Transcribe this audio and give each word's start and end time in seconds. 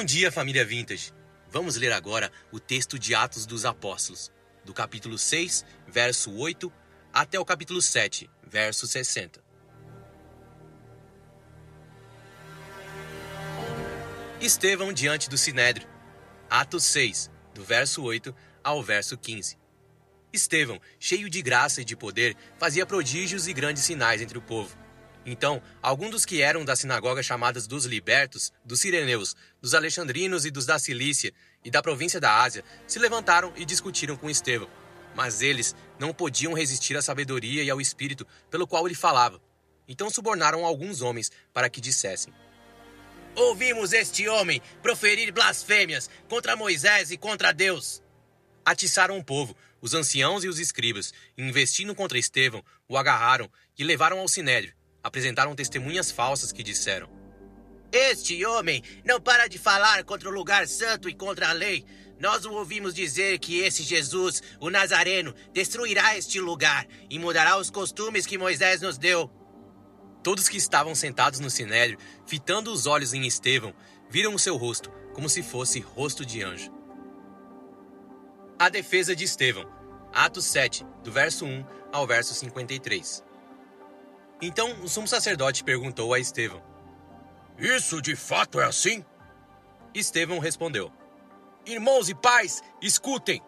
Bom 0.00 0.04
dia, 0.06 0.32
família 0.32 0.64
Vintage. 0.64 1.12
Vamos 1.50 1.76
ler 1.76 1.92
agora 1.92 2.32
o 2.50 2.58
texto 2.58 2.98
de 2.98 3.14
Atos 3.14 3.44
dos 3.44 3.66
Apóstolos, 3.66 4.32
do 4.64 4.72
capítulo 4.72 5.18
6, 5.18 5.62
verso 5.86 6.34
8, 6.34 6.72
até 7.12 7.38
o 7.38 7.44
capítulo 7.44 7.82
7, 7.82 8.30
verso 8.42 8.86
60. 8.86 9.44
Estevão 14.40 14.90
diante 14.90 15.28
do 15.28 15.36
Sinédrio. 15.36 15.86
Atos 16.48 16.84
6, 16.84 17.30
do 17.52 17.62
verso 17.62 18.02
8 18.02 18.34
ao 18.64 18.82
verso 18.82 19.18
15. 19.18 19.58
Estevão, 20.32 20.80
cheio 20.98 21.28
de 21.28 21.42
graça 21.42 21.82
e 21.82 21.84
de 21.84 21.94
poder, 21.94 22.34
fazia 22.58 22.86
prodígios 22.86 23.46
e 23.46 23.52
grandes 23.52 23.82
sinais 23.82 24.22
entre 24.22 24.38
o 24.38 24.42
povo. 24.42 24.74
Então, 25.24 25.62
alguns 25.82 26.10
dos 26.10 26.24
que 26.24 26.40
eram 26.40 26.64
das 26.64 26.78
sinagogas 26.78 27.26
chamadas 27.26 27.66
dos 27.66 27.84
libertos, 27.84 28.52
dos 28.64 28.80
sireneus, 28.80 29.36
dos 29.60 29.74
alexandrinos 29.74 30.44
e 30.46 30.50
dos 30.50 30.64
da 30.64 30.78
Cilícia 30.78 31.32
e 31.64 31.70
da 31.70 31.82
província 31.82 32.18
da 32.18 32.42
Ásia, 32.42 32.64
se 32.86 32.98
levantaram 32.98 33.52
e 33.56 33.64
discutiram 33.64 34.16
com 34.16 34.30
Estevão. 34.30 34.68
Mas 35.14 35.42
eles 35.42 35.74
não 35.98 36.14
podiam 36.14 36.54
resistir 36.54 36.96
à 36.96 37.02
sabedoria 37.02 37.62
e 37.62 37.68
ao 37.68 37.80
espírito 37.80 38.26
pelo 38.50 38.66
qual 38.66 38.86
ele 38.86 38.94
falava. 38.94 39.40
Então 39.86 40.08
subornaram 40.08 40.64
alguns 40.64 41.02
homens 41.02 41.30
para 41.52 41.68
que 41.68 41.80
dissessem: 41.80 42.32
Ouvimos 43.34 43.92
este 43.92 44.26
homem 44.28 44.62
proferir 44.80 45.32
blasfêmias 45.32 46.08
contra 46.28 46.56
Moisés 46.56 47.10
e 47.10 47.18
contra 47.18 47.52
Deus. 47.52 48.02
Atiçaram 48.64 49.18
o 49.18 49.24
povo, 49.24 49.56
os 49.80 49.92
anciãos 49.92 50.44
e 50.44 50.48
os 50.48 50.58
escribas, 50.58 51.12
e 51.36 51.42
investindo 51.42 51.94
contra 51.94 52.18
Estevão, 52.18 52.64
o 52.88 52.96
agarraram 52.96 53.50
e 53.76 53.82
levaram 53.82 54.20
ao 54.20 54.28
sinédrio 54.28 54.79
apresentaram 55.02 55.54
testemunhas 55.54 56.10
falsas 56.10 56.52
que 56.52 56.62
disseram: 56.62 57.08
Este 57.92 58.44
homem 58.44 58.82
não 59.04 59.20
para 59.20 59.48
de 59.48 59.58
falar 59.58 60.04
contra 60.04 60.28
o 60.28 60.32
lugar 60.32 60.66
santo 60.66 61.08
e 61.08 61.14
contra 61.14 61.50
a 61.50 61.52
lei. 61.52 61.84
Nós 62.18 62.44
o 62.44 62.52
ouvimos 62.52 62.92
dizer 62.92 63.38
que 63.38 63.60
esse 63.60 63.82
Jesus, 63.82 64.42
o 64.60 64.68
Nazareno, 64.68 65.34
destruirá 65.54 66.18
este 66.18 66.38
lugar 66.38 66.86
e 67.08 67.18
mudará 67.18 67.56
os 67.56 67.70
costumes 67.70 68.26
que 68.26 68.36
Moisés 68.36 68.82
nos 68.82 68.98
deu. 68.98 69.30
Todos 70.22 70.46
que 70.46 70.58
estavam 70.58 70.94
sentados 70.94 71.40
no 71.40 71.48
sinédrio, 71.48 71.98
fitando 72.26 72.70
os 72.70 72.86
olhos 72.86 73.14
em 73.14 73.26
Estevão, 73.26 73.74
viram 74.10 74.34
o 74.34 74.38
seu 74.38 74.56
rosto 74.56 74.90
como 75.14 75.30
se 75.30 75.42
fosse 75.42 75.80
rosto 75.80 76.26
de 76.26 76.42
anjo. 76.42 76.70
A 78.58 78.68
defesa 78.68 79.16
de 79.16 79.24
Estevão. 79.24 79.66
Atos 80.12 80.44
7, 80.44 80.84
do 81.02 81.10
verso 81.10 81.46
1 81.46 81.64
ao 81.92 82.06
verso 82.06 82.34
53. 82.34 83.29
Então 84.40 84.82
o 84.82 84.88
sumo 84.88 85.06
sacerdote 85.06 85.62
perguntou 85.62 86.14
a 86.14 86.18
Estevão: 86.18 86.62
Isso 87.58 88.00
de 88.00 88.16
fato 88.16 88.60
é 88.60 88.64
assim? 88.64 89.04
Estevão 89.94 90.38
respondeu: 90.38 90.92
Irmãos 91.66 92.08
e 92.08 92.14
pais, 92.14 92.62
escutem! 92.80 93.42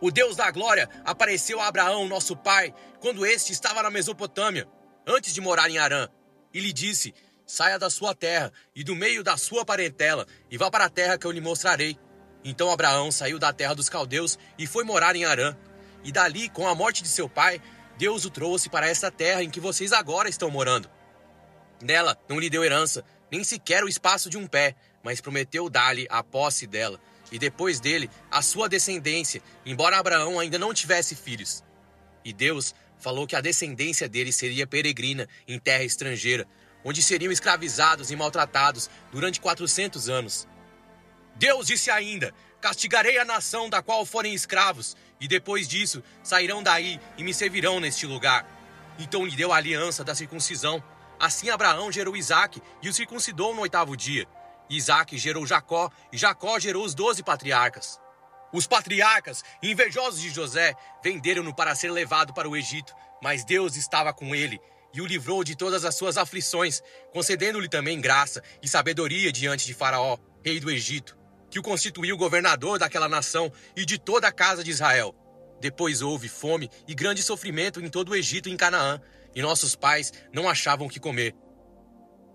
O 0.00 0.10
Deus 0.10 0.36
da 0.36 0.50
glória 0.50 0.88
apareceu 1.04 1.60
a 1.60 1.66
Abraão, 1.66 2.06
nosso 2.06 2.36
pai, 2.36 2.74
quando 3.00 3.24
este 3.24 3.52
estava 3.52 3.82
na 3.82 3.90
Mesopotâmia, 3.90 4.68
antes 5.06 5.32
de 5.32 5.40
morar 5.40 5.70
em 5.70 5.78
Arã, 5.78 6.08
e 6.52 6.60
lhe 6.60 6.72
disse: 6.72 7.14
Saia 7.46 7.78
da 7.78 7.90
sua 7.90 8.14
terra 8.14 8.52
e 8.74 8.84
do 8.84 8.94
meio 8.94 9.24
da 9.24 9.36
sua 9.36 9.64
parentela 9.64 10.26
e 10.50 10.56
vá 10.56 10.70
para 10.70 10.86
a 10.86 10.90
terra 10.90 11.18
que 11.18 11.26
eu 11.26 11.30
lhe 11.30 11.40
mostrarei. 11.40 11.98
Então 12.44 12.70
Abraão 12.70 13.10
saiu 13.10 13.38
da 13.38 13.52
terra 13.52 13.74
dos 13.74 13.88
caldeus 13.88 14.38
e 14.58 14.66
foi 14.66 14.84
morar 14.84 15.16
em 15.16 15.24
Arã. 15.24 15.56
E 16.02 16.12
dali, 16.12 16.50
com 16.50 16.68
a 16.68 16.74
morte 16.74 17.02
de 17.02 17.08
seu 17.08 17.28
pai, 17.28 17.60
Deus 17.96 18.24
o 18.24 18.30
trouxe 18.30 18.68
para 18.68 18.88
essa 18.88 19.10
terra 19.10 19.42
em 19.42 19.50
que 19.50 19.60
vocês 19.60 19.92
agora 19.92 20.28
estão 20.28 20.50
morando. 20.50 20.90
Nela 21.80 22.18
não 22.28 22.38
lhe 22.38 22.50
deu 22.50 22.64
herança, 22.64 23.04
nem 23.30 23.44
sequer 23.44 23.84
o 23.84 23.88
espaço 23.88 24.28
de 24.28 24.36
um 24.36 24.46
pé, 24.46 24.74
mas 25.02 25.20
prometeu 25.20 25.68
dar-lhe 25.68 26.06
a 26.10 26.22
posse 26.22 26.66
dela, 26.66 27.00
e 27.30 27.38
depois 27.38 27.80
dele 27.80 28.10
a 28.30 28.42
sua 28.42 28.68
descendência, 28.68 29.42
embora 29.64 29.98
Abraão 29.98 30.38
ainda 30.40 30.58
não 30.58 30.74
tivesse 30.74 31.14
filhos. 31.14 31.62
E 32.24 32.32
Deus 32.32 32.74
falou 32.98 33.26
que 33.26 33.36
a 33.36 33.40
descendência 33.40 34.08
dele 34.08 34.32
seria 34.32 34.66
peregrina 34.66 35.28
em 35.46 35.58
terra 35.58 35.84
estrangeira, 35.84 36.46
onde 36.84 37.02
seriam 37.02 37.32
escravizados 37.32 38.10
e 38.10 38.16
maltratados 38.16 38.90
durante 39.12 39.40
quatrocentos 39.40 40.08
anos. 40.08 40.48
Deus 41.36 41.66
disse 41.66 41.90
ainda: 41.90 42.32
Castigarei 42.60 43.18
a 43.18 43.24
nação 43.24 43.68
da 43.68 43.82
qual 43.82 44.06
forem 44.06 44.32
escravos, 44.32 44.96
e 45.24 45.28
depois 45.28 45.66
disso 45.66 46.02
sairão 46.22 46.62
daí 46.62 47.00
e 47.16 47.24
me 47.24 47.32
servirão 47.32 47.80
neste 47.80 48.06
lugar. 48.06 48.46
Então 48.98 49.24
lhe 49.24 49.34
deu 49.34 49.54
a 49.54 49.56
aliança 49.56 50.04
da 50.04 50.14
circuncisão. 50.14 50.84
Assim 51.18 51.48
Abraão 51.48 51.90
gerou 51.90 52.14
Isaque 52.14 52.60
e 52.82 52.90
o 52.90 52.92
circuncidou 52.92 53.54
no 53.54 53.62
oitavo 53.62 53.96
dia. 53.96 54.28
Isaque 54.68 55.16
gerou 55.16 55.46
Jacó, 55.46 55.90
e 56.12 56.18
Jacó 56.18 56.58
gerou 56.58 56.84
os 56.84 56.94
doze 56.94 57.22
patriarcas. 57.22 57.98
Os 58.52 58.66
patriarcas, 58.66 59.42
invejosos 59.62 60.20
de 60.20 60.28
José, 60.28 60.74
venderam-no 61.02 61.54
para 61.54 61.74
ser 61.74 61.90
levado 61.90 62.34
para 62.34 62.48
o 62.48 62.54
Egito, 62.54 62.94
mas 63.22 63.46
Deus 63.46 63.76
estava 63.76 64.12
com 64.12 64.34
ele 64.34 64.60
e 64.92 65.00
o 65.00 65.06
livrou 65.06 65.42
de 65.42 65.56
todas 65.56 65.86
as 65.86 65.94
suas 65.94 66.18
aflições, 66.18 66.82
concedendo-lhe 67.14 67.68
também 67.68 67.98
graça 67.98 68.42
e 68.62 68.68
sabedoria 68.68 69.32
diante 69.32 69.64
de 69.64 69.72
Faraó, 69.72 70.18
rei 70.44 70.60
do 70.60 70.70
Egito 70.70 71.23
que 71.54 71.60
o 71.60 71.62
constituiu 71.62 72.16
governador 72.16 72.80
daquela 72.80 73.08
nação 73.08 73.52
e 73.76 73.84
de 73.84 73.96
toda 73.96 74.26
a 74.26 74.32
casa 74.32 74.64
de 74.64 74.72
Israel. 74.72 75.14
Depois 75.60 76.02
houve 76.02 76.28
fome 76.28 76.68
e 76.88 76.96
grande 76.96 77.22
sofrimento 77.22 77.80
em 77.80 77.88
todo 77.88 78.08
o 78.08 78.16
Egito 78.16 78.48
e 78.48 78.52
em 78.52 78.56
Canaã, 78.56 79.00
e 79.32 79.40
nossos 79.40 79.76
pais 79.76 80.12
não 80.32 80.48
achavam 80.48 80.88
o 80.88 80.90
que 80.90 80.98
comer. 80.98 81.32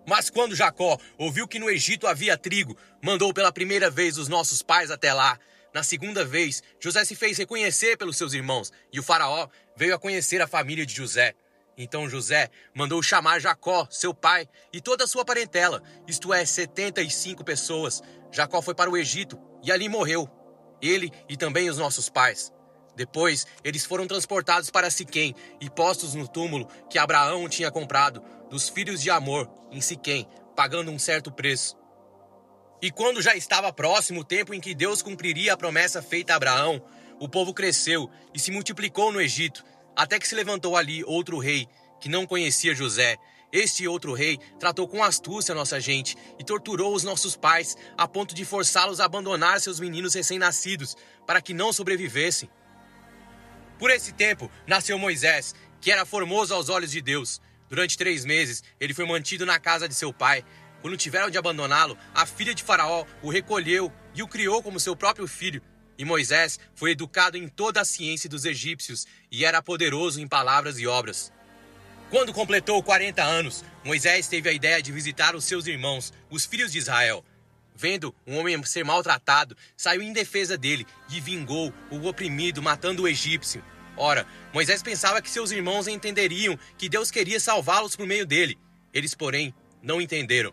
Mas 0.07 0.29
quando 0.29 0.55
Jacó 0.55 0.97
ouviu 1.17 1.49
que 1.49 1.59
no 1.59 1.69
Egito 1.69 2.07
havia 2.07 2.37
trigo, 2.37 2.77
mandou 3.03 3.33
pela 3.33 3.51
primeira 3.51 3.89
vez 3.89 4.17
os 4.17 4.29
nossos 4.29 4.63
pais 4.63 4.89
até 4.89 5.13
lá. 5.13 5.37
Na 5.73 5.83
segunda 5.83 6.23
vez, 6.23 6.63
José 6.79 7.03
se 7.03 7.13
fez 7.13 7.37
reconhecer 7.37 7.97
pelos 7.97 8.15
seus 8.15 8.31
irmãos, 8.31 8.71
e 8.89 9.01
o 9.01 9.03
Faraó 9.03 9.49
veio 9.75 9.93
a 9.93 9.99
conhecer 9.99 10.41
a 10.41 10.47
família 10.47 10.85
de 10.85 10.95
José. 10.95 11.33
Então 11.77 12.09
José 12.09 12.49
mandou 12.73 13.01
chamar 13.01 13.39
Jacó, 13.39 13.87
seu 13.89 14.13
pai, 14.13 14.47
e 14.73 14.81
toda 14.81 15.05
a 15.05 15.07
sua 15.07 15.23
parentela, 15.23 15.81
isto 16.05 16.33
é, 16.33 16.45
setenta 16.45 17.01
e 17.01 17.09
cinco 17.09 17.41
pessoas, 17.41 18.01
Jacó 18.31 18.61
foi 18.61 18.75
para 18.75 18.89
o 18.89 18.97
Egito 18.97 19.39
e 19.63 19.71
ali 19.71 19.89
morreu, 19.89 20.29
ele 20.81 21.11
e 21.27 21.35
também 21.35 21.69
os 21.69 21.77
nossos 21.77 22.09
pais. 22.09 22.51
Depois, 22.95 23.47
eles 23.63 23.85
foram 23.85 24.07
transportados 24.07 24.69
para 24.69 24.89
Siquém 24.89 25.33
e 25.61 25.69
postos 25.69 26.13
no 26.13 26.27
túmulo 26.27 26.67
que 26.89 26.99
Abraão 26.99 27.47
tinha 27.47 27.71
comprado 27.71 28.21
dos 28.49 28.67
filhos 28.67 29.01
de 29.01 29.09
Amor 29.09 29.49
em 29.71 29.79
Siquém, 29.79 30.27
pagando 30.55 30.91
um 30.91 30.99
certo 30.99 31.31
preço. 31.31 31.77
E 32.81 32.91
quando 32.91 33.21
já 33.21 33.35
estava 33.35 33.71
próximo 33.71 34.21
o 34.21 34.23
tempo 34.23 34.53
em 34.53 34.59
que 34.59 34.75
Deus 34.75 35.01
cumpriria 35.01 35.53
a 35.53 35.57
promessa 35.57 36.01
feita 36.01 36.33
a 36.33 36.35
Abraão, 36.35 36.81
o 37.19 37.27
povo 37.27 37.53
cresceu 37.53 38.09
e 38.33 38.39
se 38.39 38.51
multiplicou 38.51 39.11
no 39.11 39.21
Egito, 39.21 39.63
até 39.95 40.17
que 40.17 40.27
se 40.27 40.35
levantou 40.35 40.75
ali 40.75 41.03
outro 41.03 41.37
rei 41.37 41.67
que 41.99 42.09
não 42.09 42.25
conhecia 42.25 42.73
José 42.73 43.17
este 43.51 43.87
outro 43.87 44.13
rei 44.13 44.39
tratou 44.59 44.87
com 44.87 45.03
astúcia 45.03 45.55
nossa 45.55 45.79
gente 45.79 46.15
e 46.37 46.43
torturou 46.43 46.93
os 46.93 47.03
nossos 47.03 47.35
pais 47.35 47.75
a 47.97 48.07
ponto 48.07 48.35
de 48.35 48.45
forçá-los 48.45 48.99
a 48.99 49.05
abandonar 49.05 49.59
seus 49.59 49.79
meninos 49.79 50.13
recém-nascidos 50.13 50.95
para 51.25 51.41
que 51.41 51.53
não 51.53 51.73
sobrevivessem. 51.73 52.49
Por 53.79 53.89
esse 53.89 54.13
tempo 54.13 54.51
nasceu 54.67 54.99
Moisés, 54.99 55.55
que 55.81 55.91
era 55.91 56.05
formoso 56.05 56.53
aos 56.53 56.69
olhos 56.69 56.91
de 56.91 57.01
Deus. 57.01 57.41
Durante 57.67 57.97
três 57.97 58.23
meses 58.23 58.63
ele 58.79 58.93
foi 58.93 59.05
mantido 59.05 59.45
na 59.45 59.59
casa 59.59 59.87
de 59.87 59.95
seu 59.95 60.13
pai. 60.13 60.45
Quando 60.81 60.95
tiveram 60.95 61.29
de 61.29 61.37
abandoná-lo, 61.37 61.97
a 62.13 62.25
filha 62.25 62.53
de 62.53 62.63
Faraó 62.63 63.03
o 63.21 63.29
recolheu 63.29 63.91
e 64.13 64.21
o 64.21 64.27
criou 64.27 64.61
como 64.61 64.79
seu 64.79 64.95
próprio 64.95 65.27
filho. 65.27 65.61
E 65.97 66.05
Moisés 66.05 66.59
foi 66.75 66.91
educado 66.91 67.35
em 67.35 67.47
toda 67.47 67.81
a 67.81 67.85
ciência 67.85 68.29
dos 68.29 68.45
egípcios 68.45 69.07
e 69.31 69.43
era 69.43 69.61
poderoso 69.61 70.21
em 70.21 70.27
palavras 70.27 70.77
e 70.77 70.85
obras. 70.85 71.31
Quando 72.09 72.33
completou 72.33 72.81
40 72.81 73.21
anos, 73.21 73.63
Moisés 73.85 74.27
teve 74.27 74.49
a 74.49 74.51
ideia 74.51 74.81
de 74.81 74.91
visitar 74.91 75.35
os 75.35 75.45
seus 75.45 75.67
irmãos, 75.67 76.11
os 76.27 76.43
filhos 76.43 76.71
de 76.71 76.79
Israel. 76.79 77.23
Vendo 77.75 78.13
um 78.25 78.39
homem 78.39 78.61
ser 78.63 78.83
maltratado, 78.83 79.55
saiu 79.77 80.01
em 80.01 80.11
defesa 80.11 80.57
dele 80.57 80.87
e 81.11 81.21
vingou 81.21 81.71
o 81.91 82.07
oprimido, 82.07 82.63
matando 82.63 83.03
o 83.03 83.07
egípcio. 83.07 83.63
Ora, 83.95 84.25
Moisés 84.51 84.81
pensava 84.81 85.21
que 85.21 85.29
seus 85.29 85.51
irmãos 85.51 85.87
entenderiam 85.87 86.57
que 86.79 86.89
Deus 86.89 87.11
queria 87.11 87.39
salvá-los 87.39 87.95
por 87.95 88.07
meio 88.07 88.25
dele. 88.25 88.57
Eles, 88.91 89.13
porém, 89.13 89.53
não 89.83 90.01
entenderam. 90.01 90.51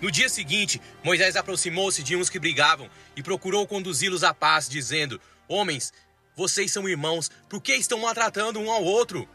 No 0.00 0.10
dia 0.10 0.28
seguinte, 0.28 0.80
Moisés 1.02 1.34
aproximou-se 1.34 2.02
de 2.02 2.14
uns 2.14 2.30
que 2.30 2.38
brigavam 2.38 2.88
e 3.16 3.22
procurou 3.24 3.66
conduzi-los 3.66 4.22
à 4.22 4.32
paz, 4.32 4.68
dizendo: 4.68 5.20
Homens, 5.48 5.92
vocês 6.36 6.70
são 6.70 6.88
irmãos, 6.88 7.28
por 7.48 7.60
que 7.60 7.74
estão 7.74 7.98
maltratando 7.98 8.60
um 8.60 8.70
ao 8.70 8.84
outro? 8.84 9.28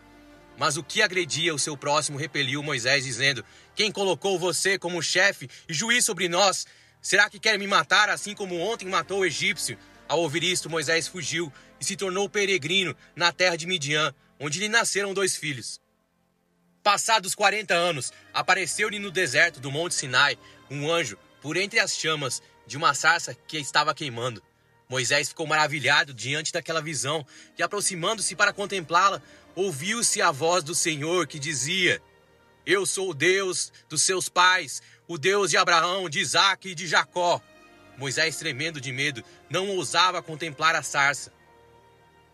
Mas 0.57 0.75
o 0.75 0.83
que 0.83 1.01
agredia 1.01 1.53
o 1.53 1.59
seu 1.59 1.77
próximo 1.77 2.17
repeliu 2.17 2.63
Moisés, 2.63 3.05
dizendo: 3.05 3.45
Quem 3.75 3.91
colocou 3.91 4.39
você 4.39 4.77
como 4.77 5.01
chefe 5.03 5.49
e 5.69 5.73
juiz 5.73 6.03
sobre 6.03 6.27
nós? 6.27 6.65
Será 7.01 7.29
que 7.29 7.39
quer 7.39 7.57
me 7.59 7.67
matar 7.67 8.09
assim 8.09 8.33
como 8.33 8.59
ontem 8.59 8.87
matou 8.89 9.19
o 9.19 9.25
egípcio? 9.25 9.77
Ao 10.07 10.19
ouvir 10.19 10.43
isto, 10.43 10.69
Moisés 10.69 11.07
fugiu 11.07 11.53
e 11.79 11.85
se 11.85 11.95
tornou 11.95 12.27
peregrino 12.27 12.95
na 13.15 13.31
terra 13.31 13.55
de 13.55 13.67
Midian, 13.67 14.13
onde 14.39 14.59
lhe 14.59 14.67
nasceram 14.67 15.13
dois 15.13 15.35
filhos. 15.35 15.79
Passados 16.81 17.35
quarenta 17.35 17.73
anos, 17.73 18.11
apareceu-lhe 18.33 18.97
no 18.97 19.11
deserto 19.11 19.59
do 19.59 19.69
Monte 19.69 19.93
Sinai 19.93 20.37
um 20.71 20.89
anjo, 20.89 21.17
por 21.41 21.55
entre 21.55 21.79
as 21.79 21.95
chamas 21.97 22.41
de 22.65 22.77
uma 22.77 22.93
sarça 22.93 23.35
que 23.47 23.57
estava 23.57 23.93
queimando. 23.93 24.41
Moisés 24.89 25.29
ficou 25.29 25.45
maravilhado 25.45 26.13
diante 26.13 26.53
daquela 26.53 26.81
visão 26.81 27.25
e, 27.57 27.63
aproximando-se 27.63 28.35
para 28.35 28.53
contemplá-la, 28.53 29.21
ouviu-se 29.57 30.21
a 30.21 30.29
voz 30.31 30.63
do 30.63 30.75
Senhor 30.75 31.25
que 31.25 31.39
dizia: 31.39 31.99
Eu 32.63 32.85
sou 32.85 33.09
o 33.09 33.13
Deus 33.13 33.73
dos 33.89 34.03
seus 34.03 34.29
pais, 34.29 34.83
o 35.07 35.17
Deus 35.17 35.49
de 35.49 35.57
Abraão, 35.57 36.07
de 36.07 36.19
Isaque 36.19 36.69
e 36.69 36.75
de 36.75 36.85
Jacó. 36.85 37.41
Moisés, 37.97 38.37
tremendo 38.37 38.79
de 38.79 38.93
medo, 38.93 39.23
não 39.49 39.67
ousava 39.69 40.21
contemplar 40.21 40.75
a 40.75 40.83
sarça. 40.83 41.33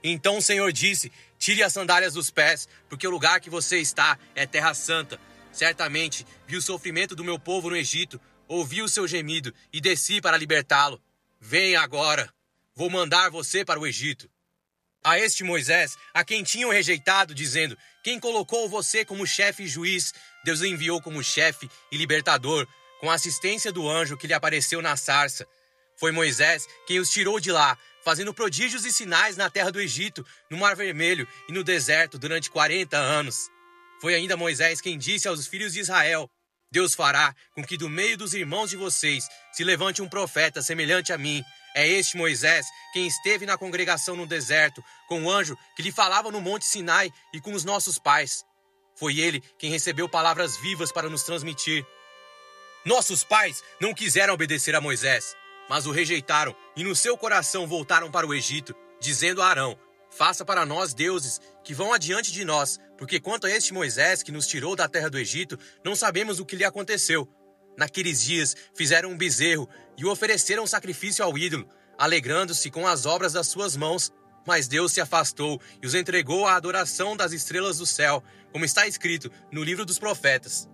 Então 0.03 0.37
o 0.37 0.41
Senhor 0.41 0.69
disse: 0.73 1.09
Tire 1.39 1.63
as 1.63 1.71
sandálias 1.71 2.13
dos 2.13 2.29
pés, 2.29 2.67
porque 2.89 3.07
o 3.07 3.11
lugar 3.11 3.39
que 3.39 3.49
você 3.49 3.77
está 3.79 4.19
é 4.35 4.45
terra 4.45 4.73
santa. 4.73 5.17
Certamente 5.49 6.27
vi 6.45 6.57
o 6.57 6.61
sofrimento 6.61 7.15
do 7.15 7.23
meu 7.23 7.39
povo 7.39 7.69
no 7.69 7.77
Egito, 7.77 8.19
ouvi 8.49 8.81
o 8.81 8.89
seu 8.89 9.07
gemido 9.07 9.53
e 9.71 9.79
desci 9.79 10.19
para 10.19 10.35
libertá-lo. 10.35 11.01
Venha 11.39 11.79
agora, 11.79 12.33
vou 12.75 12.89
mandar 12.89 13.29
você 13.29 13.63
para 13.63 13.79
o 13.79 13.87
Egito. 13.87 14.29
A 15.03 15.19
este 15.19 15.43
Moisés, 15.43 15.97
a 16.13 16.23
quem 16.23 16.43
tinham 16.43 16.71
rejeitado, 16.71 17.35
dizendo: 17.35 17.77
Quem 18.01 18.19
colocou 18.19 18.69
você 18.69 19.03
como 19.03 19.27
chefe 19.27 19.63
e 19.63 19.67
juiz, 19.67 20.13
Deus 20.45 20.61
o 20.61 20.65
enviou 20.65 21.01
como 21.01 21.21
chefe 21.21 21.69
e 21.91 21.97
libertador, 21.97 22.65
com 23.01 23.11
a 23.11 23.15
assistência 23.15 23.71
do 23.71 23.89
anjo 23.89 24.15
que 24.15 24.27
lhe 24.27 24.33
apareceu 24.33 24.81
na 24.81 24.95
sarça. 24.95 25.45
Foi 25.97 26.11
Moisés 26.11 26.65
quem 26.87 26.99
os 26.99 27.09
tirou 27.09 27.37
de 27.37 27.51
lá, 27.51 27.77
fazendo 28.03 28.33
prodígios 28.33 28.85
e 28.85 28.93
sinais 28.93 29.35
na 29.35 29.49
terra 29.49 29.71
do 29.71 29.81
Egito, 29.81 30.25
no 30.49 30.57
Mar 30.57 30.75
Vermelho 30.75 31.27
e 31.49 31.51
no 31.51 31.65
deserto 31.65 32.17
durante 32.17 32.49
quarenta 32.49 32.97
anos. 32.97 33.49
Foi 33.99 34.15
ainda 34.15 34.37
Moisés 34.37 34.79
quem 34.79 34.97
disse 34.97 35.27
aos 35.27 35.45
filhos 35.47 35.73
de 35.73 35.81
Israel: 35.81 36.29
Deus 36.71 36.95
fará 36.95 37.35
com 37.53 37.63
que 37.63 37.77
do 37.77 37.89
meio 37.89 38.17
dos 38.17 38.33
irmãos 38.33 38.69
de 38.69 38.77
vocês 38.77 39.27
se 39.51 39.63
levante 39.65 40.01
um 40.01 40.07
profeta 40.07 40.61
semelhante 40.61 41.11
a 41.11 41.17
mim. 41.17 41.43
É 41.75 41.87
este 41.87 42.15
Moisés 42.15 42.67
quem 42.93 43.07
esteve 43.07 43.45
na 43.45 43.57
congregação 43.57 44.15
no 44.15 44.27
deserto, 44.27 44.83
com 45.07 45.23
o 45.23 45.31
anjo 45.31 45.57
que 45.75 45.81
lhe 45.81 45.91
falava 45.91 46.31
no 46.31 46.39
Monte 46.39 46.65
Sinai 46.65 47.11
e 47.33 47.41
com 47.41 47.53
os 47.53 47.63
nossos 47.65 47.97
pais. 47.97 48.45
Foi 48.95 49.17
ele 49.17 49.41
quem 49.57 49.71
recebeu 49.71 50.07
palavras 50.07 50.55
vivas 50.57 50.91
para 50.91 51.09
nos 51.09 51.23
transmitir. 51.23 51.85
Nossos 52.85 53.23
pais 53.23 53.63
não 53.81 53.93
quiseram 53.93 54.33
obedecer 54.33 54.75
a 54.75 54.81
Moisés, 54.81 55.35
mas 55.67 55.87
o 55.87 55.91
rejeitaram 55.91 56.55
e 56.75 56.83
no 56.83 56.95
seu 56.95 57.17
coração 57.17 57.65
voltaram 57.65 58.11
para 58.11 58.27
o 58.27 58.33
Egito, 58.33 58.75
dizendo 58.99 59.41
a 59.41 59.47
Arão: 59.47 59.79
Faça 60.11 60.45
para 60.45 60.65
nós 60.65 60.93
deuses 60.93 61.41
que 61.63 61.73
vão 61.73 61.91
adiante 61.91 62.31
de 62.31 62.45
nós, 62.45 62.79
porque 62.97 63.19
quanto 63.19 63.47
a 63.47 63.49
este 63.49 63.73
Moisés 63.73 64.21
que 64.21 64.31
nos 64.31 64.45
tirou 64.45 64.75
da 64.75 64.87
terra 64.87 65.09
do 65.09 65.17
Egito, 65.17 65.57
não 65.83 65.95
sabemos 65.95 66.39
o 66.39 66.45
que 66.45 66.55
lhe 66.55 66.63
aconteceu. 66.63 67.27
Naqueles 67.77 68.21
dias 68.21 68.55
fizeram 68.75 69.11
um 69.11 69.17
bezerro 69.17 69.67
e 69.97 70.05
o 70.05 70.11
ofereceram 70.11 70.67
sacrifício 70.67 71.23
ao 71.23 71.37
ídolo, 71.37 71.67
alegrando-se 71.97 72.69
com 72.69 72.87
as 72.87 73.05
obras 73.05 73.33
das 73.33 73.47
suas 73.47 73.75
mãos. 73.75 74.11
Mas 74.45 74.67
Deus 74.67 74.91
se 74.91 74.99
afastou 74.99 75.59
e 75.81 75.87
os 75.87 75.95
entregou 75.95 76.45
à 76.45 76.55
adoração 76.55 77.15
das 77.15 77.31
estrelas 77.31 77.77
do 77.77 77.85
céu, 77.85 78.23
como 78.51 78.65
está 78.65 78.85
escrito 78.85 79.31
no 79.51 79.63
livro 79.63 79.85
dos 79.85 79.97
profetas. 79.97 80.67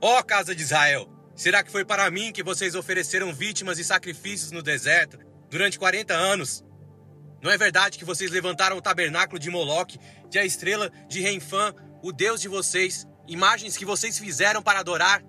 Ó 0.00 0.18
oh, 0.18 0.24
casa 0.24 0.54
de 0.54 0.62
Israel, 0.62 1.08
será 1.34 1.62
que 1.62 1.70
foi 1.70 1.84
para 1.84 2.10
mim 2.10 2.32
que 2.32 2.42
vocês 2.42 2.74
ofereceram 2.74 3.34
vítimas 3.34 3.78
e 3.78 3.84
sacrifícios 3.84 4.52
no 4.52 4.62
deserto 4.62 5.18
durante 5.50 5.78
40 5.78 6.14
anos? 6.14 6.64
Não 7.42 7.50
é 7.50 7.58
verdade 7.58 7.98
que 7.98 8.04
vocês 8.04 8.30
levantaram 8.30 8.76
o 8.76 8.82
tabernáculo 8.82 9.38
de 9.38 9.50
Moloque, 9.50 9.98
de 10.30 10.38
a 10.38 10.44
estrela 10.44 10.90
de 11.08 11.20
Renfã, 11.20 11.74
o 12.00 12.12
deus 12.12 12.40
de 12.40 12.46
vocês, 12.46 13.04
imagens 13.26 13.76
que 13.76 13.84
vocês 13.84 14.16
fizeram 14.16 14.62
para 14.62 14.78
adorar? 14.78 15.24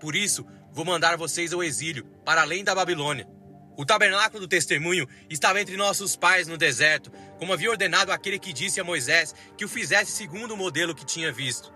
Por 0.00 0.14
isso, 0.14 0.46
vou 0.72 0.84
mandar 0.84 1.16
vocês 1.16 1.52
ao 1.52 1.62
exílio, 1.62 2.04
para 2.24 2.42
além 2.42 2.62
da 2.62 2.74
Babilônia. 2.74 3.28
O 3.76 3.84
tabernáculo 3.84 4.40
do 4.40 4.48
testemunho 4.48 5.06
estava 5.28 5.60
entre 5.60 5.76
nossos 5.76 6.16
pais 6.16 6.48
no 6.48 6.56
deserto, 6.56 7.10
como 7.38 7.52
havia 7.52 7.70
ordenado 7.70 8.10
aquele 8.10 8.38
que 8.38 8.52
disse 8.52 8.80
a 8.80 8.84
Moisés 8.84 9.34
que 9.56 9.64
o 9.64 9.68
fizesse 9.68 10.12
segundo 10.12 10.52
o 10.52 10.56
modelo 10.56 10.94
que 10.94 11.04
tinha 11.04 11.30
visto. 11.30 11.72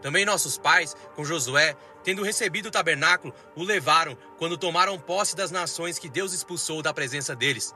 Também 0.00 0.24
nossos 0.24 0.56
pais, 0.56 0.94
com 1.14 1.24
Josué, 1.24 1.76
tendo 2.02 2.22
recebido 2.22 2.66
o 2.66 2.70
tabernáculo, 2.70 3.34
o 3.56 3.62
levaram 3.62 4.16
quando 4.38 4.56
tomaram 4.56 4.98
posse 4.98 5.36
das 5.36 5.50
nações 5.50 5.98
que 5.98 6.08
Deus 6.08 6.32
expulsou 6.32 6.82
da 6.82 6.92
presença 6.94 7.34
deles. 7.34 7.74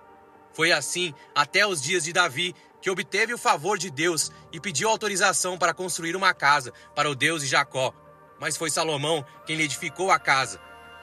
Foi 0.53 0.73
assim 0.73 1.15
até 1.35 1.67
os 1.67 1.81
dias 1.81 2.05
de 2.05 2.13
Davi, 2.13 2.55
que 2.81 2.91
obteve 2.91 3.35
o 3.35 3.39
favor 3.39 3.77
de 3.79 3.91
Deus 3.91 4.31
e 4.53 4.61
pediu 4.61 4.89
autorização 4.89 5.59
para 5.59 5.75
construir 5.75 6.17
uma 6.17 6.33
casa 6.33 6.73
para 6.95 7.11
o 7.11 7.15
Deus 7.15 7.43
de 7.43 7.49
Jacó. 7.49 7.95
Mas 8.41 8.57
foi 8.57 8.71
Salomão 8.71 9.25
quem 9.47 9.57
lhe 9.57 9.65
edificou 9.65 10.11
a 10.11 10.19
casa. 10.19 10.61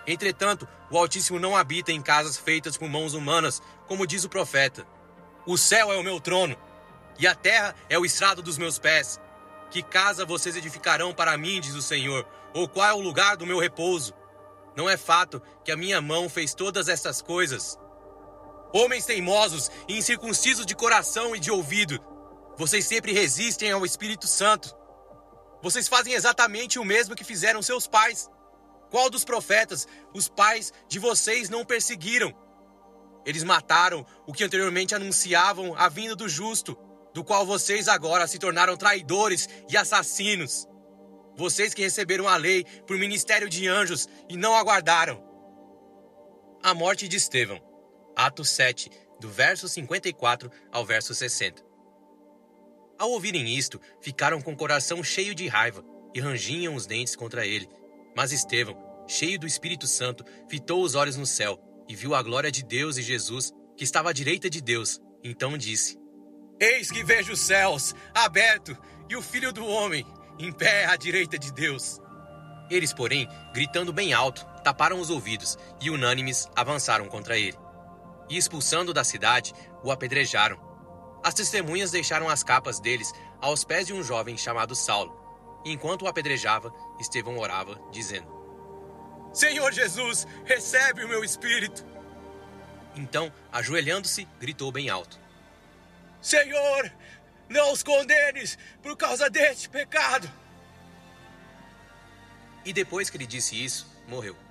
Entretanto, 0.07 0.67
o 0.89 0.97
Altíssimo 0.97 1.39
não 1.39 1.55
habita 1.55 1.91
em 1.91 2.01
casas 2.01 2.37
feitas 2.37 2.77
com 2.77 2.87
mãos 2.87 3.13
humanas, 3.13 3.61
como 3.87 4.05
diz 4.05 4.23
o 4.23 4.29
profeta. 4.29 4.85
O 5.45 5.57
céu 5.57 5.91
é 5.91 5.97
o 5.97 6.03
meu 6.03 6.19
trono, 6.19 6.55
e 7.19 7.27
a 7.27 7.35
terra 7.35 7.75
é 7.89 7.97
o 7.97 8.05
estrado 8.05 8.41
dos 8.41 8.57
meus 8.57 8.79
pés. 8.79 9.19
Que 9.71 9.81
casa 9.81 10.25
vocês 10.25 10.55
edificarão 10.55 11.13
para 11.13 11.37
mim, 11.37 11.59
diz 11.59 11.73
o 11.73 11.81
Senhor, 11.81 12.27
ou 12.53 12.67
qual 12.67 12.87
é 12.87 12.93
o 12.93 13.01
lugar 13.01 13.35
do 13.35 13.45
meu 13.45 13.59
repouso? 13.59 14.13
Não 14.75 14.89
é 14.89 14.97
fato 14.97 15.41
que 15.63 15.71
a 15.71 15.77
minha 15.77 16.01
mão 16.01 16.29
fez 16.29 16.53
todas 16.53 16.88
estas 16.88 17.21
coisas? 17.21 17.77
Homens 18.74 19.05
teimosos 19.05 19.71
e 19.88 19.98
incircuncisos 19.98 20.65
de 20.65 20.75
coração 20.75 21.36
e 21.36 21.39
de 21.39 21.50
ouvido, 21.50 22.00
vocês 22.57 22.86
sempre 22.86 23.12
resistem 23.12 23.71
ao 23.71 23.86
Espírito 23.86 24.27
Santo. 24.27 24.74
Vocês 25.65 25.88
fazem 25.88 26.13
exatamente 26.13 26.77
o 26.77 26.86
mesmo 26.86 27.15
que 27.15 27.24
fizeram 27.24 27.60
seus 27.60 27.88
pais. 27.88 28.29
Qual 28.91 29.10
dos 29.10 29.25
profetas 29.25 29.88
os 30.13 30.29
pais 30.29 30.72
de 30.88 31.00
vocês 31.00 31.50
não 31.50 31.65
perseguiram? 31.65 32.31
Eles 33.25 33.43
mataram 33.43 34.05
o 34.27 34.31
que 34.31 34.43
anteriormente 34.43 34.93
anunciavam 34.93 35.74
a 35.75 35.89
vinda 35.89 36.15
do 36.15 36.29
justo, 36.29 36.77
do 37.15 37.24
qual 37.24 37.48
vocês 37.48 37.88
agora 37.88 38.27
se 38.27 38.38
tornaram 38.38 38.77
traidores 38.77 39.50
e 39.67 39.75
assassinos. 39.75 40.67
Vocês 41.36 41.74
que 41.74 41.81
receberam 41.81 42.27
a 42.27 42.38
lei 42.38 42.63
por 42.86 43.00
ministério 43.00 43.50
de 43.50 43.67
anjos 43.67 44.07
e 44.29 44.38
não 44.38 44.55
aguardaram. 44.55 45.19
A 46.62 46.75
morte 46.75 47.07
de 47.07 47.17
Estevão. 47.17 47.60
Atos 48.15 48.51
7, 48.51 48.91
do 49.19 49.31
verso 49.31 49.67
54 49.67 50.51
ao 50.72 50.86
verso 50.86 51.15
60. 51.15 51.64
Ao 52.97 53.09
ouvirem 53.11 53.55
isto, 53.55 53.79
ficaram 54.01 54.41
com 54.41 54.53
o 54.53 54.57
coração 54.57 55.03
cheio 55.03 55.35
de 55.35 55.47
raiva 55.47 55.83
e 56.13 56.19
rangiam 56.19 56.75
os 56.75 56.85
dentes 56.85 57.15
contra 57.15 57.45
ele. 57.45 57.67
Mas 58.15 58.31
Estevão, 58.31 58.77
cheio 59.07 59.39
do 59.39 59.45
Espírito 59.45 59.85
Santo, 59.87 60.23
fitou 60.49 60.81
os 60.81 60.95
olhos 60.95 61.17
no 61.17 61.25
céu 61.25 61.59
e 61.87 61.95
viu 61.95 62.15
a 62.15 62.23
glória 62.23 62.51
de 62.51 62.63
Deus 62.63 62.97
e 62.97 63.01
Jesus, 63.01 63.51
que 63.75 63.83
estava 63.83 64.09
à 64.09 64.13
direita 64.13 64.49
de 64.49 64.61
Deus. 64.61 64.99
Então 65.23 65.57
disse: 65.57 65.97
Eis 66.59 66.89
que 66.89 67.03
vejo 67.03 67.33
os 67.33 67.39
céus 67.39 67.93
abertos 68.13 68.77
e 69.09 69.15
o 69.15 69.21
Filho 69.21 69.51
do 69.51 69.65
Homem 69.65 70.05
em 70.39 70.51
pé 70.51 70.85
à 70.85 70.95
direita 70.95 71.37
de 71.37 71.51
Deus. 71.51 71.99
Eles, 72.69 72.93
porém, 72.93 73.27
gritando 73.53 73.93
bem 73.93 74.13
alto, 74.13 74.45
taparam 74.63 74.99
os 74.99 75.09
ouvidos 75.09 75.57
e, 75.81 75.89
unânimes, 75.89 76.49
avançaram 76.55 77.07
contra 77.07 77.37
ele 77.37 77.57
e, 78.29 78.37
expulsando 78.37 78.93
da 78.93 79.03
cidade, 79.03 79.53
o 79.83 79.91
apedrejaram. 79.91 80.57
As 81.25 81.34
testemunhas 81.34 81.89
deixaram 81.89 82.29
as 82.29 82.44
capas 82.44 82.79
deles 82.79 83.12
aos 83.41 83.63
pés 83.63 83.88
de 83.88 83.94
um 83.96 84.03
jovem 84.03 84.38
chamado 84.38 84.75
Saulo. 84.75 85.20
Enquanto 85.65 86.03
o 86.03 86.08
apedrejava, 86.08 86.72
Estevão 87.00 87.39
orava, 87.39 87.82
dizendo: 87.91 88.27
Senhor 89.34 89.74
Jesus, 89.74 90.27
recebe 90.46 91.03
o 91.03 91.08
meu 91.08 91.24
espírito. 91.24 91.84
Então, 92.96 93.34
ajoelhando-se, 93.51 94.27
gritou 94.39 94.72
bem 94.72 94.88
alto: 94.88 95.20
Senhor, 96.22 96.91
não 97.50 97.74
os 97.74 97.82
condenes 97.82 98.55
por 98.84 98.96
causa 98.96 99.27
deste 99.27 99.67
pecado. 99.67 100.32
E 102.63 102.72
depois 102.72 103.10
que 103.10 103.17
ele 103.17 103.25
disse 103.25 103.65
isso, 103.65 103.88
morreu. 104.08 104.44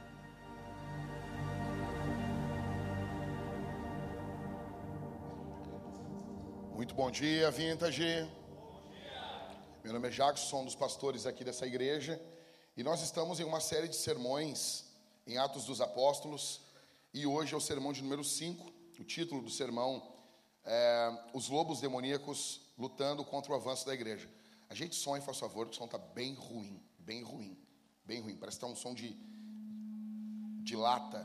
Muito 6.75 6.93
bom 6.93 7.09
dia, 7.09 7.52
Vintage. 7.52 8.28
Meu 9.85 9.93
nome 9.93 10.09
é 10.09 10.11
Jackson, 10.11 10.62
um 10.62 10.64
dos 10.64 10.75
pastores 10.75 11.25
aqui 11.25 11.45
dessa 11.45 11.64
igreja. 11.64 12.21
E 12.76 12.83
nós 12.83 13.00
estamos 13.00 13.38
em 13.38 13.45
uma 13.45 13.61
série 13.61 13.87
de 13.87 13.95
sermões 13.95 14.85
em 15.25 15.38
Atos 15.38 15.66
dos 15.66 15.81
Apóstolos. 15.81 16.62
E 17.12 17.26
hoje 17.26 17.54
é 17.54 17.57
o 17.57 17.61
sermão 17.61 17.93
de 17.93 18.02
número 18.02 18.25
5. 18.25 18.73
O 18.99 19.04
título 19.04 19.40
do 19.40 19.50
sermão 19.50 20.02
é 20.64 21.16
Os 21.33 21.49
Lobos 21.49 21.81
Demoníacos 21.81 22.61
Lutando 22.76 23.25
contra 23.25 23.52
o 23.52 23.54
Avanço 23.54 23.87
da 23.87 23.95
Igreja. 23.95 24.28
A 24.69 24.75
gente 24.75 24.97
sonha, 24.97 25.23
faz 25.23 25.38
favor, 25.38 25.66
que 25.66 25.75
o 25.75 25.76
som 25.76 25.85
está 25.85 25.97
bem 25.97 26.35
ruim, 26.35 26.83
bem 26.99 27.23
ruim, 27.23 27.57
bem 28.04 28.21
ruim. 28.21 28.37
Parece 28.37 28.59
que 28.59 28.66
está 28.66 28.66
um 28.66 28.75
som 28.75 28.93
de, 28.93 29.16
de 30.64 30.75
lata. 30.75 31.25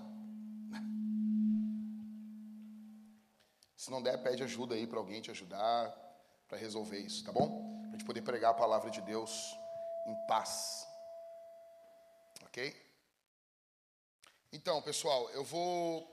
Se 3.79 3.89
não 3.89 4.03
der, 4.03 4.21
pede 4.21 4.43
ajuda 4.43 4.75
aí 4.75 4.85
para 4.85 4.99
alguém 4.99 5.21
te 5.21 5.31
ajudar 5.31 5.89
para 6.49 6.57
resolver 6.57 6.99
isso, 6.99 7.23
tá 7.23 7.31
bom? 7.31 7.81
Para 7.83 7.91
gente 7.91 8.03
poder 8.03 8.21
pregar 8.21 8.51
a 8.51 8.53
palavra 8.53 8.91
de 8.91 8.99
Deus 8.99 9.55
em 10.05 10.27
paz. 10.27 10.85
Ok? 12.41 12.75
Então, 14.51 14.81
pessoal, 14.81 15.29
eu 15.29 15.45
vou. 15.45 16.03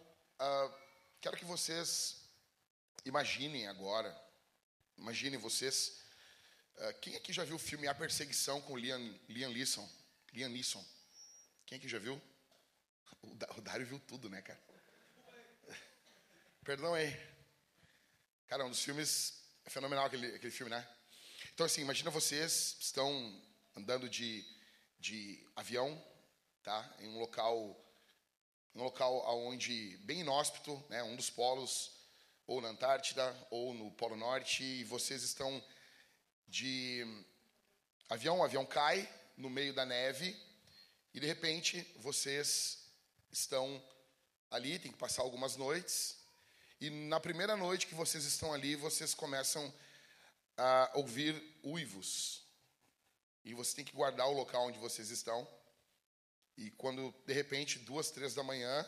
Uh, 0.40 0.75
quero 1.20 1.37
que 1.37 1.44
vocês 1.44 2.30
imaginem 3.04 3.66
agora. 3.66 4.16
Imaginem 4.96 5.37
vocês. 5.37 6.00
Uh, 6.76 6.94
quem 7.00 7.16
aqui 7.16 7.32
já 7.32 7.42
viu 7.42 7.56
o 7.56 7.58
filme 7.58 7.88
A 7.88 7.94
Perseguição 7.96 8.61
com 8.61 8.78
Liam, 8.78 9.18
Liam 9.28 9.50
Neeson? 9.50 9.88
Liam 10.32 10.50
Neeson. 10.50 10.85
Quem 11.66 11.78
aqui 11.78 11.88
já 11.88 11.99
viu? 11.99 12.23
O, 13.23 13.58
o 13.58 13.61
Dário 13.61 13.85
viu 13.85 13.99
tudo, 13.99 14.30
né, 14.30 14.40
cara? 14.40 14.62
Perdão 16.62 16.94
aí. 16.94 17.36
Cara, 18.49 18.65
um 18.65 18.71
dos 18.71 18.85
filmes. 18.85 19.43
É 19.65 19.71
fenomenal 19.71 20.07
aquele, 20.07 20.29
aquele 20.37 20.53
filme, 20.53 20.71
né? 20.71 20.87
Então, 21.53 21.67
assim, 21.67 21.81
imagina 21.81 22.11
vocês 22.12 22.76
estão 22.81 23.43
andando 23.76 24.09
de, 24.09 24.47
de 25.00 25.45
avião, 25.57 26.00
tá? 26.62 26.88
Em 27.00 27.09
um 27.09 27.19
local 27.19 27.83
um 28.73 28.85
local 28.85 29.25
onde 29.47 29.97
bem 30.05 30.21
inóspito, 30.21 30.85
né, 30.91 31.03
um 31.03 31.17
dos 31.17 31.31
polos, 31.31 31.93
ou 32.47 32.61
na 32.61 32.69
Antártida, 32.69 33.35
ou 33.50 33.73
no 33.73 33.91
Polo 33.93 34.17
Norte, 34.17 34.62
e 34.62 34.85
vocês 34.85 35.23
estão 35.23 35.65
de 36.47 37.25
avião, 38.09 38.41
o 38.41 38.45
avião 38.45 38.67
cai 38.67 39.09
no 39.37 39.49
meio 39.49 39.73
da 39.73 39.87
neve, 39.87 40.37
e 41.15 41.19
de 41.19 41.26
repente 41.26 41.83
vocês 41.97 42.87
estão 43.33 43.83
ali, 44.50 44.79
tem 44.79 44.93
que 44.93 44.99
passar 44.99 45.23
algumas 45.23 45.57
noites, 45.57 46.15
e 46.80 46.90
na 46.90 47.18
primeira 47.18 47.56
noite 47.56 47.87
que 47.87 47.95
vocês 47.95 48.25
estão 48.25 48.52
ali, 48.52 48.76
vocês 48.76 49.14
começam 49.14 49.73
a 50.56 50.90
ouvir 50.95 51.35
uivos. 51.64 52.42
E 53.45 53.54
você 53.54 53.76
tem 53.76 53.85
que 53.85 53.95
guardar 53.95 54.26
o 54.28 54.33
local 54.33 54.66
onde 54.66 54.78
vocês 54.78 55.11
estão. 55.11 55.49
E 56.56 56.71
quando, 56.73 57.14
de 57.26 57.33
repente, 57.33 57.78
duas, 57.78 58.11
três 58.11 58.35
da 58.35 58.42
manhã, 58.42 58.87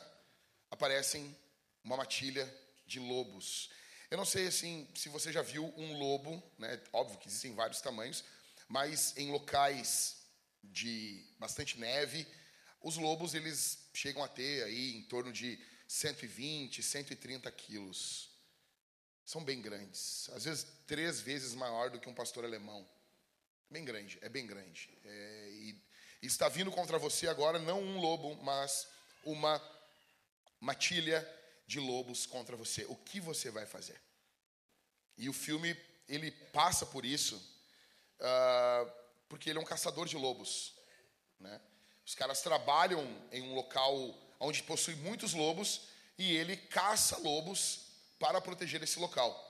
aparecem 0.70 1.34
uma 1.82 1.96
matilha 1.96 2.46
de 2.86 3.00
lobos. 3.00 3.70
Eu 4.10 4.18
não 4.18 4.24
sei 4.24 4.46
assim 4.46 4.86
se 4.94 5.08
você 5.08 5.32
já 5.32 5.42
viu 5.42 5.72
um 5.76 5.98
lobo, 5.98 6.42
né? 6.58 6.80
Óbvio 6.92 7.18
que 7.18 7.28
existem 7.28 7.54
vários 7.54 7.80
tamanhos, 7.80 8.22
mas 8.68 9.16
em 9.16 9.30
locais 9.30 10.16
de 10.62 11.24
bastante 11.38 11.78
neve, 11.78 12.26
os 12.82 12.96
lobos 12.96 13.34
eles 13.34 13.88
chegam 13.94 14.22
a 14.22 14.28
ter 14.28 14.62
aí 14.64 14.96
em 14.96 15.02
torno 15.04 15.32
de 15.32 15.58
120, 15.88 16.82
130 16.82 17.50
quilos. 17.50 18.28
São 19.24 19.42
bem 19.42 19.60
grandes, 19.60 20.30
às 20.30 20.44
vezes 20.44 20.66
três 20.86 21.20
vezes 21.20 21.54
maior 21.54 21.90
do 21.90 21.98
que 21.98 22.08
um 22.08 22.14
pastor 22.14 22.44
alemão. 22.44 22.86
Bem 23.70 23.84
grande, 23.84 24.18
é 24.22 24.28
bem 24.28 24.46
grande. 24.46 24.88
É, 25.04 25.48
e 25.50 25.82
está 26.22 26.48
vindo 26.48 26.70
contra 26.70 26.98
você 26.98 27.28
agora 27.28 27.58
não 27.58 27.82
um 27.82 28.00
lobo, 28.00 28.34
mas 28.42 28.86
uma 29.24 29.60
matilha 30.60 31.26
de 31.66 31.78
lobos 31.78 32.26
contra 32.26 32.56
você. 32.56 32.84
O 32.86 32.96
que 32.96 33.20
você 33.20 33.50
vai 33.50 33.66
fazer? 33.66 34.00
E 35.16 35.28
o 35.28 35.32
filme 35.32 35.76
ele 36.08 36.30
passa 36.30 36.86
por 36.86 37.04
isso, 37.04 37.36
uh, 38.20 38.90
porque 39.28 39.50
ele 39.50 39.58
é 39.58 39.62
um 39.62 39.66
caçador 39.66 40.06
de 40.06 40.16
lobos, 40.16 40.74
né? 41.38 41.60
Os 42.06 42.14
caras 42.14 42.40
trabalham 42.40 43.04
em 43.30 43.42
um 43.42 43.54
local 43.54 44.27
onde 44.40 44.62
possui 44.62 44.94
muitos 44.96 45.32
lobos 45.32 45.88
e 46.16 46.36
ele 46.36 46.56
caça 46.56 47.16
lobos 47.18 47.86
para 48.18 48.40
proteger 48.40 48.82
esse 48.82 48.98
local. 48.98 49.44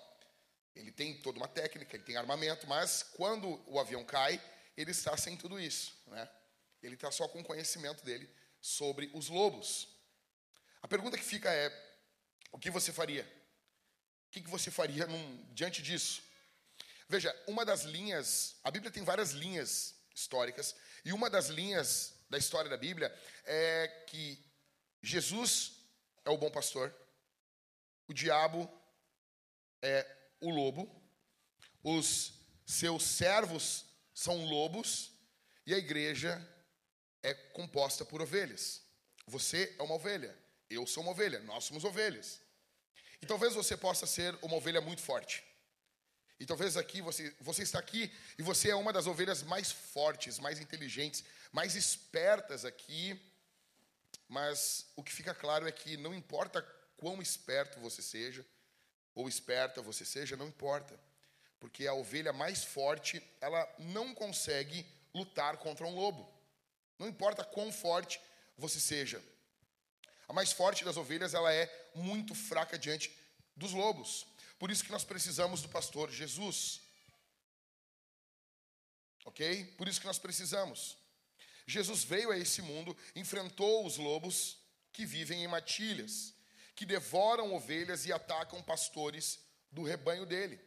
Ele 0.74 0.92
tem 0.92 1.20
toda 1.20 1.38
uma 1.38 1.48
técnica, 1.48 1.96
ele 1.96 2.04
tem 2.04 2.16
armamento, 2.16 2.66
mas 2.66 3.02
quando 3.02 3.60
o 3.66 3.80
avião 3.80 4.04
cai, 4.04 4.40
ele 4.76 4.92
está 4.92 5.16
sem 5.16 5.36
tudo 5.36 5.58
isso, 5.58 5.92
né? 6.06 6.28
Ele 6.82 6.94
está 6.94 7.10
só 7.10 7.26
com 7.26 7.40
o 7.40 7.44
conhecimento 7.44 8.04
dele 8.04 8.30
sobre 8.60 9.10
os 9.12 9.28
lobos. 9.28 9.88
A 10.80 10.86
pergunta 10.86 11.18
que 11.18 11.24
fica 11.24 11.52
é: 11.52 11.68
o 12.52 12.58
que 12.58 12.70
você 12.70 12.92
faria? 12.92 13.24
O 14.28 14.30
que 14.30 14.40
você 14.42 14.70
faria 14.70 15.06
num, 15.06 15.46
diante 15.52 15.82
disso? 15.82 16.22
Veja, 17.08 17.34
uma 17.48 17.64
das 17.64 17.82
linhas, 17.82 18.56
a 18.62 18.70
Bíblia 18.70 18.92
tem 18.92 19.02
várias 19.02 19.32
linhas 19.32 19.94
históricas, 20.14 20.76
e 21.04 21.12
uma 21.12 21.28
das 21.28 21.48
linhas 21.48 22.14
da 22.28 22.38
história 22.38 22.70
da 22.70 22.76
Bíblia 22.76 23.12
é 23.44 24.04
que 24.06 24.47
Jesus 25.02 25.72
é 26.24 26.30
o 26.30 26.38
bom 26.38 26.50
pastor, 26.50 26.94
o 28.06 28.12
diabo 28.12 28.70
é 29.82 30.06
o 30.40 30.50
lobo, 30.50 30.90
os 31.82 32.32
seus 32.66 33.02
servos 33.02 33.84
são 34.14 34.44
lobos, 34.44 35.12
e 35.66 35.74
a 35.74 35.78
igreja 35.78 36.42
é 37.22 37.34
composta 37.34 38.04
por 38.04 38.22
ovelhas. 38.22 38.82
Você 39.26 39.76
é 39.78 39.82
uma 39.82 39.94
ovelha, 39.94 40.36
eu 40.70 40.86
sou 40.86 41.02
uma 41.02 41.12
ovelha, 41.12 41.40
nós 41.40 41.64
somos 41.64 41.84
ovelhas. 41.84 42.40
E 43.20 43.26
talvez 43.26 43.54
você 43.54 43.76
possa 43.76 44.06
ser 44.06 44.34
uma 44.40 44.56
ovelha 44.56 44.80
muito 44.80 45.02
forte. 45.02 45.44
E 46.40 46.46
talvez 46.46 46.76
aqui 46.76 47.02
você, 47.02 47.34
você 47.40 47.62
está 47.62 47.78
aqui 47.78 48.12
e 48.38 48.42
você 48.42 48.70
é 48.70 48.74
uma 48.74 48.92
das 48.92 49.06
ovelhas 49.06 49.42
mais 49.42 49.72
fortes, 49.72 50.38
mais 50.38 50.60
inteligentes, 50.60 51.24
mais 51.52 51.74
espertas 51.74 52.64
aqui. 52.64 53.20
Mas 54.28 54.86
o 54.94 55.02
que 55.02 55.12
fica 55.12 55.34
claro 55.34 55.66
é 55.66 55.72
que 55.72 55.96
não 55.96 56.14
importa 56.14 56.62
quão 56.98 57.22
esperto 57.22 57.80
você 57.80 58.02
seja, 58.02 58.44
ou 59.14 59.28
esperta 59.28 59.80
você 59.80 60.04
seja, 60.04 60.36
não 60.36 60.48
importa. 60.48 60.98
Porque 61.58 61.86
a 61.86 61.94
ovelha 61.94 62.32
mais 62.32 62.62
forte, 62.62 63.22
ela 63.40 63.66
não 63.78 64.14
consegue 64.14 64.86
lutar 65.14 65.56
contra 65.56 65.86
um 65.86 65.94
lobo. 65.94 66.30
Não 66.98 67.08
importa 67.08 67.42
quão 67.42 67.72
forte 67.72 68.20
você 68.56 68.78
seja. 68.78 69.22
A 70.28 70.32
mais 70.32 70.52
forte 70.52 70.84
das 70.84 70.98
ovelhas, 70.98 71.32
ela 71.32 71.52
é 71.52 71.90
muito 71.94 72.34
fraca 72.34 72.78
diante 72.78 73.10
dos 73.56 73.72
lobos. 73.72 74.26
Por 74.58 74.70
isso 74.70 74.84
que 74.84 74.92
nós 74.92 75.04
precisamos 75.04 75.62
do 75.62 75.68
pastor 75.68 76.10
Jesus. 76.10 76.82
OK? 79.24 79.64
Por 79.78 79.88
isso 79.88 80.00
que 80.00 80.06
nós 80.06 80.18
precisamos. 80.18 80.97
Jesus 81.68 82.02
veio 82.02 82.30
a 82.30 82.38
esse 82.38 82.62
mundo, 82.62 82.96
enfrentou 83.14 83.84
os 83.84 83.98
lobos 83.98 84.58
que 84.90 85.04
vivem 85.04 85.44
em 85.44 85.48
matilhas, 85.48 86.34
que 86.74 86.86
devoram 86.86 87.54
ovelhas 87.54 88.06
e 88.06 88.12
atacam 88.12 88.62
pastores 88.62 89.38
do 89.70 89.82
rebanho 89.82 90.24
dele. 90.24 90.58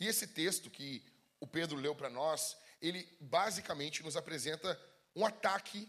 E 0.00 0.06
esse 0.06 0.26
texto 0.26 0.70
que 0.70 1.04
o 1.38 1.46
Pedro 1.46 1.76
leu 1.76 1.94
para 1.94 2.08
nós, 2.08 2.56
ele 2.80 3.06
basicamente 3.20 4.02
nos 4.02 4.16
apresenta 4.16 4.80
um 5.14 5.26
ataque 5.26 5.86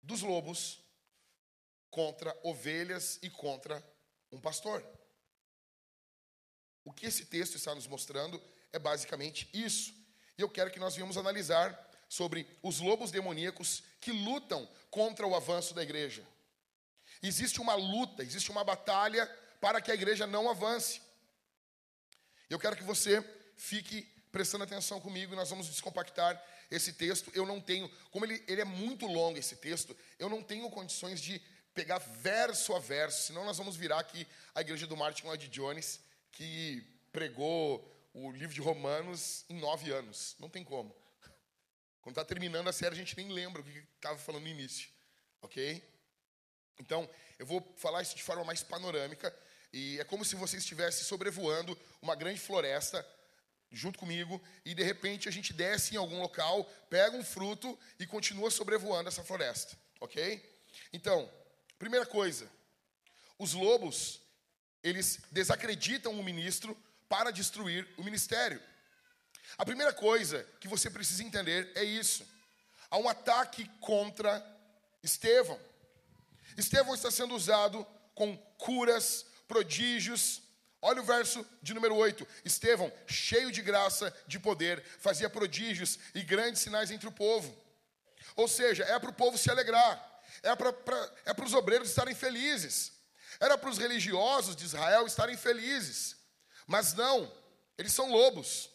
dos 0.00 0.22
lobos 0.22 0.78
contra 1.90 2.38
ovelhas 2.44 3.18
e 3.22 3.28
contra 3.28 3.84
um 4.30 4.40
pastor. 4.40 4.86
O 6.84 6.92
que 6.92 7.06
esse 7.06 7.26
texto 7.26 7.56
está 7.56 7.74
nos 7.74 7.88
mostrando 7.88 8.40
é 8.72 8.78
basicamente 8.78 9.50
isso. 9.52 9.92
E 10.38 10.42
eu 10.42 10.48
quero 10.48 10.70
que 10.70 10.78
nós 10.78 10.94
venhamos 10.94 11.16
analisar 11.16 11.74
sobre 12.08 12.46
os 12.62 12.80
lobos 12.80 13.10
demoníacos 13.10 13.82
que 14.00 14.12
lutam 14.12 14.68
contra 14.90 15.26
o 15.26 15.34
avanço 15.34 15.74
da 15.74 15.82
igreja. 15.82 16.26
Existe 17.22 17.60
uma 17.60 17.74
luta, 17.74 18.22
existe 18.22 18.50
uma 18.50 18.64
batalha 18.64 19.26
para 19.60 19.80
que 19.80 19.90
a 19.90 19.94
igreja 19.94 20.26
não 20.26 20.48
avance. 20.48 21.00
Eu 22.48 22.58
quero 22.58 22.76
que 22.76 22.84
você 22.84 23.24
fique 23.56 24.02
prestando 24.30 24.64
atenção 24.64 25.00
comigo, 25.00 25.34
nós 25.34 25.50
vamos 25.50 25.66
descompactar 25.66 26.40
esse 26.70 26.92
texto, 26.92 27.30
eu 27.34 27.46
não 27.46 27.60
tenho, 27.60 27.88
como 28.10 28.24
ele, 28.24 28.42
ele 28.46 28.60
é 28.60 28.64
muito 28.64 29.06
longo 29.06 29.38
esse 29.38 29.56
texto, 29.56 29.96
eu 30.18 30.28
não 30.28 30.42
tenho 30.42 30.68
condições 30.68 31.20
de 31.20 31.40
pegar 31.72 31.98
verso 31.98 32.74
a 32.74 32.78
verso, 32.78 33.28
senão 33.28 33.44
nós 33.44 33.58
vamos 33.58 33.76
virar 33.76 34.00
aqui 34.00 34.26
a 34.54 34.60
igreja 34.60 34.86
do 34.86 34.96
Martin 34.96 35.26
Lloyd 35.26 35.48
Jones, 35.48 36.00
que 36.32 36.82
pregou 37.12 37.86
o 38.12 38.30
livro 38.32 38.54
de 38.54 38.60
Romanos 38.60 39.44
em 39.48 39.58
nove 39.58 39.90
anos. 39.90 40.36
Não 40.38 40.48
tem 40.48 40.64
como. 40.64 40.94
Quando 42.06 42.20
está 42.20 42.24
terminando 42.24 42.68
a 42.68 42.72
série, 42.72 42.94
a 42.94 42.96
gente 42.96 43.16
nem 43.16 43.32
lembra 43.32 43.60
o 43.60 43.64
que 43.64 43.82
estava 43.96 44.16
falando 44.16 44.44
no 44.44 44.48
início. 44.48 44.88
Ok? 45.42 45.82
Então, 46.78 47.10
eu 47.36 47.44
vou 47.44 47.74
falar 47.76 48.00
isso 48.00 48.14
de 48.14 48.22
forma 48.22 48.44
mais 48.44 48.62
panorâmica. 48.62 49.36
E 49.72 49.98
é 49.98 50.04
como 50.04 50.24
se 50.24 50.36
você 50.36 50.56
estivesse 50.56 51.04
sobrevoando 51.04 51.76
uma 52.00 52.14
grande 52.14 52.38
floresta 52.38 53.04
junto 53.72 53.98
comigo, 53.98 54.40
e 54.64 54.72
de 54.72 54.84
repente 54.84 55.28
a 55.28 55.32
gente 55.32 55.52
desce 55.52 55.96
em 55.96 55.98
algum 55.98 56.22
local, 56.22 56.62
pega 56.88 57.16
um 57.16 57.24
fruto 57.24 57.76
e 57.98 58.06
continua 58.06 58.52
sobrevoando 58.52 59.08
essa 59.08 59.24
floresta, 59.24 59.76
ok? 60.00 60.60
Então, 60.92 61.28
primeira 61.76 62.06
coisa, 62.06 62.48
os 63.36 63.52
lobos, 63.52 64.20
eles 64.80 65.22
desacreditam 65.32 66.12
o 66.12 66.22
ministro 66.22 66.80
para 67.08 67.32
destruir 67.32 67.84
o 67.96 68.04
ministério. 68.04 68.62
A 69.58 69.64
primeira 69.64 69.92
coisa 69.92 70.46
que 70.60 70.68
você 70.68 70.90
precisa 70.90 71.22
entender 71.22 71.70
é 71.74 71.82
isso. 71.82 72.26
Há 72.90 72.98
um 72.98 73.08
ataque 73.08 73.68
contra 73.80 74.44
Estevão. 75.02 75.58
Estevão 76.56 76.94
está 76.94 77.10
sendo 77.10 77.34
usado 77.34 77.86
com 78.14 78.36
curas, 78.58 79.26
prodígios, 79.46 80.42
Olha 80.86 81.00
o 81.00 81.04
verso 81.04 81.44
de 81.60 81.74
número 81.74 81.96
8. 81.96 82.24
Estevão, 82.44 82.92
cheio 83.08 83.50
de 83.50 83.60
graça, 83.60 84.14
de 84.26 84.38
poder, 84.38 84.84
fazia 85.00 85.28
prodígios 85.28 85.98
e 86.14 86.22
grandes 86.22 86.62
sinais 86.62 86.92
entre 86.92 87.08
o 87.08 87.12
povo. 87.12 87.52
Ou 88.36 88.46
seja, 88.46 88.84
é 88.84 88.96
para 88.98 89.10
o 89.10 89.14
povo 89.14 89.36
se 89.36 89.50
alegrar, 89.50 90.22
é 90.44 90.54
para 90.54 90.72
é 91.24 91.44
os 91.44 91.54
obreiros 91.54 91.88
estarem 91.88 92.14
felizes, 92.14 92.92
era 93.40 93.58
para 93.58 93.70
os 93.70 93.78
religiosos 93.78 94.54
de 94.54 94.64
Israel 94.64 95.06
estarem 95.06 95.36
felizes, 95.36 96.16
mas 96.68 96.94
não, 96.94 97.32
eles 97.76 97.92
são 97.92 98.10
lobos. 98.10 98.70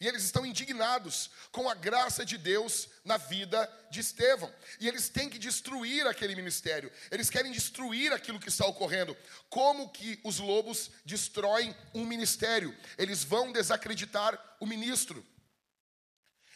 E 0.00 0.06
eles 0.06 0.24
estão 0.24 0.44
indignados 0.44 1.30
com 1.50 1.68
a 1.68 1.74
graça 1.74 2.24
de 2.24 2.36
Deus 2.36 2.88
na 3.04 3.16
vida 3.16 3.70
de 3.90 4.00
Estevão. 4.00 4.52
E 4.78 4.86
eles 4.86 5.08
têm 5.08 5.28
que 5.28 5.38
destruir 5.38 6.06
aquele 6.06 6.34
ministério. 6.34 6.92
Eles 7.10 7.30
querem 7.30 7.50
destruir 7.50 8.12
aquilo 8.12 8.38
que 8.38 8.48
está 8.48 8.66
ocorrendo. 8.66 9.16
Como 9.48 9.88
que 9.88 10.20
os 10.22 10.38
lobos 10.38 10.90
destroem 11.04 11.74
um 11.94 12.04
ministério? 12.04 12.76
Eles 12.98 13.24
vão 13.24 13.52
desacreditar 13.52 14.38
o 14.60 14.66
ministro. 14.66 15.24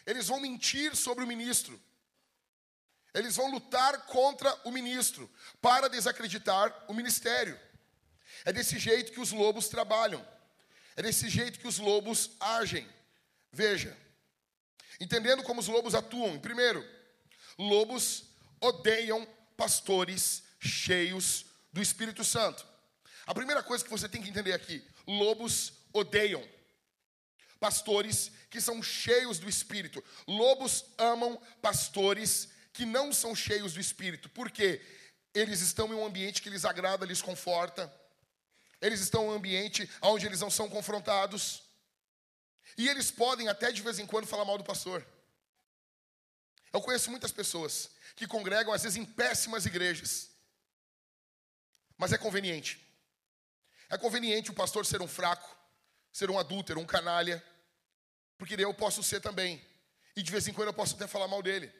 Eles 0.05 0.27
vão 0.27 0.39
mentir 0.39 0.95
sobre 0.95 1.23
o 1.23 1.27
ministro. 1.27 1.79
Eles 3.13 3.35
vão 3.35 3.51
lutar 3.51 4.05
contra 4.05 4.53
o 4.63 4.71
ministro 4.71 5.29
para 5.61 5.89
desacreditar 5.89 6.85
o 6.87 6.93
ministério. 6.93 7.59
É 8.45 8.53
desse 8.53 8.79
jeito 8.79 9.11
que 9.11 9.19
os 9.19 9.31
lobos 9.31 9.67
trabalham. 9.67 10.25
É 10.95 11.01
desse 11.01 11.29
jeito 11.29 11.59
que 11.59 11.67
os 11.67 11.77
lobos 11.77 12.31
agem. 12.39 12.87
Veja, 13.51 13.97
entendendo 14.99 15.43
como 15.43 15.59
os 15.59 15.67
lobos 15.67 15.93
atuam. 15.93 16.39
Primeiro, 16.39 16.87
lobos 17.57 18.25
odeiam 18.59 19.27
pastores 19.57 20.43
cheios 20.59 21.45
do 21.73 21.81
Espírito 21.81 22.23
Santo. 22.23 22.65
A 23.25 23.33
primeira 23.33 23.61
coisa 23.61 23.83
que 23.83 23.89
você 23.89 24.07
tem 24.07 24.21
que 24.21 24.29
entender 24.29 24.53
aqui: 24.53 24.85
lobos 25.05 25.73
odeiam 25.93 26.43
pastores 27.59 28.31
que 28.49 28.59
são 28.59 28.81
cheios 28.81 29.37
do 29.37 29.47
Espírito. 29.47 30.03
Lobos 30.27 30.85
amam 30.97 31.39
pastores 31.61 32.49
que 32.73 32.85
não 32.85 33.13
são 33.13 33.35
cheios 33.35 33.73
do 33.73 33.79
Espírito. 33.79 34.29
Por 34.29 34.49
quê? 34.49 34.81
Eles 35.33 35.61
estão 35.61 35.87
em 35.87 35.95
um 35.95 36.05
ambiente 36.05 36.41
que 36.41 36.49
lhes 36.49 36.65
agrada, 36.65 37.05
lhes 37.05 37.21
conforta. 37.21 37.91
Eles 38.81 38.99
estão 38.99 39.25
em 39.25 39.27
um 39.27 39.31
ambiente 39.31 39.89
onde 40.01 40.25
eles 40.25 40.41
não 40.41 40.49
são 40.49 40.69
confrontados. 40.69 41.63
E 42.77 42.87
eles 42.87 43.11
podem 43.11 43.47
até 43.47 43.71
de 43.71 43.81
vez 43.81 43.99
em 43.99 44.05
quando 44.05 44.27
falar 44.27 44.45
mal 44.45 44.57
do 44.57 44.63
pastor. 44.63 45.05
Eu 46.73 46.81
conheço 46.81 47.11
muitas 47.11 47.31
pessoas 47.31 47.89
que 48.15 48.27
congregam, 48.27 48.73
às 48.73 48.83
vezes, 48.83 48.97
em 48.97 49.05
péssimas 49.05 49.65
igrejas. 49.65 50.29
Mas 51.97 52.13
é 52.13 52.17
conveniente. 52.17 52.79
É 53.89 53.97
conveniente 53.97 54.51
o 54.51 54.53
pastor 54.53 54.85
ser 54.85 55.01
um 55.01 55.07
fraco, 55.07 55.57
ser 56.11 56.31
um 56.31 56.39
adúltero, 56.39 56.79
um 56.79 56.85
canalha. 56.85 57.43
Porque 58.37 58.55
eu 58.55 58.73
posso 58.73 59.03
ser 59.03 59.19
também. 59.19 59.63
E 60.15 60.23
de 60.23 60.31
vez 60.31 60.47
em 60.47 60.53
quando 60.53 60.69
eu 60.69 60.73
posso 60.73 60.95
até 60.95 61.07
falar 61.07 61.27
mal 61.27 61.43
dele. 61.43 61.71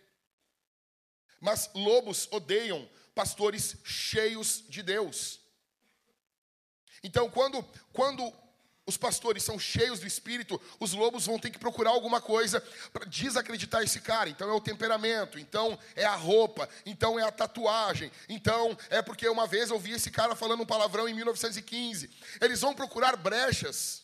Mas 1.39 1.70
lobos 1.74 2.28
odeiam 2.32 2.88
pastores 3.16 3.78
cheios 3.84 4.63
de 4.68 4.84
Deus. 4.84 5.39
Então, 7.04 7.30
quando, 7.30 7.63
quando 7.94 8.32
os 8.86 8.98
pastores 8.98 9.44
são 9.44 9.60
cheios 9.60 10.00
do 10.00 10.08
espírito, 10.08 10.60
os 10.80 10.94
lobos 10.94 11.26
vão 11.26 11.38
ter 11.38 11.52
que 11.52 11.60
procurar 11.60 11.91
alguma 11.91 12.20
coisa 12.20 12.60
para 12.91 13.06
desacreditar 13.06 13.84
esse 13.84 14.02
cara. 14.02 14.30
Então 14.30 14.50
é 14.50 14.54
o 14.54 14.62
temperamento, 14.62 15.38
então 15.38 15.78
é 15.96 16.04
a 16.04 16.15
roupa, 16.15 16.67
então 16.86 17.20
é 17.20 17.24
a 17.24 17.32
tatuagem, 17.32 18.12
então 18.28 18.78
é 18.89 19.02
porque 19.02 19.28
uma 19.30 19.46
vez 19.46 19.70
eu 19.70 19.80
vi 19.80 19.91
esse 19.91 20.10
cara 20.10 20.36
falando 20.36 20.63
um 20.63 20.65
palavrão 20.65 21.08
em 21.08 21.13
1915. 21.13 22.10
Eles 22.41 22.62
vão 22.62 22.74
procurar 22.74 23.15
brechas, 23.15 24.04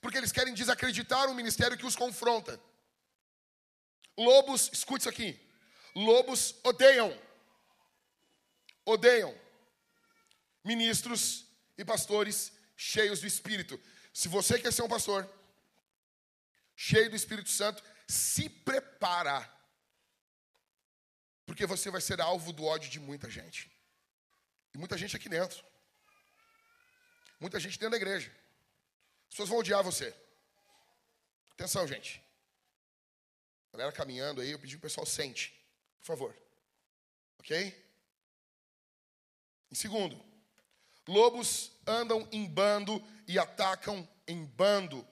porque 0.00 0.16
eles 0.16 0.32
querem 0.32 0.54
desacreditar 0.54 1.28
um 1.28 1.34
ministério 1.34 1.76
que 1.76 1.86
os 1.86 1.96
confronta. 1.96 2.60
Lobos, 4.16 4.70
escute 4.72 5.00
isso 5.00 5.08
aqui. 5.08 5.38
Lobos 5.96 6.54
odeiam, 6.62 7.16
odeiam 8.84 9.34
ministros 10.64 11.44
e 11.76 11.84
pastores 11.84 12.52
cheios 12.80 13.20
do 13.20 13.26
Espírito. 13.26 13.78
Se 14.12 14.26
você 14.26 14.58
quer 14.58 14.72
ser 14.72 14.82
um 14.82 14.88
pastor, 14.88 15.28
cheio 16.74 17.10
do 17.10 17.16
Espírito 17.16 17.50
Santo, 17.50 17.82
se 18.08 18.48
prepara. 18.48 19.38
Porque 21.44 21.66
você 21.66 21.90
vai 21.90 22.00
ser 22.00 22.20
alvo 22.20 22.52
do 22.54 22.64
ódio 22.64 22.90
de 22.90 22.98
muita 22.98 23.28
gente. 23.28 23.70
E 24.72 24.78
muita 24.78 24.96
gente 24.96 25.14
aqui 25.14 25.28
dentro. 25.28 25.62
Muita 27.38 27.60
gente 27.60 27.78
dentro 27.78 27.90
da 27.90 27.96
igreja. 27.98 28.30
As 29.24 29.30
pessoas 29.30 29.50
vão 29.50 29.58
odiar 29.58 29.84
você. 29.84 30.14
Atenção, 31.52 31.86
gente. 31.86 32.22
Galera 33.72 33.92
caminhando 33.92 34.40
aí, 34.40 34.52
eu 34.52 34.58
pedi 34.58 34.74
que 34.74 34.78
o 34.78 34.88
pessoal 34.88 35.06
sente. 35.06 35.54
Por 35.98 36.06
favor. 36.06 36.36
Ok? 37.38 37.90
Em 39.70 39.74
segundo, 39.74 40.29
Lobos 41.10 41.72
andam 41.84 42.26
em 42.30 42.46
bando 42.46 43.02
e 43.26 43.36
atacam 43.36 44.08
em 44.28 44.44
bando. 44.44 45.04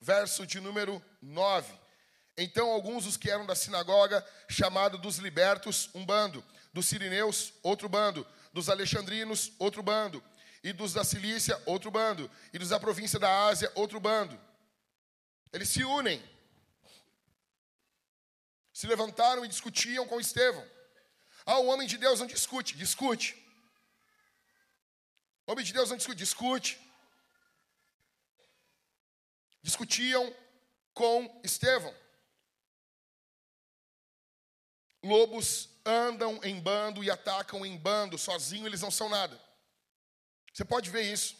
Verso 0.00 0.44
de 0.44 0.58
número 0.58 1.00
9. 1.22 1.72
Então 2.36 2.68
alguns 2.68 3.04
dos 3.04 3.16
que 3.16 3.30
eram 3.30 3.46
da 3.46 3.54
sinagoga, 3.54 4.26
chamado 4.48 4.98
dos 4.98 5.18
libertos, 5.18 5.88
um 5.94 6.04
bando, 6.04 6.44
dos 6.72 6.86
sirineus, 6.86 7.52
outro 7.62 7.88
bando, 7.88 8.26
dos 8.52 8.68
alexandrinos, 8.68 9.52
outro 9.56 9.84
bando, 9.84 10.20
e 10.64 10.72
dos 10.72 10.92
da 10.92 11.04
Cilícia, 11.04 11.62
outro 11.64 11.92
bando, 11.92 12.28
e 12.52 12.58
dos 12.58 12.70
da 12.70 12.80
província 12.80 13.18
da 13.18 13.46
Ásia, 13.46 13.70
outro 13.76 14.00
bando. 14.00 14.36
Eles 15.52 15.68
se 15.68 15.84
unem. 15.84 16.20
Se 18.72 18.88
levantaram 18.88 19.44
e 19.44 19.48
discutiam 19.48 20.08
com 20.08 20.18
Estevão. 20.18 20.66
Ah, 21.46 21.58
o 21.58 21.66
homem 21.66 21.86
de 21.86 21.96
Deus 21.98 22.18
não 22.18 22.26
discute, 22.26 22.76
discute. 22.76 23.49
Homem 25.50 25.64
de 25.64 25.72
Deus 25.72 25.90
não 25.90 25.96
discute, 25.96 26.16
discute. 26.16 26.80
Discutiam 29.60 30.32
com 30.94 31.40
Estevão. 31.42 31.92
Lobos 35.02 35.68
andam 35.84 36.38
em 36.44 36.60
bando 36.60 37.02
e 37.02 37.10
atacam 37.10 37.66
em 37.66 37.76
bando, 37.76 38.16
sozinho 38.16 38.64
eles 38.64 38.80
não 38.80 38.92
são 38.92 39.08
nada. 39.08 39.42
Você 40.52 40.64
pode 40.64 40.88
ver 40.88 41.02
isso. 41.02 41.34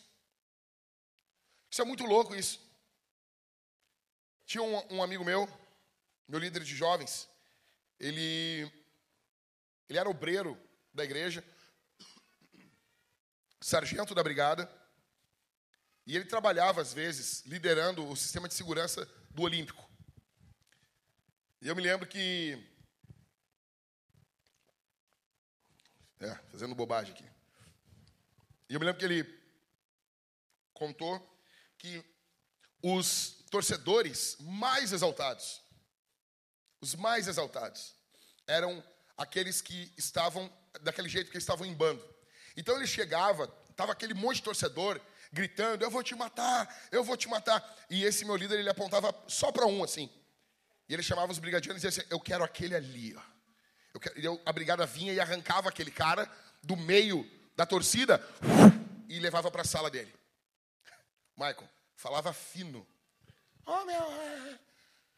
Isso 1.71 1.81
é 1.81 1.85
muito 1.85 2.05
louco 2.05 2.35
isso. 2.35 2.59
Tinha 4.45 4.65
um, 4.65 4.97
um 4.97 5.03
amigo 5.05 5.25
meu, 5.25 5.49
meu 6.27 6.41
líder 6.41 6.65
de 6.65 6.75
jovens, 6.75 7.29
ele, 8.01 8.69
ele 9.89 9.99
era 10.01 10.11
obreiro 10.11 10.61
da 10.93 11.05
igreja, 11.05 11.45
sargento 13.61 14.15
da 14.15 14.23
brigada, 14.23 14.71
e 16.07 16.17
ele 16.17 16.25
trabalhava, 16.25 16.81
às 16.81 16.93
vezes, 16.93 17.45
liderando 17.47 18.07
o 18.09 18.17
sistema 18.17 18.49
de 18.49 18.55
segurança 18.55 19.09
do 19.31 19.43
Olímpico. 19.43 19.89
E 21.61 21.69
eu 21.69 21.77
me 21.77 21.83
lembro 21.83 22.07
que. 22.07 22.59
É, 26.19 26.35
fazendo 26.51 26.75
bobagem 26.75 27.15
aqui. 27.15 27.25
E 28.69 28.75
eu 28.75 28.81
me 28.81 28.87
lembro 28.87 28.99
que 28.99 29.05
ele 29.05 29.41
contou 30.73 31.19
que 31.79 32.05
os 32.83 33.45
torcedores 33.51 34.37
mais 34.41 34.93
exaltados, 34.93 35.63
os 36.81 36.95
mais 36.95 37.29
exaltados, 37.29 37.95
eram 38.47 38.83
aqueles 39.17 39.61
que 39.61 39.93
estavam 39.97 40.51
daquele 40.81 41.09
jeito 41.09 41.31
que 41.31 41.39
estavam 41.39 41.67
em 41.67 41.75
bando. 41.75 42.03
Então 42.61 42.77
ele 42.77 42.87
chegava, 42.87 43.49
tava 43.75 43.93
aquele 43.93 44.13
monte 44.13 44.37
de 44.37 44.43
torcedor 44.43 45.01
gritando: 45.33 45.83
"Eu 45.83 45.91
vou 45.91 46.03
te 46.03 46.15
matar, 46.15 46.69
eu 46.93 47.03
vou 47.03 47.17
te 47.17 47.27
matar". 47.27 47.59
E 47.89 48.05
esse 48.05 48.23
meu 48.23 48.37
líder 48.37 48.59
ele 48.59 48.69
apontava 48.69 49.15
só 49.27 49.51
para 49.51 49.65
um 49.65 49.83
assim. 49.83 50.11
E 50.87 50.93
ele 50.93 51.03
chamava 51.03 51.33
os 51.33 51.39
brigadianos 51.39 51.83
e 51.83 51.87
dizia 51.87 52.03
assim: 52.03 52.09
"Eu 52.13 52.21
quero 52.21 52.45
aquele 52.45 52.75
ali, 52.75 53.17
ó". 53.17 53.23
Eu 53.95 54.01
quero... 54.01 54.41
a 54.45 54.53
brigada 54.53 54.85
vinha 54.85 55.11
e 55.11 55.19
arrancava 55.19 55.71
aquele 55.71 55.91
cara 55.91 56.31
do 56.63 56.77
meio 56.77 57.27
da 57.57 57.65
torcida 57.65 58.23
e 59.09 59.19
levava 59.19 59.51
para 59.51 59.63
a 59.63 59.65
sala 59.65 59.91
dele. 59.91 60.15
Michael 61.35 61.67
falava 61.97 62.31
fino. 62.35 62.87
Oh 63.65 63.87
meu, 63.87 64.03
é, 64.03 64.59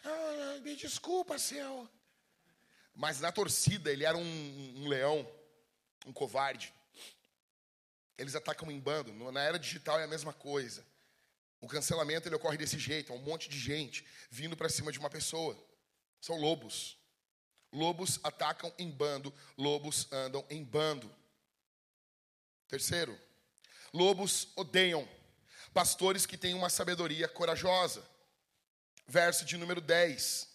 é, 0.04 0.60
me 0.60 0.76
desculpa, 0.76 1.40
seu. 1.40 1.88
Mas 2.94 3.18
na 3.18 3.32
torcida 3.32 3.90
ele 3.90 4.04
era 4.04 4.16
um, 4.16 4.74
um 4.76 4.86
leão, 4.86 5.28
um 6.06 6.12
covarde. 6.12 6.72
Eles 8.22 8.36
atacam 8.36 8.70
em 8.70 8.78
bando. 8.78 9.12
Na 9.32 9.42
era 9.42 9.58
digital 9.58 9.98
é 9.98 10.04
a 10.04 10.06
mesma 10.06 10.32
coisa. 10.32 10.86
O 11.60 11.66
cancelamento 11.66 12.28
ele 12.28 12.36
ocorre 12.36 12.56
desse 12.56 12.78
jeito, 12.78 13.12
é 13.12 13.16
um 13.16 13.18
monte 13.18 13.48
de 13.48 13.58
gente 13.58 14.06
vindo 14.30 14.56
para 14.56 14.68
cima 14.68 14.92
de 14.92 14.98
uma 15.00 15.10
pessoa. 15.10 15.58
São 16.20 16.36
lobos. 16.36 16.96
Lobos 17.72 18.20
atacam 18.22 18.72
em 18.78 18.88
bando, 18.88 19.34
lobos 19.58 20.06
andam 20.12 20.46
em 20.48 20.62
bando. 20.62 21.12
Terceiro, 22.68 23.18
lobos 23.92 24.52
odeiam 24.54 25.08
pastores 25.74 26.24
que 26.24 26.38
têm 26.38 26.54
uma 26.54 26.70
sabedoria 26.70 27.26
corajosa. 27.26 28.08
Verso 29.08 29.44
de 29.44 29.56
número 29.56 29.80
10. 29.80 30.48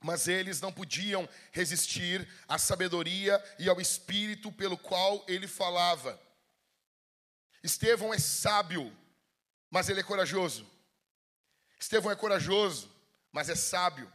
Mas 0.00 0.28
eles 0.28 0.60
não 0.60 0.72
podiam 0.72 1.28
resistir 1.52 2.26
à 2.48 2.58
sabedoria 2.58 3.42
e 3.58 3.68
ao 3.68 3.80
espírito 3.80 4.50
pelo 4.50 4.78
qual 4.78 5.24
ele 5.28 5.46
falava. 5.46 6.18
Estevão 7.62 8.12
é 8.14 8.18
sábio, 8.18 8.96
mas 9.70 9.88
ele 9.88 10.00
é 10.00 10.02
corajoso. 10.02 10.66
Estevão 11.78 12.10
é 12.10 12.16
corajoso, 12.16 12.90
mas 13.30 13.48
é 13.48 13.54
sábio. 13.54 14.10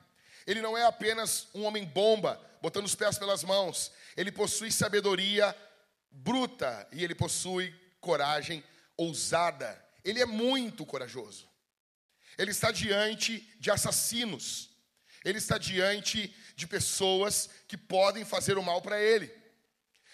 Ele 0.48 0.62
não 0.62 0.78
é 0.78 0.86
apenas 0.86 1.48
um 1.54 1.64
homem 1.64 1.86
bomba, 1.86 2.42
botando 2.62 2.86
os 2.86 2.96
pés 2.96 3.18
pelas 3.18 3.44
mãos. 3.44 3.92
Ele 4.18 4.32
possui 4.32 4.72
sabedoria 4.72 5.56
bruta 6.12 6.88
e 6.92 7.04
ele 7.04 7.14
possui 7.14 7.74
coragem 8.00 8.64
ousada. 8.98 9.84
Ele 10.04 10.22
é 10.22 10.26
muito 10.26 10.86
corajoso. 10.86 11.48
Ele 12.38 12.52
está 12.52 12.72
diante 12.72 13.40
de 13.60 13.72
assassinos. 13.72 14.70
Ele 15.26 15.40
está 15.40 15.58
diante 15.58 16.34
de 16.56 16.68
pessoas 16.68 17.50
que 17.68 17.76
podem 17.76 18.24
fazer 18.24 18.60
o 18.60 18.64
mal 18.64 18.80
para 18.82 19.02
ele. 19.02 19.34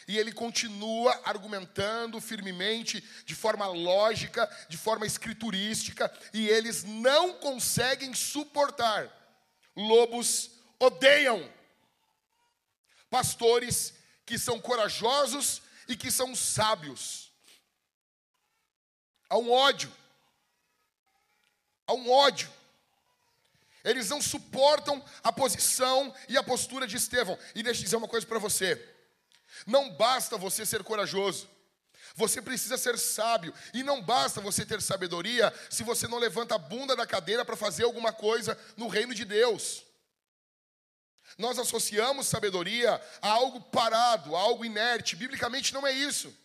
E 0.07 0.17
ele 0.17 0.31
continua 0.31 1.21
argumentando 1.25 2.19
firmemente, 2.19 3.01
de 3.25 3.35
forma 3.35 3.67
lógica, 3.67 4.49
de 4.69 4.77
forma 4.77 5.05
escriturística, 5.05 6.11
e 6.33 6.47
eles 6.47 6.83
não 6.83 7.33
conseguem 7.33 8.13
suportar. 8.13 9.11
Lobos 9.75 10.51
odeiam 10.79 11.47
pastores 13.09 13.93
que 14.25 14.39
são 14.39 14.59
corajosos 14.59 15.61
e 15.87 15.95
que 15.95 16.09
são 16.09 16.33
sábios. 16.33 17.31
Há 19.29 19.37
um 19.37 19.51
ódio. 19.51 19.91
Há 21.85 21.93
um 21.93 22.09
ódio. 22.09 22.49
Eles 23.83 24.09
não 24.09 24.21
suportam 24.21 25.03
a 25.23 25.31
posição 25.31 26.13
e 26.29 26.37
a 26.37 26.43
postura 26.43 26.85
de 26.85 26.97
Estevão. 26.97 27.37
E 27.55 27.63
deixa 27.63 27.81
eu 27.81 27.83
dizer 27.85 27.95
uma 27.95 28.07
coisa 28.07 28.25
para 28.25 28.39
você. 28.39 28.79
Não 29.65 29.89
basta 29.91 30.37
você 30.37 30.65
ser 30.65 30.83
corajoso. 30.83 31.49
Você 32.15 32.41
precisa 32.41 32.77
ser 32.77 32.97
sábio. 32.97 33.53
E 33.73 33.83
não 33.83 34.01
basta 34.01 34.41
você 34.41 34.65
ter 34.65 34.81
sabedoria 34.81 35.53
se 35.69 35.83
você 35.83 36.07
não 36.07 36.17
levanta 36.17 36.55
a 36.55 36.59
bunda 36.59 36.95
da 36.95 37.07
cadeira 37.07 37.43
para 37.43 37.55
fazer 37.55 37.83
alguma 37.83 38.13
coisa 38.13 38.57
no 38.77 38.87
reino 38.87 39.13
de 39.13 39.25
Deus. 39.25 39.83
Nós 41.37 41.57
associamos 41.57 42.27
sabedoria 42.27 43.01
a 43.21 43.29
algo 43.29 43.61
parado, 43.61 44.35
a 44.35 44.39
algo 44.39 44.65
inerte. 44.65 45.15
Biblicamente 45.15 45.73
não 45.73 45.87
é 45.87 45.91
isso. 45.91 46.35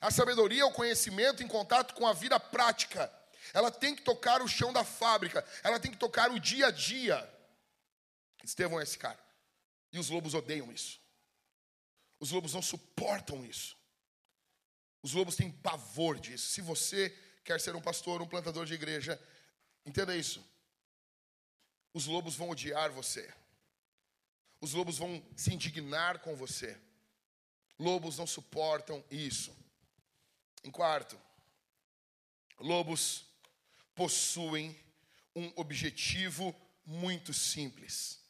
A 0.00 0.10
sabedoria 0.10 0.62
é 0.62 0.64
o 0.64 0.72
conhecimento 0.72 1.42
em 1.42 1.48
contato 1.48 1.94
com 1.94 2.06
a 2.06 2.12
vida 2.12 2.38
prática. 2.38 3.12
Ela 3.52 3.70
tem 3.70 3.94
que 3.94 4.02
tocar 4.02 4.42
o 4.42 4.48
chão 4.48 4.72
da 4.72 4.84
fábrica, 4.84 5.44
ela 5.62 5.80
tem 5.80 5.90
que 5.90 5.96
tocar 5.96 6.30
o 6.30 6.38
dia 6.38 6.66
a 6.66 6.70
dia. 6.70 7.38
Estevão 8.42 8.80
é 8.80 8.82
esse 8.82 8.98
cara. 8.98 9.18
E 9.92 9.98
os 9.98 10.10
lobos 10.10 10.34
odeiam 10.34 10.70
isso. 10.72 11.00
Os 12.20 12.30
lobos 12.30 12.54
não 12.54 12.62
suportam 12.62 13.44
isso. 13.44 13.76
Os 15.02 15.12
lobos 15.12 15.36
têm 15.36 15.50
pavor 15.50 16.18
disso. 16.18 16.48
Se 16.48 16.60
você 16.60 17.16
quer 17.44 17.60
ser 17.60 17.74
um 17.76 17.80
pastor, 17.80 18.20
um 18.20 18.26
plantador 18.26 18.66
de 18.66 18.74
igreja, 18.74 19.20
entenda 19.84 20.16
isso. 20.16 20.44
Os 21.94 22.06
lobos 22.06 22.36
vão 22.36 22.50
odiar 22.50 22.90
você. 22.90 23.32
Os 24.60 24.72
lobos 24.72 24.98
vão 24.98 25.24
se 25.36 25.54
indignar 25.54 26.18
com 26.18 26.34
você. 26.34 26.78
Lobos 27.78 28.18
não 28.18 28.26
suportam 28.26 29.04
isso. 29.10 29.56
Em 30.64 30.70
quarto, 30.70 31.18
lobos 32.58 33.24
possuem 33.98 34.78
um 35.34 35.52
objetivo 35.56 36.54
muito 36.86 37.34
simples. 37.34 38.20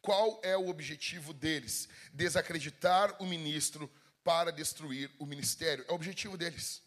Qual 0.00 0.40
é 0.42 0.56
o 0.56 0.68
objetivo 0.68 1.32
deles? 1.32 1.88
Desacreditar 2.12 3.22
o 3.22 3.24
ministro 3.24 3.88
para 4.24 4.50
destruir 4.50 5.08
o 5.20 5.24
ministério. 5.24 5.84
É 5.86 5.92
o 5.92 5.94
objetivo 5.94 6.36
deles. 6.36 6.82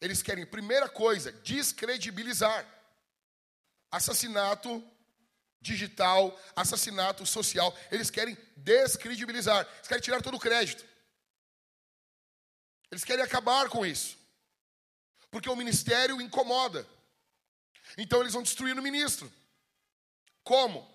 Eles 0.00 0.20
querem, 0.20 0.44
primeira 0.44 0.88
coisa, 0.88 1.30
descredibilizar. 1.30 2.66
Assassinato 3.88 4.84
digital, 5.60 6.36
assassinato 6.56 7.24
social. 7.24 7.72
Eles 7.92 8.10
querem 8.10 8.36
descredibilizar. 8.56 9.64
Eles 9.76 9.86
querem 9.86 10.02
tirar 10.02 10.20
todo 10.22 10.36
o 10.36 10.40
crédito. 10.40 10.84
Eles 12.90 13.04
querem 13.04 13.24
acabar 13.24 13.68
com 13.68 13.86
isso. 13.86 14.18
Porque 15.30 15.48
o 15.48 15.54
ministério 15.54 16.20
incomoda. 16.20 16.84
Então 17.96 18.20
eles 18.20 18.32
vão 18.32 18.42
destruir 18.42 18.78
o 18.78 18.82
ministro. 18.82 19.32
Como? 20.42 20.88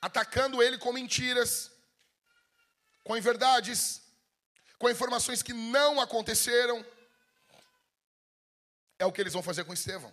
Atacando 0.00 0.62
ele 0.62 0.78
com 0.78 0.92
mentiras, 0.92 1.70
com 3.02 3.16
inverdades, 3.16 4.02
com 4.78 4.90
informações 4.90 5.42
que 5.42 5.52
não 5.52 6.00
aconteceram. 6.00 6.84
É 8.98 9.06
o 9.06 9.12
que 9.12 9.20
eles 9.20 9.32
vão 9.32 9.42
fazer 9.42 9.64
com 9.64 9.72
Estevão. 9.72 10.12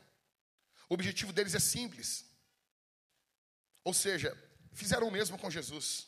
O 0.89 0.93
objetivo 0.93 1.33
deles 1.33 1.55
é 1.55 1.59
simples. 1.59 2.25
Ou 3.83 3.93
seja, 3.93 4.37
fizeram 4.73 5.07
o 5.07 5.11
mesmo 5.11 5.37
com 5.37 5.49
Jesus. 5.49 6.07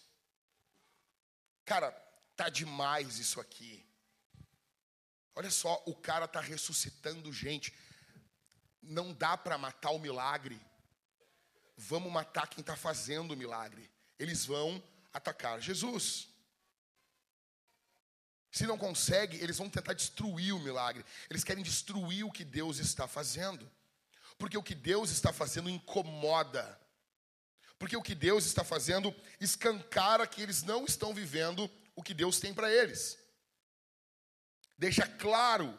Cara, 1.66 1.92
tá 2.36 2.50
demais 2.50 3.18
isso 3.18 3.40
aqui. 3.42 3.86
Olha 5.34 5.52
só, 5.52 5.84
o 5.86 5.94
cara 5.94 6.28
tá 6.28 6.40
ressuscitando 6.40 7.34
gente. 7.34 7.74
Não 8.86 9.14
dá 9.14 9.38
para 9.38 9.58
matar 9.58 9.92
o 9.92 10.00
milagre. 10.00 10.60
Vamos 11.78 12.12
matar 12.12 12.48
quem 12.48 12.62
está 12.62 12.76
fazendo 12.76 13.32
o 13.32 13.38
milagre. 13.38 13.90
Eles 14.18 14.46
vão 14.46 14.82
atacar 15.14 15.60
Jesus. 15.60 16.30
Se 18.52 18.66
não 18.66 18.78
consegue, 18.78 19.38
eles 19.44 19.58
vão 19.58 19.70
tentar 19.70 19.94
destruir 19.94 20.54
o 20.54 20.60
milagre. 20.60 21.06
Eles 21.30 21.44
querem 21.44 21.64
destruir 21.64 22.24
o 22.24 22.32
que 22.32 22.46
Deus 22.46 22.78
está 22.78 23.06
fazendo. 23.08 23.70
Porque 24.38 24.58
o 24.58 24.64
que 24.64 24.74
Deus 24.74 25.10
está 25.10 25.34
fazendo 25.34 25.70
incomoda. 25.70 26.80
Porque 27.78 27.98
o 27.98 28.02
que 28.02 28.16
Deus 28.16 28.46
está 28.46 28.64
fazendo 28.64 29.14
escancara 29.40 30.26
que 30.26 30.42
eles 30.42 30.64
não 30.64 30.86
estão 30.86 31.14
vivendo 31.14 31.70
o 31.96 32.02
que 32.02 32.14
Deus 32.14 32.40
tem 32.40 32.54
para 32.54 32.72
eles. 32.72 33.18
Deixa 34.78 35.06
claro. 35.06 35.78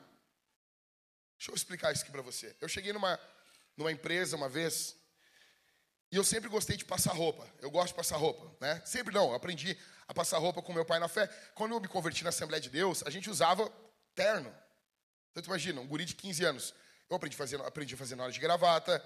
Deixa 1.38 1.51
eu 1.51 1.55
explicar 1.55 1.92
isso 1.92 2.03
aqui 2.03 2.11
para 2.11 2.22
você. 2.22 2.55
Eu 2.61 2.68
cheguei 2.68 2.92
numa, 2.92 3.18
numa 3.77 3.92
empresa 3.92 4.37
uma 4.37 4.49
vez 4.49 4.96
e 6.11 6.16
eu 6.16 6.25
sempre 6.25 6.49
gostei 6.49 6.77
de 6.77 6.85
passar 6.85 7.12
roupa. 7.12 7.46
Eu 7.61 7.70
gosto 7.70 7.88
de 7.88 7.94
passar 7.94 8.16
roupa, 8.16 8.57
né? 8.61 8.81
Sempre 8.85 9.12
não, 9.12 9.35
aprendi 9.35 9.77
a 10.07 10.14
passar 10.14 10.38
roupa 10.38 10.62
com 10.62 10.72
meu 10.72 10.85
pai 10.85 10.99
na 10.99 11.09
fé. 11.09 11.27
Quando 11.55 11.72
eu 11.72 11.81
me 11.81 11.88
converti 11.88 12.22
na 12.22 12.31
Assembleia 12.31 12.61
de 12.61 12.70
Deus, 12.70 13.03
a 13.05 13.11
gente 13.11 13.29
usava 13.29 13.70
terno. 14.14 14.55
Então, 15.31 15.42
tu 15.42 15.46
imagina, 15.46 15.81
um 15.81 15.87
guri 15.87 16.05
de 16.05 16.14
15 16.14 16.44
anos. 16.44 16.75
Eu 17.11 17.16
aprendi 17.16 17.35
a 17.35 17.38
fazer, 17.38 17.61
aprendi 17.61 17.94
a 17.94 17.99
fazer 17.99 18.16
na 18.16 18.22
hora 18.22 18.33
de 18.33 18.40
gravata, 18.40 19.05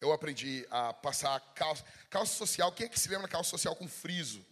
eu 0.00 0.12
aprendi 0.12 0.66
a 0.70 0.92
passar 0.92 1.40
calça, 1.54 1.84
calça 2.10 2.34
social. 2.34 2.70
Quem 2.72 2.86
é 2.86 2.88
que 2.88 3.00
se 3.00 3.08
lembra 3.08 3.22
da 3.22 3.32
calça 3.32 3.50
social 3.50 3.74
com 3.74 3.88
friso? 3.88 4.44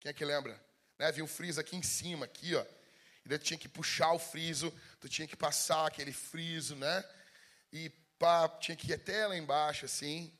Quem 0.00 0.10
é 0.10 0.12
que 0.12 0.24
lembra? 0.24 0.60
Né? 0.98 1.06
Havia 1.06 1.22
um 1.22 1.28
friso 1.28 1.60
aqui 1.60 1.76
em 1.76 1.82
cima, 1.82 2.24
aqui, 2.24 2.54
ó. 2.54 2.64
E 3.26 3.28
daí 3.28 3.38
tu 3.40 3.44
tinha 3.44 3.58
que 3.58 3.68
puxar 3.68 4.12
o 4.12 4.20
friso, 4.20 4.72
tu 5.00 5.08
tinha 5.08 5.26
que 5.26 5.34
passar 5.34 5.84
aquele 5.84 6.12
friso, 6.12 6.76
né? 6.76 7.04
E 7.72 7.88
pá, 8.20 8.48
tinha 8.48 8.76
que 8.76 8.88
ir 8.88 8.94
até 8.94 9.26
lá 9.26 9.36
embaixo, 9.36 9.84
assim. 9.84 10.32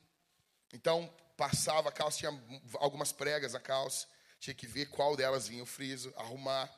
Então, 0.72 1.12
passava 1.36 1.88
a 1.88 1.92
calça, 1.92 2.18
tinha 2.18 2.42
algumas 2.74 3.10
pregas 3.10 3.56
a 3.56 3.60
calça, 3.60 4.06
tinha 4.38 4.54
que 4.54 4.68
ver 4.68 4.86
qual 4.86 5.16
delas 5.16 5.48
vinha 5.48 5.64
o 5.64 5.66
friso, 5.66 6.14
arrumar 6.16 6.72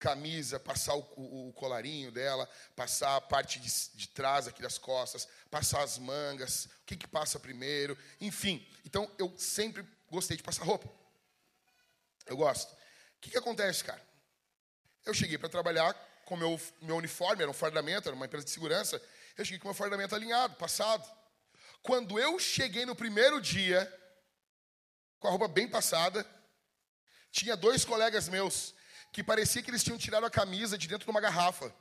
camisa, 0.00 0.58
passar 0.58 0.96
o, 0.96 1.06
o, 1.16 1.48
o 1.50 1.52
colarinho 1.52 2.10
dela, 2.10 2.50
passar 2.74 3.14
a 3.14 3.20
parte 3.20 3.60
de, 3.60 3.70
de, 3.94 4.08
trás 4.08 4.48
aqui 4.48 4.60
das 4.60 4.78
costas, 4.78 5.28
passar 5.48 5.82
as 5.82 5.96
mangas, 5.96 6.64
o 6.64 6.86
que, 6.86 6.96
que 6.96 7.06
passa 7.06 7.38
primeiro, 7.38 7.96
enfim. 8.20 8.66
Então 8.84 9.08
eu 9.16 9.32
sempre 9.38 9.86
gostei 10.10 10.36
de 10.36 10.42
passar 10.42 10.64
roupa. 10.64 10.90
Eu 12.26 12.36
gosto. 12.36 12.72
O 12.72 13.20
que, 13.20 13.30
que 13.30 13.38
acontece, 13.38 13.84
cara? 13.84 14.09
Eu 15.04 15.14
cheguei 15.14 15.38
para 15.38 15.48
trabalhar 15.48 15.92
com 16.24 16.36
meu, 16.36 16.60
meu 16.80 16.96
uniforme, 16.96 17.42
era 17.42 17.50
um 17.50 17.54
fardamento, 17.54 18.08
era 18.08 18.16
uma 18.16 18.26
empresa 18.26 18.44
de 18.44 18.50
segurança. 18.50 19.00
Eu 19.36 19.44
cheguei 19.44 19.58
com 19.58 19.68
meu 19.68 19.74
fardamento 19.74 20.14
alinhado, 20.14 20.56
passado. 20.56 21.08
Quando 21.82 22.18
eu 22.18 22.38
cheguei 22.38 22.84
no 22.84 22.94
primeiro 22.94 23.40
dia, 23.40 23.92
com 25.18 25.28
a 25.28 25.30
roupa 25.30 25.48
bem 25.48 25.68
passada, 25.68 26.26
tinha 27.30 27.56
dois 27.56 27.84
colegas 27.84 28.28
meus 28.28 28.74
que 29.12 29.24
parecia 29.24 29.62
que 29.62 29.70
eles 29.70 29.82
tinham 29.82 29.98
tirado 29.98 30.24
a 30.24 30.30
camisa 30.30 30.78
de 30.78 30.86
dentro 30.86 31.04
de 31.04 31.10
uma 31.10 31.20
garrafa. 31.20 31.74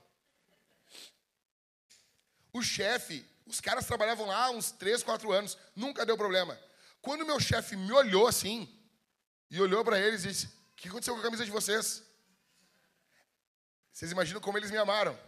O 2.52 2.64
chefe, 2.64 3.26
os 3.46 3.62
caras 3.62 3.86
trabalhavam 3.86 4.26
lá 4.26 4.50
uns 4.50 4.72
3, 4.72 5.04
4 5.04 5.32
anos, 5.32 5.58
nunca 5.76 6.06
deu 6.06 6.18
problema. 6.18 6.60
Quando 7.02 7.26
meu 7.26 7.40
chefe 7.40 7.76
me 7.76 7.92
olhou 7.92 8.28
assim, 8.28 8.68
e 9.50 9.60
olhou 9.62 9.84
para 9.84 10.00
eles 10.00 10.24
e 10.24 10.28
disse: 10.28 10.46
O 10.46 10.76
que 10.76 10.88
aconteceu 10.88 11.14
com 11.14 11.20
a 11.20 11.24
camisa 11.24 11.46
de 11.46 11.52
vocês? 11.52 12.04
Vocês 14.00 14.14
imaginam 14.14 14.40
como 14.40 14.58
eles 14.58 14.72
me 14.72 14.78
amaram? 14.78 15.20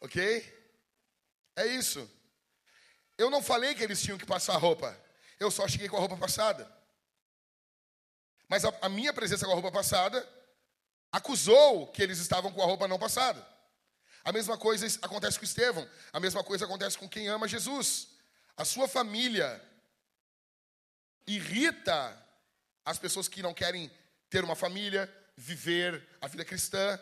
Ok? 0.00 0.18
É 1.54 1.66
isso. 1.66 2.10
Eu 3.18 3.28
não 3.28 3.42
falei 3.42 3.74
que 3.74 3.84
eles 3.84 4.00
tinham 4.00 4.16
que 4.16 4.24
passar 4.24 4.56
roupa. 4.56 4.98
Eu 5.38 5.50
só 5.50 5.68
cheguei 5.68 5.86
com 5.86 5.98
a 5.98 6.00
roupa 6.00 6.16
passada. 6.16 6.66
Mas 8.48 8.64
a, 8.64 8.72
a 8.80 8.88
minha 8.88 9.12
presença 9.12 9.44
com 9.44 9.52
a 9.52 9.54
roupa 9.54 9.70
passada 9.70 10.26
acusou 11.12 11.88
que 11.88 12.02
eles 12.02 12.18
estavam 12.20 12.50
com 12.54 12.62
a 12.62 12.64
roupa 12.64 12.88
não 12.88 12.98
passada. 12.98 13.46
A 14.24 14.32
mesma 14.32 14.56
coisa 14.56 14.86
acontece 15.02 15.38
com 15.38 15.44
Estevão, 15.44 15.86
a 16.14 16.20
mesma 16.20 16.42
coisa 16.42 16.64
acontece 16.64 16.96
com 16.96 17.06
quem 17.06 17.28
ama 17.28 17.46
Jesus. 17.46 18.08
A 18.56 18.64
sua 18.64 18.88
família 18.88 19.62
irrita 21.26 22.18
as 22.82 22.98
pessoas 22.98 23.28
que 23.28 23.42
não 23.42 23.52
querem 23.52 23.90
ter 24.30 24.42
uma 24.42 24.56
família, 24.56 25.14
viver 25.36 26.02
a 26.18 26.26
vida 26.26 26.46
cristã. 26.46 26.98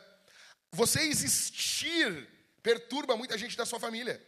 Você 0.73 1.01
existir 1.03 2.29
perturba 2.63 3.17
muita 3.17 3.39
gente 3.39 3.57
da 3.57 3.65
sua 3.65 3.81
família. 3.81 4.25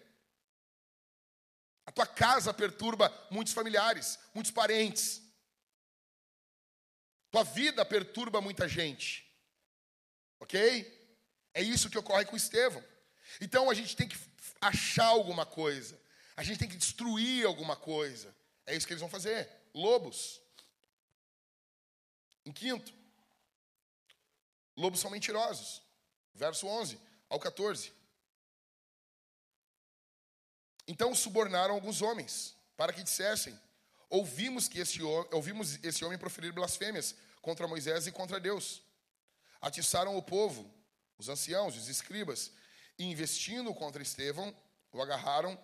A 1.86 1.92
tua 1.92 2.06
casa 2.06 2.54
perturba 2.54 3.12
muitos 3.30 3.52
familiares, 3.52 4.18
muitos 4.34 4.52
parentes. 4.52 5.22
Tua 7.30 7.44
vida 7.44 7.84
perturba 7.84 8.40
muita 8.40 8.68
gente. 8.68 9.28
Ok? 10.38 10.98
É 11.52 11.62
isso 11.62 11.90
que 11.90 11.98
ocorre 11.98 12.24
com 12.24 12.36
Estevão. 12.36 12.82
Então 13.40 13.68
a 13.68 13.74
gente 13.74 13.96
tem 13.96 14.08
que 14.08 14.18
achar 14.60 15.06
alguma 15.06 15.44
coisa. 15.44 16.00
A 16.36 16.42
gente 16.42 16.58
tem 16.58 16.68
que 16.68 16.76
destruir 16.76 17.46
alguma 17.46 17.76
coisa. 17.76 18.34
É 18.66 18.74
isso 18.74 18.86
que 18.86 18.92
eles 18.92 19.00
vão 19.00 19.10
fazer. 19.10 19.48
Lobos. 19.74 20.40
Em 22.46 22.52
quinto, 22.52 22.92
lobos 24.76 25.00
são 25.00 25.10
mentirosos. 25.10 25.82
Verso 26.34 26.66
11 26.66 26.98
ao 27.28 27.38
14. 27.38 27.92
Então 30.86 31.14
subornaram 31.14 31.74
alguns 31.74 32.02
homens 32.02 32.56
para 32.76 32.92
que 32.92 33.02
dissessem: 33.02 33.58
Ouvimos 34.08 34.66
que 34.66 34.80
esse, 34.80 35.00
ouvimos 35.02 35.82
esse 35.84 36.04
homem 36.04 36.18
proferir 36.18 36.52
blasfêmias 36.52 37.14
contra 37.40 37.68
Moisés 37.68 38.06
e 38.06 38.12
contra 38.12 38.40
Deus. 38.40 38.82
Atiçaram 39.60 40.16
o 40.16 40.22
povo, 40.22 40.68
os 41.16 41.28
anciãos, 41.28 41.76
os 41.76 41.88
escribas, 41.88 42.50
e 42.98 43.04
investindo 43.04 43.72
contra 43.72 44.02
Estevão, 44.02 44.54
o 44.92 45.00
agarraram 45.00 45.56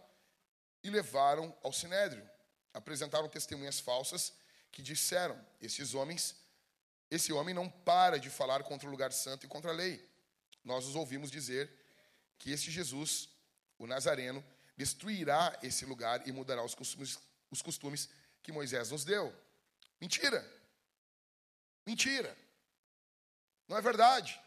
e 0.83 0.91
levaram 0.91 1.57
ao 1.63 1.73
sinédrio. 1.73 2.29
Apresentaram 2.73 3.29
testemunhas 3.29 3.81
falsas 3.81 4.33
que 4.71 4.81
disseram: 4.81 5.45
Esses 5.61 5.95
homens, 5.95 6.37
esse 7.11 7.33
homem 7.33 7.55
não 7.55 7.69
para 7.69 8.19
de 8.19 8.31
falar 8.31 8.63
contra 8.63 8.87
o 8.87 8.91
lugar 8.91 9.13
santo 9.13 9.45
e 9.45 9.49
contra 9.49 9.73
a 9.73 9.75
lei. 9.75 10.09
Nós 10.67 10.85
os 10.85 10.97
ouvimos 10.97 11.31
dizer 11.31 11.73
que 12.37 12.51
este 12.51 12.73
Jesus, 12.73 13.29
o 13.79 13.87
Nazareno, 13.87 14.45
destruirá 14.77 15.57
esse 15.63 15.87
lugar 15.87 16.27
e 16.27 16.33
mudará 16.33 16.63
os 16.65 16.75
costumes, 16.75 17.21
os 17.53 17.63
costumes 17.63 18.11
que 18.43 18.51
Moisés 18.51 18.91
nos 18.91 19.05
deu. 19.05 19.33
Mentira. 20.01 20.45
Mentira. 21.87 22.37
Não 23.69 23.77
é 23.77 23.81
verdade. 23.81 24.41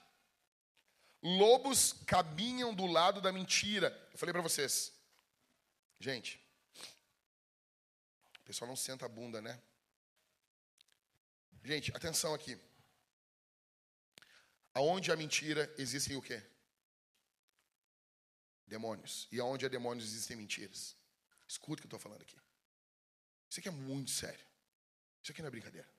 Lobos 1.23 1.93
caminham 2.05 2.75
do 2.75 2.85
lado 2.85 3.21
da 3.21 3.31
mentira. 3.31 3.89
Eu 4.11 4.17
falei 4.17 4.33
para 4.33 4.41
vocês. 4.41 4.91
Gente, 6.01 6.37
o 8.39 8.43
pessoal 8.43 8.67
não 8.67 8.75
senta 8.75 9.05
a 9.05 9.09
bunda, 9.09 9.41
né? 9.41 9.57
Gente, 11.63 11.95
atenção 11.95 12.33
aqui. 12.33 12.59
Aonde 14.73 15.11
a 15.11 15.15
mentira 15.15 15.73
existem 15.77 16.15
o 16.15 16.21
quê? 16.21 16.41
Demônios. 18.67 19.27
E 19.31 19.39
aonde 19.39 19.65
há 19.65 19.69
demônios 19.69 20.07
existem 20.07 20.37
mentiras. 20.37 20.95
Escuta 21.47 21.79
o 21.79 21.81
que 21.81 21.85
eu 21.85 21.97
estou 21.97 21.99
falando 21.99 22.21
aqui. 22.21 22.37
Isso 23.49 23.59
aqui 23.59 23.67
é 23.67 23.71
muito 23.71 24.11
sério. 24.11 24.45
Isso 25.21 25.31
aqui 25.31 25.41
não 25.41 25.47
é 25.47 25.51
brincadeira. 25.51 25.89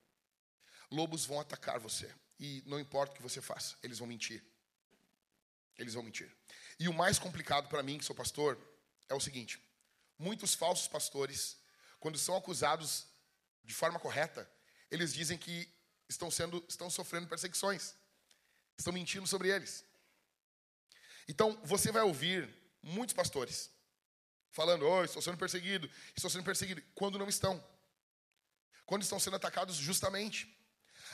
Lobos 0.91 1.25
vão 1.25 1.41
atacar 1.41 1.79
você. 1.79 2.13
E 2.39 2.63
não 2.67 2.81
importa 2.81 3.13
o 3.13 3.17
que 3.17 3.23
você 3.23 3.43
faça, 3.43 3.77
eles 3.83 3.99
vão 3.99 4.09
mentir. 4.09 4.43
Eles 5.77 5.95
vão 5.95 6.03
mentir. 6.03 6.35
E 6.79 6.89
o 6.89 6.95
mais 6.95 7.19
complicado 7.19 7.69
para 7.69 7.83
mim, 7.83 7.99
que 7.99 8.05
sou 8.05 8.17
pastor, 8.17 8.59
é 9.09 9.15
o 9.15 9.21
seguinte: 9.21 9.63
muitos 10.19 10.55
falsos 10.55 10.89
pastores, 10.89 11.59
quando 11.99 12.19
são 12.19 12.35
acusados 12.35 13.07
de 13.63 13.75
forma 13.75 14.01
correta, 14.01 14.51
eles 14.91 15.13
dizem 15.13 15.37
que 15.37 15.69
estão 16.09 16.31
sendo, 16.31 16.65
estão 16.67 16.89
sofrendo 16.89 17.29
perseguições, 17.29 17.95
estão 18.81 18.93
mentindo 18.93 19.27
sobre 19.27 19.49
eles. 19.49 19.85
Então 21.29 21.59
você 21.63 21.93
vai 21.93 22.03
ouvir 22.03 22.53
muitos 22.83 23.15
pastores 23.15 23.71
falando: 24.51 24.87
oh, 24.87 25.05
estou 25.05 25.23
sendo 25.23 25.37
perseguido, 25.37 25.89
estou 26.17 26.31
sendo 26.31 26.45
perseguido, 26.45 26.83
quando 26.95 27.19
não 27.19 27.29
estão. 27.29 27.63
Quando 28.85 29.03
estão 29.03 29.21
sendo 29.21 29.37
atacados 29.37 29.77
justamente. 29.77 30.57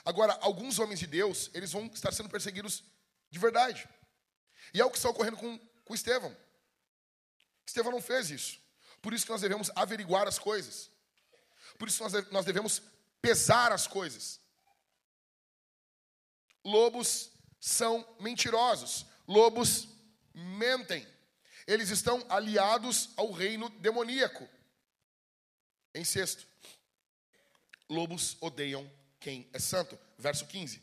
Agora, 0.04 0.38
alguns 0.40 0.78
homens 0.78 0.98
de 0.98 1.06
Deus, 1.06 1.50
eles 1.52 1.72
vão 1.72 1.86
estar 1.86 2.12
sendo 2.12 2.28
perseguidos 2.28 2.82
de 3.30 3.38
verdade. 3.38 3.86
E 4.72 4.80
é 4.80 4.84
o 4.84 4.90
que 4.90 4.96
está 4.96 5.10
ocorrendo 5.10 5.36
com, 5.36 5.58
com 5.84 5.94
Estevão. 5.94 6.34
Estevão 7.66 7.92
não 7.92 8.00
fez 8.00 8.30
isso. 8.30 8.60
Por 9.02 9.12
isso 9.12 9.26
que 9.26 9.32
nós 9.32 9.40
devemos 9.40 9.70
averiguar 9.74 10.26
as 10.26 10.38
coisas. 10.38 10.90
Por 11.78 11.88
isso 11.88 12.02
nós, 12.02 12.12
nós 12.30 12.44
devemos 12.44 12.82
pesar 13.20 13.72
as 13.72 13.86
coisas. 13.86 14.40
Lobos 16.64 17.30
são 17.60 18.06
mentirosos. 18.20 19.06
Lobos 19.26 19.88
mentem. 20.34 21.06
Eles 21.66 21.90
estão 21.90 22.24
aliados 22.28 23.10
ao 23.16 23.32
reino 23.32 23.68
demoníaco. 23.80 24.48
Em 25.94 26.04
sexto, 26.04 26.46
lobos 27.88 28.36
odeiam 28.40 28.90
quem 29.18 29.48
é 29.52 29.58
santo. 29.58 29.98
Verso 30.18 30.46
15. 30.46 30.82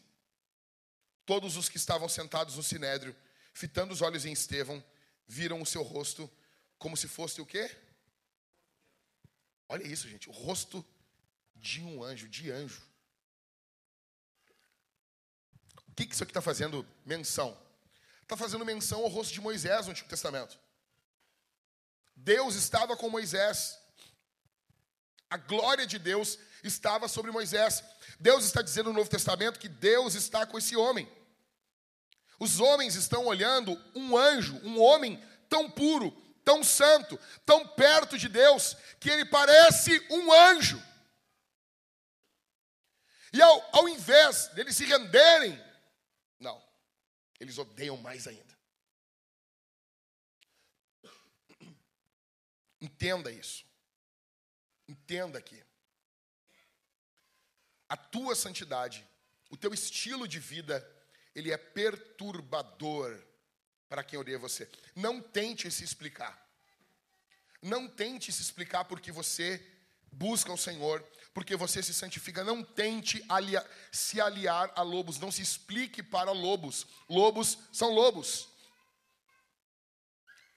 Todos 1.25 1.55
os 1.55 1.69
que 1.69 1.77
estavam 1.77 2.09
sentados 2.09 2.57
no 2.57 2.63
sinédrio, 2.63 3.15
fitando 3.53 3.93
os 3.93 4.01
olhos 4.01 4.25
em 4.25 4.33
Estevão, 4.33 4.83
viram 5.27 5.61
o 5.61 5.65
seu 5.65 5.83
rosto 5.83 6.29
como 6.77 6.97
se 6.97 7.07
fosse 7.07 7.39
o 7.39 7.45
quê? 7.45 7.73
Olha 9.69 9.87
isso, 9.87 10.07
gente, 10.09 10.29
o 10.29 10.33
rosto 10.33 10.85
de 11.55 11.81
um 11.81 12.03
anjo, 12.03 12.27
de 12.27 12.51
anjo. 12.51 12.81
O 15.93 15.95
que 15.95 16.11
isso 16.11 16.23
aqui 16.23 16.31
está 16.31 16.41
fazendo 16.41 16.83
menção? 17.05 17.55
Está 18.23 18.35
fazendo 18.35 18.65
menção 18.65 19.01
ao 19.01 19.09
rosto 19.09 19.31
de 19.31 19.39
Moisés 19.39 19.85
no 19.85 19.91
Antigo 19.91 20.09
Testamento. 20.09 20.57
Deus 22.15 22.55
estava 22.55 22.97
com 22.97 23.11
Moisés. 23.11 23.77
A 25.29 25.37
glória 25.37 25.85
de 25.85 25.99
Deus 25.99 26.39
estava 26.63 27.07
sobre 27.07 27.29
Moisés. 27.29 27.83
Deus 28.19 28.43
está 28.43 28.63
dizendo 28.63 28.89
no 28.89 28.97
Novo 28.97 29.09
Testamento 29.09 29.59
que 29.59 29.69
Deus 29.69 30.15
está 30.15 30.47
com 30.47 30.57
esse 30.57 30.75
homem. 30.75 31.07
Os 32.39 32.59
homens 32.59 32.95
estão 32.95 33.27
olhando 33.27 33.79
um 33.93 34.17
anjo, 34.17 34.59
um 34.63 34.81
homem 34.81 35.23
tão 35.47 35.69
puro, 35.69 36.09
tão 36.43 36.63
santo, 36.63 37.19
tão 37.45 37.67
perto 37.67 38.17
de 38.17 38.27
Deus, 38.27 38.75
que 38.99 39.11
ele 39.11 39.25
parece 39.25 40.03
um 40.09 40.33
anjo. 40.33 40.81
E 43.31 43.39
ao, 43.39 43.69
ao 43.73 43.87
invés 43.87 44.47
deles 44.55 44.75
se 44.75 44.85
renderem, 44.85 45.61
eles 47.39 47.57
odeiam 47.57 47.97
mais 47.97 48.27
ainda. 48.27 48.57
Entenda 52.81 53.31
isso. 53.31 53.65
Entenda 54.87 55.39
aqui. 55.39 55.63
A 57.87 57.95
tua 57.95 58.35
santidade, 58.35 59.07
o 59.49 59.55
teu 59.55 59.73
estilo 59.73 60.27
de 60.27 60.39
vida, 60.39 60.85
ele 61.33 61.51
é 61.51 61.57
perturbador 61.57 63.23
para 63.87 64.03
quem 64.03 64.19
odeia 64.19 64.37
você. 64.37 64.69
Não 64.95 65.21
tente 65.21 65.69
se 65.71 65.83
explicar. 65.83 66.43
Não 67.61 67.87
tente 67.87 68.31
se 68.31 68.41
explicar 68.41 68.85
porque 68.85 69.11
você 69.11 69.65
busca 70.11 70.51
o 70.51 70.57
Senhor, 70.57 71.01
porque 71.33 71.55
você 71.55 71.81
se 71.81 71.93
santifica. 71.93 72.43
Não 72.43 72.63
tente 72.63 73.23
aliar, 73.27 73.65
se 73.91 74.21
aliar 74.21 74.71
a 74.75 74.81
lobos. 74.81 75.19
Não 75.19 75.31
se 75.31 75.41
explique 75.41 76.03
para 76.03 76.31
lobos. 76.31 76.85
Lobos 77.09 77.57
são 77.71 77.89
lobos. 77.89 78.49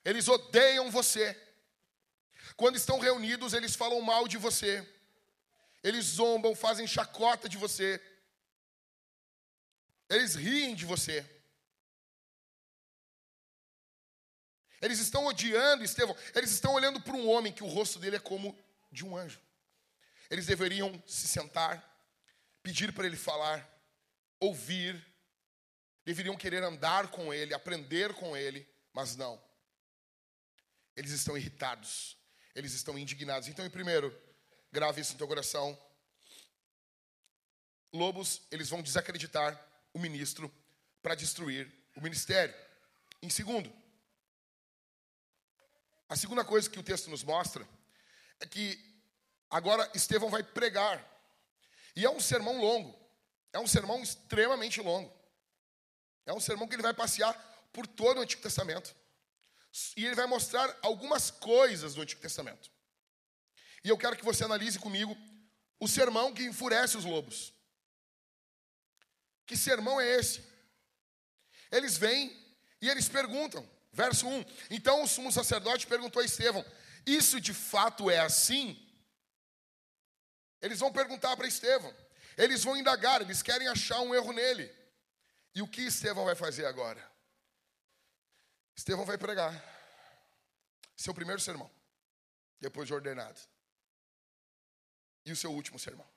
Eles 0.05 0.29
odeiam 0.29 0.91
você. 0.91 1.41
Quando 2.57 2.77
estão 2.77 2.99
reunidos, 2.99 3.55
eles 3.55 3.75
falam 3.75 4.01
mal 4.01 4.29
de 4.29 4.37
você. 4.37 4.87
Eles 5.83 6.05
zombam, 6.05 6.55
fazem 6.55 6.87
chacota 6.87 7.49
de 7.49 7.57
você. 7.57 8.01
Eles 10.09 10.35
riem 10.35 10.75
de 10.75 10.85
você. 10.85 11.25
Eles 14.81 14.99
estão 14.99 15.27
odiando 15.27 15.83
Estevão. 15.83 16.17
Eles 16.35 16.51
estão 16.51 16.75
olhando 16.75 17.01
para 17.01 17.17
um 17.17 17.29
homem 17.29 17.53
que 17.53 17.65
o 17.65 17.69
rosto 17.69 17.99
dele 17.99 18.17
é 18.17 18.21
como 18.21 18.57
de 18.93 19.05
um 19.05 19.17
anjo. 19.17 19.41
Eles 20.31 20.47
deveriam 20.47 21.03
se 21.07 21.29
sentar, 21.29 21.85
pedir 22.63 22.93
para 22.93 23.07
ele 23.07 23.17
falar, 23.17 23.69
ouvir, 24.41 25.05
deveriam 26.05 26.37
querer 26.37 26.63
andar 26.63 27.09
com 27.11 27.33
ele, 27.33 27.55
aprender 27.55 28.15
com 28.15 28.37
ele, 28.37 28.69
mas 28.93 29.17
não. 29.17 29.43
Eles 30.97 31.11
estão 31.11 31.37
irritados, 31.37 32.17
eles 32.55 32.73
estão 32.73 32.99
indignados. 32.99 33.49
Então, 33.49 33.65
em 33.65 33.71
primeiro, 33.71 34.17
grave 34.73 35.01
isso 35.01 35.13
no 35.13 35.19
teu 35.19 35.29
coração. 35.29 35.79
lobos, 37.93 38.43
eles 38.51 38.69
vão 38.69 38.83
desacreditar 38.83 39.59
o 39.95 39.99
ministro 39.99 40.53
para 41.03 41.15
destruir 41.15 41.73
o 41.95 42.01
ministério. 42.01 42.55
Em 43.23 43.31
segundo, 43.31 43.73
a 46.09 46.15
segunda 46.15 46.45
coisa 46.45 46.69
que 46.69 46.79
o 46.79 46.83
texto 46.83 47.11
nos 47.11 47.25
mostra 47.25 47.67
é 48.39 48.47
que 48.47 48.96
agora 49.51 49.91
Estevão 49.95 50.31
vai 50.31 50.43
pregar. 50.43 51.05
E 51.95 52.05
é 52.05 52.11
um 52.11 52.21
sermão 52.21 52.61
longo. 52.61 52.99
É 53.53 53.59
um 53.59 53.67
sermão 53.67 54.03
extremamente 54.03 54.81
longo. 54.81 55.13
É 56.27 56.33
um 56.33 56.41
sermão 56.41 56.69
que 56.69 56.75
ele 56.75 56.83
vai 56.83 56.93
passear 56.93 57.35
por 57.73 57.87
todo 57.87 58.19
o 58.19 58.21
Antigo 58.21 58.43
Testamento. 58.43 58.95
E 59.97 60.05
ele 60.05 60.15
vai 60.15 60.27
mostrar 60.27 60.77
algumas 60.83 61.31
coisas 61.31 61.95
do 61.95 62.03
Antigo 62.03 62.21
Testamento. 62.21 62.71
E 63.85 63.89
eu 63.89 63.97
quero 63.97 64.17
que 64.17 64.25
você 64.25 64.45
analise 64.45 64.79
comigo 64.79 65.17
o 65.79 65.87
sermão 65.87 66.33
que 66.33 66.45
enfurece 66.45 66.97
os 66.97 67.05
lobos. 67.05 67.53
Que 69.47 69.57
sermão 69.57 70.01
é 70.01 70.09
esse? 70.09 70.43
Eles 71.71 71.97
vêm 71.97 72.37
e 72.81 72.89
eles 72.89 73.09
perguntam, 73.09 73.69
verso 73.93 74.27
1: 74.27 74.45
Então 74.71 75.03
o 75.03 75.09
sumo 75.09 75.31
sacerdote 75.31 75.87
perguntou 75.87 76.21
a 76.21 76.25
Estevão: 76.25 76.65
Isso 77.07 77.41
de 77.41 77.55
fato 77.55 78.11
é 78.11 78.19
assim? 78.19 78.86
Eles 80.61 80.81
vão 80.81 80.93
perguntar 80.93 81.37
para 81.37 81.47
Estevão, 81.47 81.95
eles 82.37 82.65
vão 82.65 82.77
indagar, 82.77 83.21
eles 83.21 83.43
querem 83.43 83.69
achar 83.69 84.01
um 84.01 84.15
erro 84.15 84.33
nele. 84.33 84.75
E 85.55 85.63
o 85.63 85.69
que 85.69 85.83
Estevão 85.83 86.25
vai 86.25 86.35
fazer 86.35 86.67
agora? 86.67 87.03
Estevão 88.75 89.05
vai 89.07 89.17
pregar 89.17 89.53
seu 90.97 91.15
primeiro 91.15 91.41
sermão, 91.41 91.71
depois 92.61 92.87
de 92.87 92.95
ordenado, 92.95 93.41
e 95.25 95.33
o 95.33 95.37
seu 95.37 95.53
último 95.53 95.79
sermão. 95.79 96.09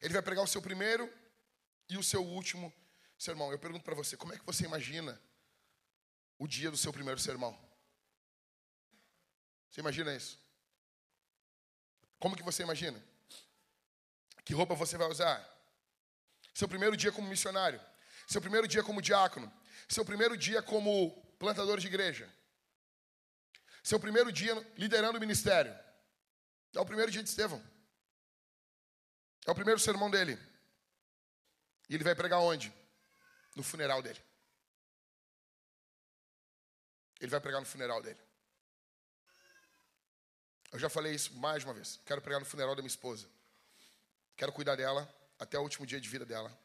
Ele 0.00 0.14
vai 0.14 0.22
pregar 0.22 0.44
o 0.44 0.48
seu 0.48 0.62
primeiro 0.62 1.12
e 1.88 1.96
o 1.98 2.02
seu 2.02 2.24
último 2.24 2.72
sermão. 3.18 3.52
Eu 3.52 3.58
pergunto 3.58 3.84
para 3.84 3.94
você, 3.94 4.16
como 4.16 4.32
é 4.32 4.38
que 4.38 4.46
você 4.46 4.64
imagina 4.64 5.20
o 6.38 6.46
dia 6.46 6.70
do 6.70 6.76
seu 6.76 6.92
primeiro 6.92 7.20
sermão? 7.20 7.58
Você 9.68 9.80
imagina 9.80 10.14
isso? 10.14 10.38
Como 12.20 12.36
que 12.36 12.42
você 12.42 12.62
imagina? 12.62 13.02
Que 14.44 14.54
roupa 14.54 14.74
você 14.74 14.96
vai 14.96 15.08
usar? 15.08 15.38
Seu 16.54 16.68
primeiro 16.68 16.96
dia 16.96 17.10
como 17.10 17.26
missionário, 17.26 17.80
seu 18.28 18.40
primeiro 18.40 18.68
dia 18.68 18.82
como 18.82 19.00
diácono, 19.00 19.50
seu 19.88 20.04
primeiro 20.04 20.36
dia 20.36 20.62
como 20.62 21.10
plantador 21.38 21.80
de 21.80 21.86
igreja, 21.86 22.32
seu 23.82 23.98
primeiro 23.98 24.30
dia 24.30 24.54
liderando 24.76 25.16
o 25.16 25.20
ministério. 25.20 25.76
É 26.74 26.80
o 26.80 26.86
primeiro 26.86 27.10
dia 27.10 27.22
de 27.22 27.28
Estevão. 27.28 27.60
É 29.46 29.50
o 29.50 29.54
primeiro 29.54 29.80
sermão 29.80 30.10
dele. 30.10 30.38
E 31.88 31.94
ele 31.94 32.04
vai 32.04 32.14
pregar 32.14 32.40
onde? 32.40 32.72
No 33.56 33.62
funeral 33.62 34.02
dele. 34.02 34.22
Ele 37.18 37.30
vai 37.30 37.40
pregar 37.40 37.60
no 37.60 37.66
funeral 37.66 38.00
dele. 38.02 38.20
Eu 40.72 40.78
já 40.78 40.88
falei 40.88 41.14
isso 41.14 41.34
mais 41.34 41.64
uma 41.64 41.74
vez. 41.74 42.00
Quero 42.04 42.22
pregar 42.22 42.40
no 42.40 42.46
funeral 42.46 42.74
da 42.74 42.82
minha 42.82 42.90
esposa. 42.90 43.28
Quero 44.36 44.52
cuidar 44.52 44.76
dela 44.76 45.08
até 45.38 45.58
o 45.58 45.62
último 45.62 45.84
dia 45.84 46.00
de 46.00 46.08
vida 46.08 46.24
dela. 46.24 46.56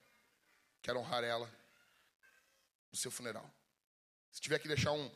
Quero 0.81 0.99
honrar 0.99 1.23
ela 1.23 1.51
no 2.91 2.97
seu 2.97 3.09
funeral. 3.09 3.49
Se 4.31 4.39
tiver 4.39 4.59
que 4.59 4.67
deixar 4.67 4.91
um, 4.91 5.11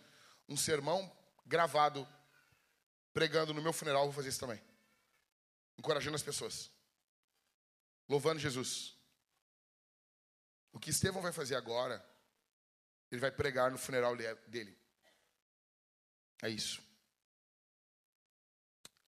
um 0.48 0.58
sermão 0.58 1.16
gravado 1.46 2.08
pregando 3.14 3.54
no 3.54 3.62
meu 3.62 3.74
funeral, 3.74 4.06
vou 4.06 4.14
fazer 4.14 4.30
isso 4.30 4.40
também. 4.40 4.62
Encorajando 5.78 6.16
as 6.16 6.24
pessoas. 6.24 6.72
Louvando 8.08 8.40
Jesus. 8.40 8.96
O 10.72 10.80
que 10.80 10.90
Estevão 10.90 11.22
vai 11.22 11.32
fazer 11.32 11.56
agora, 11.56 12.04
ele 13.12 13.22
vai 13.22 13.32
pregar 13.32 13.72
no 13.72 13.78
funeral 13.78 14.16
dele. 14.16 14.78
É 16.42 16.50
isso. 16.50 16.82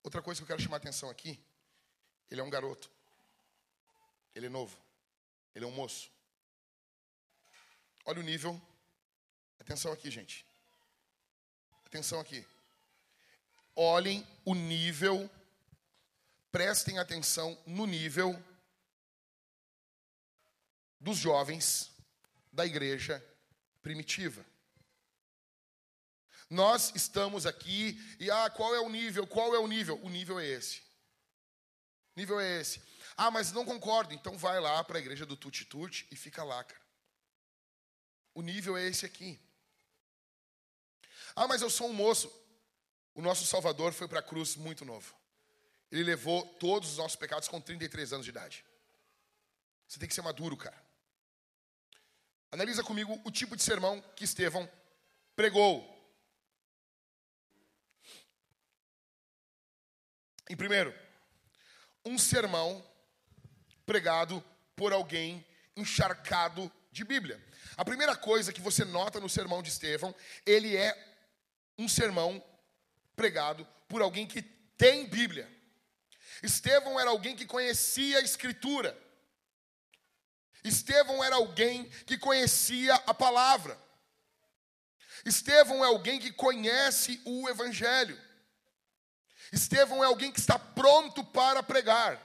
Outra 0.04 0.22
coisa 0.22 0.40
que 0.40 0.44
eu 0.44 0.48
quero 0.48 0.62
chamar 0.62 0.78
a 0.78 0.80
atenção 0.80 1.10
aqui, 1.10 1.40
ele 2.30 2.42
é 2.42 2.44
um 2.44 2.50
garoto. 2.50 2.90
Ele 4.34 4.48
é 4.48 4.50
novo. 4.50 4.78
Ele 5.54 5.66
é 5.66 5.68
um 5.68 5.72
moço. 5.72 6.10
Olha 8.06 8.20
o 8.20 8.24
nível. 8.24 8.60
Atenção 9.60 9.92
aqui, 9.92 10.10
gente. 10.10 10.46
Atenção 11.86 12.20
aqui. 12.20 12.46
Olhem 13.76 14.26
o 14.44 14.56
nível. 14.56 15.30
Prestem 16.52 17.00
atenção 17.00 17.58
no 17.66 17.86
nível 17.86 18.42
dos 21.00 21.18
jovens 21.18 21.92
da 22.52 22.66
igreja 22.66 23.24
primitiva. 23.82 24.46
Nós 26.52 26.92
estamos 26.94 27.46
aqui 27.46 27.98
e 28.20 28.30
ah, 28.30 28.50
qual 28.50 28.76
é 28.76 28.82
o 28.82 28.90
nível? 28.90 29.26
Qual 29.26 29.56
é 29.56 29.60
o 29.60 29.68
nível? 29.68 29.98
O 30.04 30.10
nível 30.10 30.38
é 30.38 30.46
esse. 30.46 30.82
O 32.14 32.20
nível 32.20 32.42
é 32.42 32.60
esse. 32.60 32.82
Ah, 33.16 33.32
mas 33.32 33.54
não 33.54 33.64
concordo. 33.64 34.14
Então 34.14 34.38
vai 34.38 34.60
lá 34.60 34.84
para 34.84 34.98
a 34.98 35.00
igreja 35.00 35.26
do 35.26 35.38
Tuti 35.38 35.64
Tuti 35.64 36.06
e 36.12 36.16
fica 36.18 36.44
lá, 36.44 36.62
cara. 36.62 36.82
O 38.36 38.42
nível 38.42 38.76
é 38.76 38.86
esse 38.86 39.06
aqui. 39.06 39.40
Ah, 41.34 41.48
mas 41.48 41.62
eu 41.62 41.70
sou 41.70 41.88
um 41.88 41.94
moço. 41.94 42.30
O 43.16 43.22
nosso 43.22 43.46
Salvador 43.46 43.94
foi 43.94 44.10
para 44.10 44.20
a 44.20 44.24
cruz 44.24 44.58
muito 44.58 44.84
novo. 44.84 45.16
Ele 45.90 46.04
levou 46.04 46.46
todos 46.56 46.92
os 46.92 46.98
nossos 46.98 47.16
pecados 47.16 47.48
com 47.48 47.62
33 47.62 48.12
anos 48.12 48.26
de 48.26 48.30
idade. 48.30 48.66
Você 49.88 49.98
tem 49.98 50.08
que 50.08 50.14
ser 50.14 50.22
maduro, 50.22 50.58
cara. 50.58 50.86
Analisa 52.52 52.84
comigo 52.84 53.22
o 53.24 53.32
tipo 53.32 53.56
de 53.56 53.64
sermão 53.64 54.02
que 54.18 54.26
Estevão 54.26 54.70
pregou. 55.34 56.01
Em 60.52 60.56
primeiro, 60.58 60.94
um 62.04 62.18
sermão 62.18 62.86
pregado 63.86 64.44
por 64.76 64.92
alguém 64.92 65.48
encharcado 65.78 66.70
de 66.92 67.06
Bíblia. 67.06 67.42
A 67.78 67.86
primeira 67.86 68.18
coisa 68.18 68.52
que 68.52 68.60
você 68.60 68.84
nota 68.84 69.18
no 69.22 69.30
sermão 69.30 69.64
de 69.64 69.70
Estevão, 69.70 70.14
ele 70.46 70.76
é 70.76 70.94
um 71.78 71.88
sermão 71.88 72.44
pregado 73.16 73.66
por 73.88 74.02
alguém 74.02 74.28
que 74.28 74.42
tem 74.42 75.08
Bíblia. 75.08 75.50
Estevão 76.44 77.00
era 77.00 77.12
alguém 77.12 77.34
que 77.34 77.46
conhecia 77.46 78.18
a 78.18 78.22
Escritura. 78.22 79.02
Estevão 80.66 81.24
era 81.24 81.38
alguém 81.38 81.86
que 82.06 82.18
conhecia 82.18 82.96
a 82.96 83.14
palavra. 83.14 83.82
Estevão 85.24 85.82
é 85.82 85.88
alguém 85.88 86.20
que 86.20 86.34
conhece 86.34 87.22
o 87.24 87.48
Evangelho. 87.48 88.20
Estevão 89.52 90.04
é 90.04 90.08
alguém 90.08 90.32
que 90.32 90.40
está 90.40 90.58
pronto 90.58 91.24
para 91.24 91.62
pregar. 91.62 92.20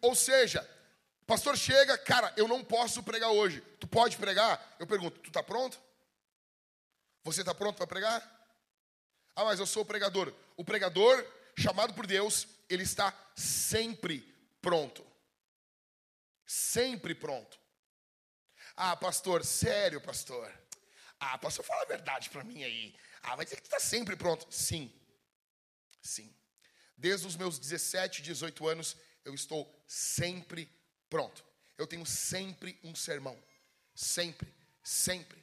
Ou 0.00 0.14
seja, 0.14 0.68
o 1.22 1.24
pastor 1.26 1.56
chega, 1.56 1.96
cara, 1.96 2.32
eu 2.36 2.48
não 2.48 2.64
posso 2.64 3.02
pregar 3.02 3.30
hoje. 3.30 3.60
Tu 3.78 3.86
pode 3.86 4.16
pregar? 4.16 4.76
Eu 4.78 4.86
pergunto, 4.86 5.20
tu 5.20 5.28
está 5.28 5.42
pronto? 5.42 5.80
Você 7.22 7.40
está 7.40 7.54
pronto 7.54 7.76
para 7.76 7.86
pregar? 7.86 8.20
Ah, 9.36 9.44
mas 9.44 9.60
eu 9.60 9.66
sou 9.66 9.82
o 9.82 9.86
pregador. 9.86 10.34
O 10.56 10.64
pregador, 10.64 11.24
chamado 11.56 11.94
por 11.94 12.06
Deus, 12.06 12.48
ele 12.68 12.82
está 12.82 13.14
sempre 13.36 14.20
pronto. 14.60 15.06
Sempre 16.44 17.14
pronto. 17.14 17.58
Ah, 18.76 18.96
pastor, 18.96 19.44
sério, 19.44 20.00
pastor. 20.00 20.50
Ah, 21.20 21.38
pastor, 21.38 21.64
fala 21.64 21.82
a 21.82 21.86
verdade 21.86 22.30
para 22.30 22.42
mim 22.42 22.64
aí. 22.64 22.96
Ah, 23.22 23.36
mas 23.36 23.52
é 23.52 23.56
que 23.56 23.62
está 23.62 23.78
sempre 23.78 24.16
pronto. 24.16 24.46
Sim, 24.50 24.92
sim. 26.02 26.34
Desde 26.96 27.26
os 27.26 27.36
meus 27.36 27.58
17, 27.58 28.22
18 28.22 28.68
anos, 28.68 28.96
eu 29.24 29.34
estou 29.34 29.82
sempre 29.86 30.70
pronto. 31.08 31.44
Eu 31.78 31.86
tenho 31.86 32.04
sempre 32.04 32.78
um 32.84 32.94
sermão. 32.94 33.36
Sempre, 33.94 34.52
sempre. 34.82 35.42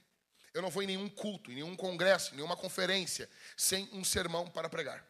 Eu 0.53 0.61
não 0.61 0.69
vou 0.69 0.83
em 0.83 0.87
nenhum 0.87 1.09
culto, 1.09 1.51
em 1.51 1.55
nenhum 1.55 1.75
congresso, 1.75 2.33
em 2.33 2.37
nenhuma 2.37 2.55
conferência, 2.55 3.29
sem 3.55 3.89
um 3.93 4.03
sermão 4.03 4.49
para 4.49 4.69
pregar. 4.69 5.05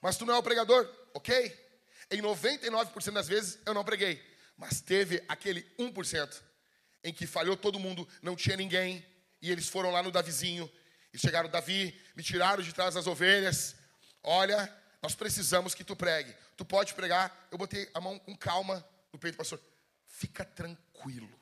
Mas 0.00 0.16
tu 0.16 0.24
não 0.24 0.34
é 0.34 0.38
o 0.38 0.42
pregador, 0.42 0.88
ok? 1.14 1.70
Em 2.10 2.22
99% 2.22 3.12
das 3.12 3.28
vezes 3.28 3.58
eu 3.66 3.74
não 3.74 3.84
preguei. 3.84 4.22
Mas 4.56 4.80
teve 4.80 5.22
aquele 5.28 5.62
1% 5.78 6.42
em 7.02 7.12
que 7.12 7.26
falhou 7.26 7.56
todo 7.56 7.78
mundo, 7.78 8.06
não 8.22 8.36
tinha 8.36 8.56
ninguém, 8.56 9.04
e 9.40 9.50
eles 9.50 9.68
foram 9.68 9.90
lá 9.90 10.02
no 10.02 10.10
Davizinho, 10.10 10.70
e 11.12 11.18
chegaram, 11.18 11.48
Davi, 11.48 11.98
me 12.14 12.22
tiraram 12.22 12.62
de 12.62 12.72
trás 12.72 12.94
das 12.94 13.06
ovelhas. 13.06 13.74
Olha, 14.22 14.74
nós 15.02 15.14
precisamos 15.14 15.74
que 15.74 15.84
tu 15.84 15.96
pregue. 15.96 16.34
Tu 16.56 16.64
pode 16.64 16.94
pregar. 16.94 17.48
Eu 17.50 17.58
botei 17.58 17.90
a 17.94 18.00
mão 18.00 18.18
com 18.18 18.36
calma 18.36 18.86
no 19.12 19.18
peito 19.18 19.34
do 19.34 19.38
pastor. 19.38 19.60
Fica 20.06 20.44
tranquilo. 20.44 21.40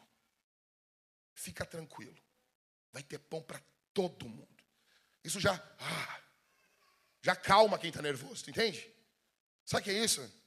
Fica 1.34 1.64
tranquilo. 1.64 2.16
Vai 2.92 3.02
ter 3.02 3.18
pão 3.18 3.42
para 3.42 3.60
todo 3.92 4.28
mundo. 4.28 4.48
Isso 5.24 5.40
já, 5.40 5.54
ah, 5.80 6.20
já 7.22 7.34
calma 7.36 7.78
quem 7.78 7.90
está 7.90 8.00
nervoso, 8.00 8.44
tu 8.44 8.50
entende? 8.50 8.88
Sabe 9.64 9.82
o 9.82 9.84
que 9.84 9.90
é 9.90 10.04
isso? 10.04 10.38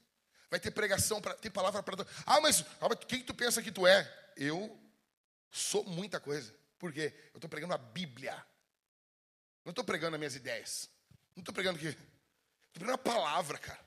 vai 0.52 0.60
ter 0.60 0.70
pregação, 0.70 1.22
pra, 1.22 1.34
tem 1.34 1.50
palavra 1.50 1.82
para. 1.82 2.06
Ah, 2.26 2.42
mas 2.42 2.64
ah, 2.82 2.94
quem 3.08 3.24
tu 3.24 3.34
pensa 3.34 3.64
que 3.64 3.72
tu 3.72 3.88
é? 3.88 4.06
Eu 4.36 4.78
sou 5.50 5.86
muita 5.86 6.20
coisa. 6.20 6.54
Por 6.78 6.92
quê? 6.92 7.14
Eu 7.34 7.38
estou 7.38 7.50
pregando 7.50 7.74
a 7.74 7.78
Bíblia. 7.78 8.34
Não 9.64 9.70
estou 9.70 9.86
pregando 9.86 10.16
as 10.16 10.20
minhas 10.20 10.36
ideias. 10.36 10.90
Não 11.34 11.42
estou 11.42 11.54
pregando 11.54 11.80
aqui. 11.80 11.98
A 12.80 12.98
palavra, 12.98 13.58
cara. 13.58 13.86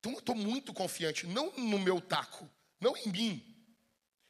Então 0.00 0.12
eu 0.12 0.18
estou 0.18 0.34
muito 0.34 0.72
confiante, 0.72 1.26
não 1.26 1.52
no 1.52 1.78
meu 1.78 2.00
taco, 2.00 2.50
não 2.80 2.96
em 2.96 3.08
mim. 3.08 3.66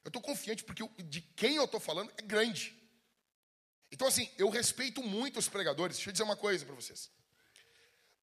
Eu 0.04 0.08
estou 0.08 0.20
confiante 0.20 0.64
porque 0.64 0.86
de 1.04 1.20
quem 1.20 1.56
eu 1.56 1.64
estou 1.64 1.80
falando 1.80 2.12
é 2.16 2.22
grande. 2.22 2.76
Então, 3.90 4.08
assim, 4.08 4.28
eu 4.38 4.48
respeito 4.48 5.02
muito 5.02 5.38
os 5.38 5.48
pregadores. 5.48 5.96
Deixa 5.96 6.08
eu 6.08 6.12
dizer 6.12 6.24
uma 6.24 6.36
coisa 6.36 6.64
para 6.64 6.74
vocês. 6.74 7.10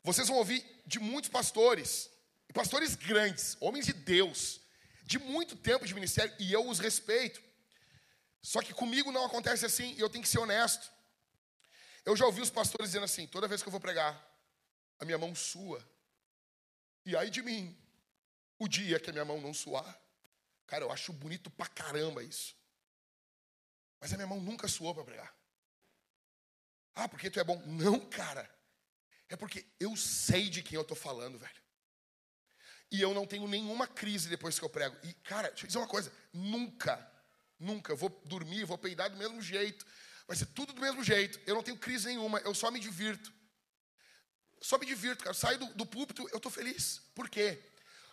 Vocês 0.04 0.28
vão 0.28 0.38
ouvir 0.38 0.66
de 0.86 1.00
muitos 1.00 1.30
pastores, 1.30 2.10
pastores 2.54 2.96
grandes, 2.96 3.56
homens 3.60 3.86
de 3.86 3.94
Deus, 3.94 4.62
de 5.04 5.20
muito 5.20 5.56
tempo 5.56 5.86
de 5.86 5.94
ministério, 5.94 6.34
e 6.40 6.52
eu 6.52 6.68
os 6.68 6.80
respeito. 6.80 7.42
Só 8.42 8.62
que 8.62 8.74
comigo 8.74 9.12
não 9.12 9.26
acontece 9.26 9.66
assim, 9.66 9.94
e 9.94 10.00
eu 10.00 10.10
tenho 10.10 10.24
que 10.24 10.30
ser 10.30 10.40
honesto. 10.40 10.90
Eu 12.04 12.16
já 12.16 12.26
ouvi 12.26 12.42
os 12.42 12.50
pastores 12.50 12.88
dizendo 12.90 13.04
assim: 13.06 13.28
toda 13.28 13.48
vez 13.48 13.62
que 13.62 13.68
eu 13.68 13.72
vou 13.72 13.82
pregar, 13.82 14.29
a 15.00 15.06
minha 15.06 15.18
mão 15.18 15.34
sua. 15.34 15.84
E 17.06 17.16
aí 17.16 17.30
de 17.30 17.42
mim, 17.42 17.78
o 18.58 18.68
dia 18.68 19.00
que 19.00 19.10
a 19.10 19.14
minha 19.14 19.26
mão 19.26 19.40
não 19.40 19.54
suar. 19.54 20.00
Cara, 20.68 20.84
eu 20.84 20.92
acho 20.92 21.12
bonito 21.14 21.50
pra 21.50 21.68
caramba 21.68 22.24
isso. 22.24 22.56
Mas 24.00 24.14
a 24.14 24.16
minha 24.16 24.28
mão 24.28 24.40
nunca 24.40 24.68
suou 24.68 24.94
para 24.94 25.04
pregar. 25.04 25.36
Ah, 26.96 27.08
porque 27.08 27.30
tu 27.30 27.40
é 27.40 27.44
bom. 27.44 27.62
Não, 27.66 28.00
cara. 28.00 28.50
É 29.30 29.36
porque 29.36 29.66
eu 29.80 29.96
sei 29.96 30.50
de 30.50 30.62
quem 30.62 30.76
eu 30.76 30.82
estou 30.82 30.98
falando, 30.98 31.38
velho. 31.38 31.64
E 32.92 33.02
eu 33.02 33.14
não 33.14 33.26
tenho 33.26 33.48
nenhuma 33.48 33.88
crise 33.88 34.28
depois 34.28 34.58
que 34.58 34.66
eu 34.66 34.70
prego. 34.70 34.98
E, 35.04 35.14
cara, 35.14 35.50
deixa 35.50 35.66
eu 35.66 35.68
dizer 35.68 35.80
uma 35.80 35.88
coisa: 35.88 36.12
nunca, 36.34 37.12
nunca, 37.60 37.96
vou 37.96 38.10
dormir, 38.26 38.66
vou 38.66 38.78
peidar 38.78 39.10
do 39.10 39.18
mesmo 39.18 39.42
jeito, 39.42 39.86
vai 40.28 40.36
ser 40.36 40.48
tudo 40.48 40.74
do 40.74 40.82
mesmo 40.82 41.04
jeito. 41.04 41.40
Eu 41.46 41.56
não 41.56 41.64
tenho 41.64 41.78
crise 41.78 42.08
nenhuma, 42.08 42.40
eu 42.40 42.54
só 42.56 42.72
me 42.72 42.80
divirto. 42.80 43.32
Só 44.62 44.78
me 44.78 44.86
divirto, 44.86 45.24
cara. 45.24 45.32
Eu 45.32 45.40
saio 45.40 45.58
do, 45.58 45.66
do 45.74 45.86
púlpito, 45.86 46.28
eu 46.30 46.38
estou 46.38 46.52
feliz. 46.52 47.02
Por 47.16 47.30
quê? 47.30 47.60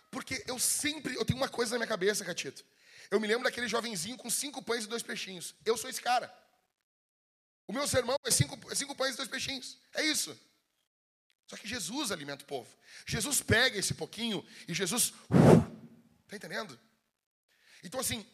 Porque 0.09 0.43
eu 0.47 0.57
sempre, 0.59 1.15
eu 1.15 1.25
tenho 1.25 1.37
uma 1.37 1.49
coisa 1.49 1.71
na 1.71 1.79
minha 1.79 1.87
cabeça, 1.87 2.23
Catito. 2.23 2.63
Eu 3.09 3.19
me 3.19 3.27
lembro 3.27 3.43
daquele 3.43 3.67
jovenzinho 3.67 4.17
com 4.17 4.29
cinco 4.29 4.61
pães 4.61 4.85
e 4.85 4.87
dois 4.87 5.03
peixinhos. 5.03 5.55
Eu 5.65 5.77
sou 5.77 5.89
esse 5.89 6.01
cara. 6.01 6.33
O 7.67 7.73
meu 7.73 7.87
sermão 7.87 8.17
é 8.23 8.31
cinco, 8.31 8.57
é 8.71 8.75
cinco 8.75 8.95
pães 8.95 9.13
e 9.13 9.17
dois 9.17 9.29
peixinhos. 9.29 9.77
É 9.93 10.05
isso. 10.05 10.37
Só 11.47 11.55
que 11.55 11.67
Jesus 11.67 12.11
alimenta 12.11 12.43
o 12.43 12.47
povo. 12.47 12.69
Jesus 13.05 13.41
pega 13.41 13.77
esse 13.77 13.93
pouquinho 13.93 14.45
e 14.67 14.73
Jesus. 14.73 15.13
Está 16.23 16.35
entendendo? 16.35 16.77
Então, 17.83 17.99
assim, 17.99 18.25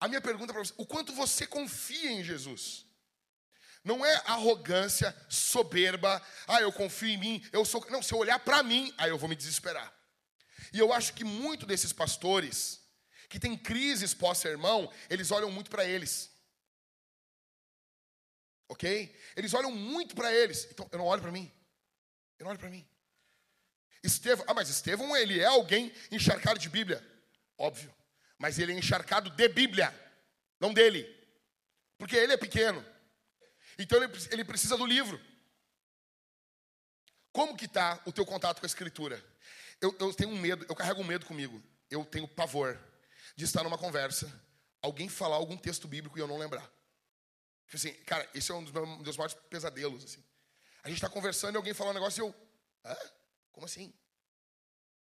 a 0.00 0.08
minha 0.08 0.20
pergunta 0.20 0.52
para 0.52 0.64
você: 0.64 0.72
o 0.76 0.86
quanto 0.86 1.12
você 1.12 1.46
confia 1.46 2.12
em 2.12 2.24
Jesus? 2.24 2.85
Não 3.86 4.04
é 4.04 4.16
arrogância, 4.26 5.16
soberba, 5.28 6.20
ah, 6.48 6.60
eu 6.60 6.72
confio 6.72 7.08
em 7.08 7.16
mim, 7.16 7.48
eu 7.52 7.64
sou. 7.64 7.86
Não, 7.88 8.02
se 8.02 8.12
eu 8.12 8.18
olhar 8.18 8.36
para 8.40 8.60
mim, 8.60 8.92
aí 8.98 9.10
eu 9.10 9.16
vou 9.16 9.28
me 9.28 9.36
desesperar. 9.36 9.94
E 10.72 10.78
eu 10.80 10.92
acho 10.92 11.14
que 11.14 11.22
muito 11.22 11.64
desses 11.64 11.92
pastores 11.92 12.80
que 13.28 13.38
têm 13.38 13.56
crises 13.56 14.12
pós-sermão, 14.12 14.92
eles 15.08 15.30
olham 15.30 15.52
muito 15.52 15.70
para 15.70 15.84
eles. 15.84 16.28
Ok? 18.68 19.16
Eles 19.36 19.54
olham 19.54 19.70
muito 19.70 20.16
para 20.16 20.34
eles. 20.34 20.66
Então, 20.68 20.88
eu 20.90 20.98
não 20.98 21.06
olho 21.06 21.22
para 21.22 21.30
mim. 21.30 21.44
Ele 22.40 22.44
não 22.44 22.48
olha 22.48 22.58
para 22.58 22.68
mim. 22.68 22.84
Estevão, 24.02 24.44
ah, 24.48 24.54
mas 24.54 24.68
Estevão, 24.68 25.16
ele 25.16 25.38
é 25.38 25.46
alguém 25.46 25.94
encharcado 26.10 26.58
de 26.58 26.68
Bíblia. 26.68 27.00
Óbvio. 27.56 27.94
Mas 28.36 28.58
ele 28.58 28.72
é 28.72 28.76
encharcado 28.76 29.30
de 29.30 29.48
Bíblia, 29.48 29.94
não 30.58 30.74
dele. 30.74 31.08
Porque 31.96 32.16
ele 32.16 32.32
é 32.32 32.36
pequeno. 32.36 32.84
Então 33.78 34.02
ele, 34.02 34.12
ele 34.30 34.44
precisa 34.44 34.76
do 34.76 34.86
livro. 34.86 35.20
Como 37.32 37.56
que 37.56 37.66
está 37.66 38.02
o 38.06 38.12
teu 38.12 38.24
contato 38.24 38.60
com 38.60 38.66
a 38.66 38.68
Escritura? 38.68 39.22
Eu, 39.80 39.94
eu 39.98 40.14
tenho 40.14 40.30
um 40.30 40.38
medo, 40.38 40.64
eu 40.68 40.74
carrego 40.74 41.02
um 41.02 41.06
medo 41.06 41.26
comigo. 41.26 41.62
Eu 41.90 42.04
tenho 42.04 42.26
pavor 42.26 42.80
de 43.36 43.44
estar 43.44 43.62
numa 43.62 43.76
conversa, 43.76 44.32
alguém 44.80 45.08
falar 45.08 45.36
algum 45.36 45.56
texto 45.56 45.86
bíblico 45.86 46.18
e 46.18 46.20
eu 46.20 46.26
não 46.26 46.38
lembrar. 46.38 46.64
Tipo 47.66 47.76
assim, 47.76 47.92
cara, 48.04 48.28
esse 48.34 48.50
é 48.50 48.54
um 48.54 48.64
dos 48.64 48.72
meus 48.72 49.16
maiores 49.16 49.36
pesadelos. 49.50 50.04
Assim. 50.04 50.24
A 50.82 50.88
gente 50.88 50.96
está 50.96 51.10
conversando 51.10 51.54
e 51.54 51.58
alguém 51.58 51.74
fala 51.74 51.90
um 51.90 51.94
negócio 51.94 52.24
e 52.24 52.26
eu. 52.26 52.34
Hã? 52.84 52.96
Como 53.52 53.66
assim? 53.66 53.92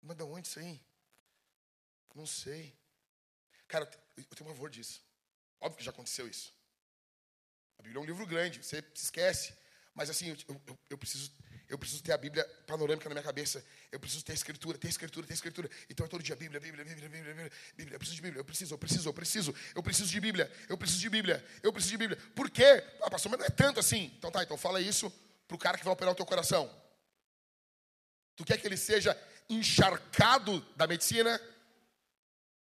Mas 0.03 0.17
de 0.17 0.23
onde 0.23 0.49
isso 0.49 0.59
aí? 0.59 0.81
Não 2.15 2.27
sei. 2.27 2.75
Cara, 3.69 3.85
eu 4.17 4.25
tenho 4.25 4.49
pavor 4.49 4.71
disso. 4.71 5.03
Óbvio 5.61 5.79
que 5.79 5.85
já 5.85 5.91
aconteceu 5.91 6.27
isso. 6.27 6.56
A 7.79 7.83
Bíblia 7.83 8.01
é 8.01 8.03
um 8.03 8.07
livro 8.07 8.27
grande, 8.27 8.63
você 8.63 8.83
se 8.95 9.05
esquece. 9.05 9.55
Mas 9.95 10.11
assim, 10.11 10.29
eu, 10.29 10.37
eu, 10.67 10.79
eu, 10.91 10.99
preciso, 10.99 11.33
eu 11.69 11.79
preciso 11.79 12.03
ter 12.03 12.13
a 12.13 12.19
Bíblia 12.19 12.45
panorâmica 12.67 13.09
na 13.09 13.15
minha 13.15 13.25
cabeça. 13.25 13.65
Eu 13.91 13.99
preciso 13.99 14.23
ter 14.23 14.35
escritura, 14.35 14.77
ter 14.77 14.89
escritura, 14.89 15.27
ter 15.27 15.33
escritura. 15.33 15.71
Então 15.89 16.05
é 16.05 16.09
todo 16.09 16.23
dia 16.23 16.37
Bíblia, 16.37 16.61
Bíblia, 16.61 16.85
Bíblia, 16.85 17.09
Bíblia, 17.09 17.35
Bíblia, 17.35 17.53
Bíblia. 17.75 17.95
Eu 17.95 17.99
preciso 17.99 18.17
de 18.17 18.23
Bíblia, 18.23 18.41
eu 18.41 18.45
preciso, 18.45 18.75
eu 18.75 18.79
preciso, 18.79 19.09
eu 19.09 19.15
preciso, 19.15 19.55
eu 19.75 19.83
preciso 19.83 20.11
de 20.11 20.21
Bíblia, 20.21 20.53
eu 20.69 20.77
preciso 20.77 21.01
de 21.01 21.09
Bíblia, 21.09 21.47
eu 21.63 21.73
preciso 21.73 21.93
de 21.93 21.99
Bíblia. 21.99 22.19
Por 22.35 22.51
quê? 22.51 22.85
Ah, 23.03 23.11
pastor, 23.11 23.31
mas 23.31 23.41
não 23.41 23.47
é 23.47 23.51
tanto 23.51 23.81
assim. 23.81 24.13
Então 24.19 24.31
tá, 24.31 24.43
então 24.43 24.59
fala 24.59 24.83
isso 24.83 25.11
para 25.49 25.55
o 25.55 25.59
cara 25.59 25.79
que 25.79 25.85
vai 25.85 25.95
operar 25.95 26.13
o 26.13 26.17
teu 26.17 26.27
coração? 26.27 26.71
Tu 28.37 28.45
quer 28.45 28.59
que 28.59 28.67
ele 28.67 28.77
seja 28.77 29.19
encharcado 29.49 30.61
da 30.77 30.87
medicina, 30.87 31.41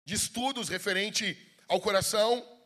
de 0.05 0.13
estudos 0.13 0.69
referente 0.69 1.37
ao 1.67 1.81
coração, 1.81 2.56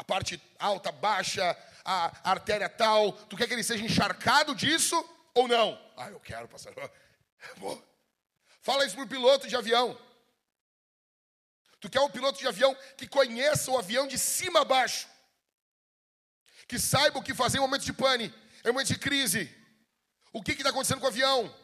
a 0.00 0.04
parte 0.04 0.42
alta, 0.58 0.90
baixa, 0.90 1.54
a 1.84 2.30
artéria 2.30 2.70
tal, 2.70 3.12
tu 3.12 3.36
quer 3.36 3.46
que 3.46 3.52
ele 3.52 3.62
seja 3.62 3.84
encharcado 3.84 4.54
disso 4.54 4.96
ou 5.34 5.46
não? 5.46 5.78
Ah, 5.94 6.08
eu 6.08 6.18
quero, 6.18 6.48
pastor. 6.48 6.72
Fala 8.62 8.86
isso 8.86 8.94
para 8.94 9.04
o 9.04 9.08
piloto 9.08 9.46
de 9.46 9.54
avião. 9.54 9.98
Tu 11.80 11.90
quer 11.90 12.00
um 12.00 12.08
piloto 12.08 12.38
de 12.38 12.48
avião 12.48 12.74
que 12.96 13.06
conheça 13.06 13.70
o 13.70 13.76
avião 13.76 14.06
de 14.06 14.16
cima 14.16 14.62
a 14.62 14.64
baixo, 14.64 15.06
que 16.66 16.78
saiba 16.78 17.18
o 17.18 17.22
que 17.22 17.34
fazer 17.34 17.58
em 17.58 17.60
momentos 17.60 17.84
de 17.84 17.92
pane, 17.92 18.34
é 18.64 18.70
um 18.70 18.72
momento 18.72 18.88
de 18.88 18.98
crise. 18.98 19.54
O 20.32 20.42
que 20.42 20.52
está 20.52 20.70
acontecendo 20.70 21.00
com 21.00 21.06
o 21.06 21.10
avião? 21.10 21.54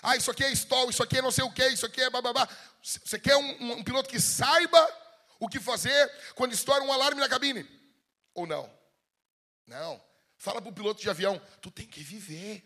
Ah, 0.00 0.16
isso 0.16 0.30
aqui 0.30 0.44
é 0.44 0.52
stall, 0.52 0.88
isso 0.88 1.02
aqui 1.02 1.18
é 1.18 1.22
não 1.22 1.32
sei 1.32 1.42
o 1.42 1.50
que, 1.50 1.66
isso 1.66 1.84
aqui 1.84 2.00
é 2.00 2.08
bababá. 2.10 2.48
Você 2.80 3.18
quer 3.18 3.36
um, 3.36 3.72
um, 3.72 3.82
piloto 3.82 4.08
que 4.08 4.20
saiba 4.20 5.01
o 5.42 5.48
que 5.48 5.58
fazer 5.58 6.08
quando 6.36 6.52
estoura 6.52 6.84
um 6.84 6.92
alarme 6.92 7.20
na 7.20 7.28
cabine? 7.28 7.68
Ou 8.32 8.46
não? 8.46 8.72
Não. 9.66 10.00
Fala 10.36 10.62
para 10.62 10.70
o 10.70 10.72
piloto 10.72 11.02
de 11.02 11.10
avião, 11.10 11.40
tu 11.60 11.68
tem 11.68 11.84
que 11.84 12.00
viver. 12.00 12.64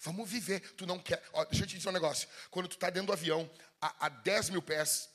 Vamos 0.00 0.28
viver. 0.28 0.74
Tu 0.74 0.84
não 0.84 0.98
quer. 0.98 1.22
Ó, 1.32 1.44
deixa 1.44 1.62
eu 1.62 1.68
te 1.68 1.76
dizer 1.76 1.88
um 1.88 1.92
negócio. 1.92 2.28
Quando 2.50 2.66
tu 2.66 2.74
está 2.74 2.90
dentro 2.90 3.06
do 3.06 3.12
avião, 3.12 3.48
a, 3.80 4.06
a 4.06 4.08
10 4.08 4.50
mil 4.50 4.60
pés 4.60 5.08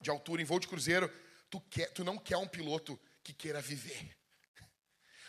de 0.00 0.08
altura, 0.08 0.40
em 0.40 0.46
voo 0.46 0.58
de 0.58 0.66
cruzeiro, 0.66 1.12
tu, 1.50 1.60
quer, 1.60 1.90
tu 1.92 2.02
não 2.02 2.16
quer 2.16 2.38
um 2.38 2.48
piloto 2.48 2.98
que 3.22 3.34
queira 3.34 3.60
viver. 3.60 4.16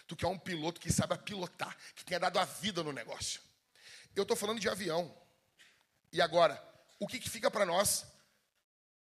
Tu 0.07 0.15
quer 0.15 0.27
um 0.27 0.39
piloto 0.39 0.79
que 0.79 0.93
saiba 0.93 1.17
pilotar, 1.17 1.77
que 1.93 2.05
tenha 2.05 2.21
dado 2.21 2.39
a 2.39 2.45
vida 2.45 2.81
no 2.83 2.93
negócio. 2.93 3.41
Eu 4.15 4.23
estou 4.23 4.37
falando 4.37 4.61
de 4.61 4.69
avião. 4.69 5.13
E 6.09 6.21
agora, 6.21 6.61
o 6.99 7.05
que, 7.07 7.19
que 7.19 7.29
fica 7.29 7.51
para 7.51 7.65
nós 7.65 8.12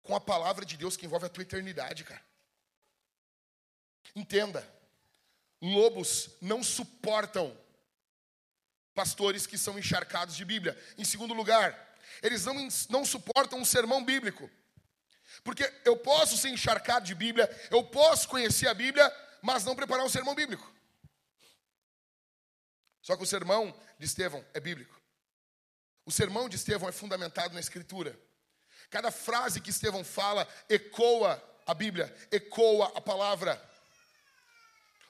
com 0.08 0.16
a 0.16 0.20
palavra 0.20 0.64
de 0.64 0.74
Deus 0.74 0.96
que 0.96 1.04
envolve 1.04 1.26
a 1.26 1.28
tua 1.28 1.42
eternidade, 1.42 2.02
cara? 2.02 2.24
Entenda, 4.16 4.66
lobos 5.60 6.30
não 6.40 6.62
suportam 6.62 7.54
pastores 8.94 9.46
que 9.46 9.58
são 9.58 9.78
encharcados 9.78 10.34
de 10.34 10.46
Bíblia. 10.46 10.74
Em 10.96 11.04
segundo 11.04 11.34
lugar, 11.34 11.94
eles 12.22 12.46
não, 12.46 12.54
não 12.88 13.04
suportam 13.04 13.58
um 13.58 13.66
sermão 13.66 14.02
bíblico. 14.02 14.50
Porque 15.44 15.70
eu 15.84 15.94
posso 15.98 16.38
ser 16.38 16.48
encharcado 16.48 17.04
de 17.04 17.14
Bíblia, 17.14 17.46
eu 17.70 17.84
posso 17.84 18.28
conhecer 18.28 18.66
a 18.66 18.72
Bíblia, 18.72 19.14
mas 19.42 19.66
não 19.66 19.76
preparar 19.76 20.06
um 20.06 20.08
sermão 20.08 20.34
bíblico. 20.34 20.72
Só 23.02 23.14
que 23.14 23.22
o 23.22 23.26
sermão 23.26 23.78
de 23.98 24.06
Estevão 24.06 24.42
é 24.54 24.58
bíblico. 24.58 24.98
O 26.06 26.10
sermão 26.10 26.48
de 26.48 26.56
Estevão 26.56 26.88
é 26.88 26.92
fundamentado 26.92 27.52
na 27.52 27.60
Escritura. 27.60 28.18
Cada 28.90 29.10
frase 29.10 29.60
que 29.60 29.70
Estevão 29.70 30.02
fala 30.02 30.48
ecoa 30.68 31.42
a 31.66 31.74
Bíblia, 31.74 32.14
ecoa 32.30 32.90
a 32.94 33.00
palavra. 33.00 33.62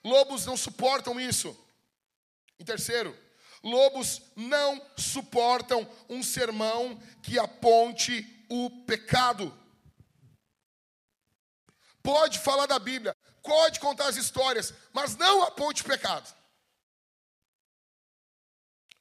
Lobos 0.03 0.45
não 0.45 0.57
suportam 0.57 1.21
isso. 1.21 1.57
Em 2.59 2.65
terceiro, 2.65 3.17
lobos 3.63 4.21
não 4.35 4.85
suportam 4.97 5.89
um 6.09 6.23
sermão 6.23 7.01
que 7.23 7.39
aponte 7.39 8.45
o 8.49 8.71
pecado. 8.85 9.57
Pode 12.03 12.41
falar 12.41 12.67
da 12.67 12.79
Bíblia, 12.79 13.15
pode 13.43 13.79
contar 13.79 14.09
as 14.09 14.17
histórias, 14.17 14.75
mas 14.93 15.15
não 15.15 15.43
aponte 15.43 15.83
o 15.83 15.85
pecado. 15.85 16.35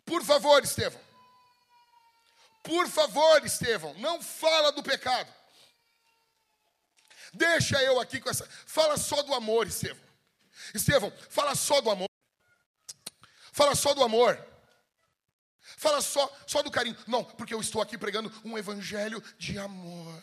Por 0.05 0.23
favor, 0.23 0.63
Estevão. 0.63 1.06
Por 2.67 2.89
favor, 2.89 3.45
Estevão, 3.45 3.93
não 3.93 4.21
fala 4.21 4.73
do 4.73 4.83
pecado. 4.83 5.33
Deixa 7.33 7.81
eu 7.81 7.97
aqui 7.97 8.19
com 8.19 8.29
essa. 8.29 8.45
Fala 8.65 8.97
só 8.97 9.23
do 9.23 9.33
amor, 9.33 9.67
Estevão. 9.67 10.03
Estevão, 10.75 11.13
fala 11.29 11.55
só 11.55 11.79
do 11.79 11.89
amor. 11.89 12.09
Fala 13.53 13.73
só 13.73 13.93
do 13.93 14.03
amor. 14.03 14.45
Fala 15.77 16.01
só, 16.01 16.29
só 16.45 16.61
do 16.61 16.69
carinho. 16.69 16.97
Não, 17.07 17.23
porque 17.23 17.53
eu 17.53 17.61
estou 17.61 17.81
aqui 17.81 17.97
pregando 17.97 18.29
um 18.43 18.57
evangelho 18.57 19.23
de 19.37 19.57
amor. 19.57 20.21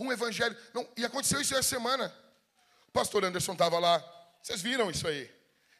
Um 0.00 0.10
evangelho. 0.10 0.56
Não, 0.72 0.90
e 0.96 1.04
aconteceu 1.04 1.42
isso 1.42 1.54
essa 1.54 1.68
semana. 1.68 2.10
O 2.88 2.90
pastor 2.90 3.22
Anderson 3.22 3.52
estava 3.52 3.78
lá. 3.78 4.02
Vocês 4.42 4.62
viram 4.62 4.90
isso 4.90 5.06
aí? 5.06 5.30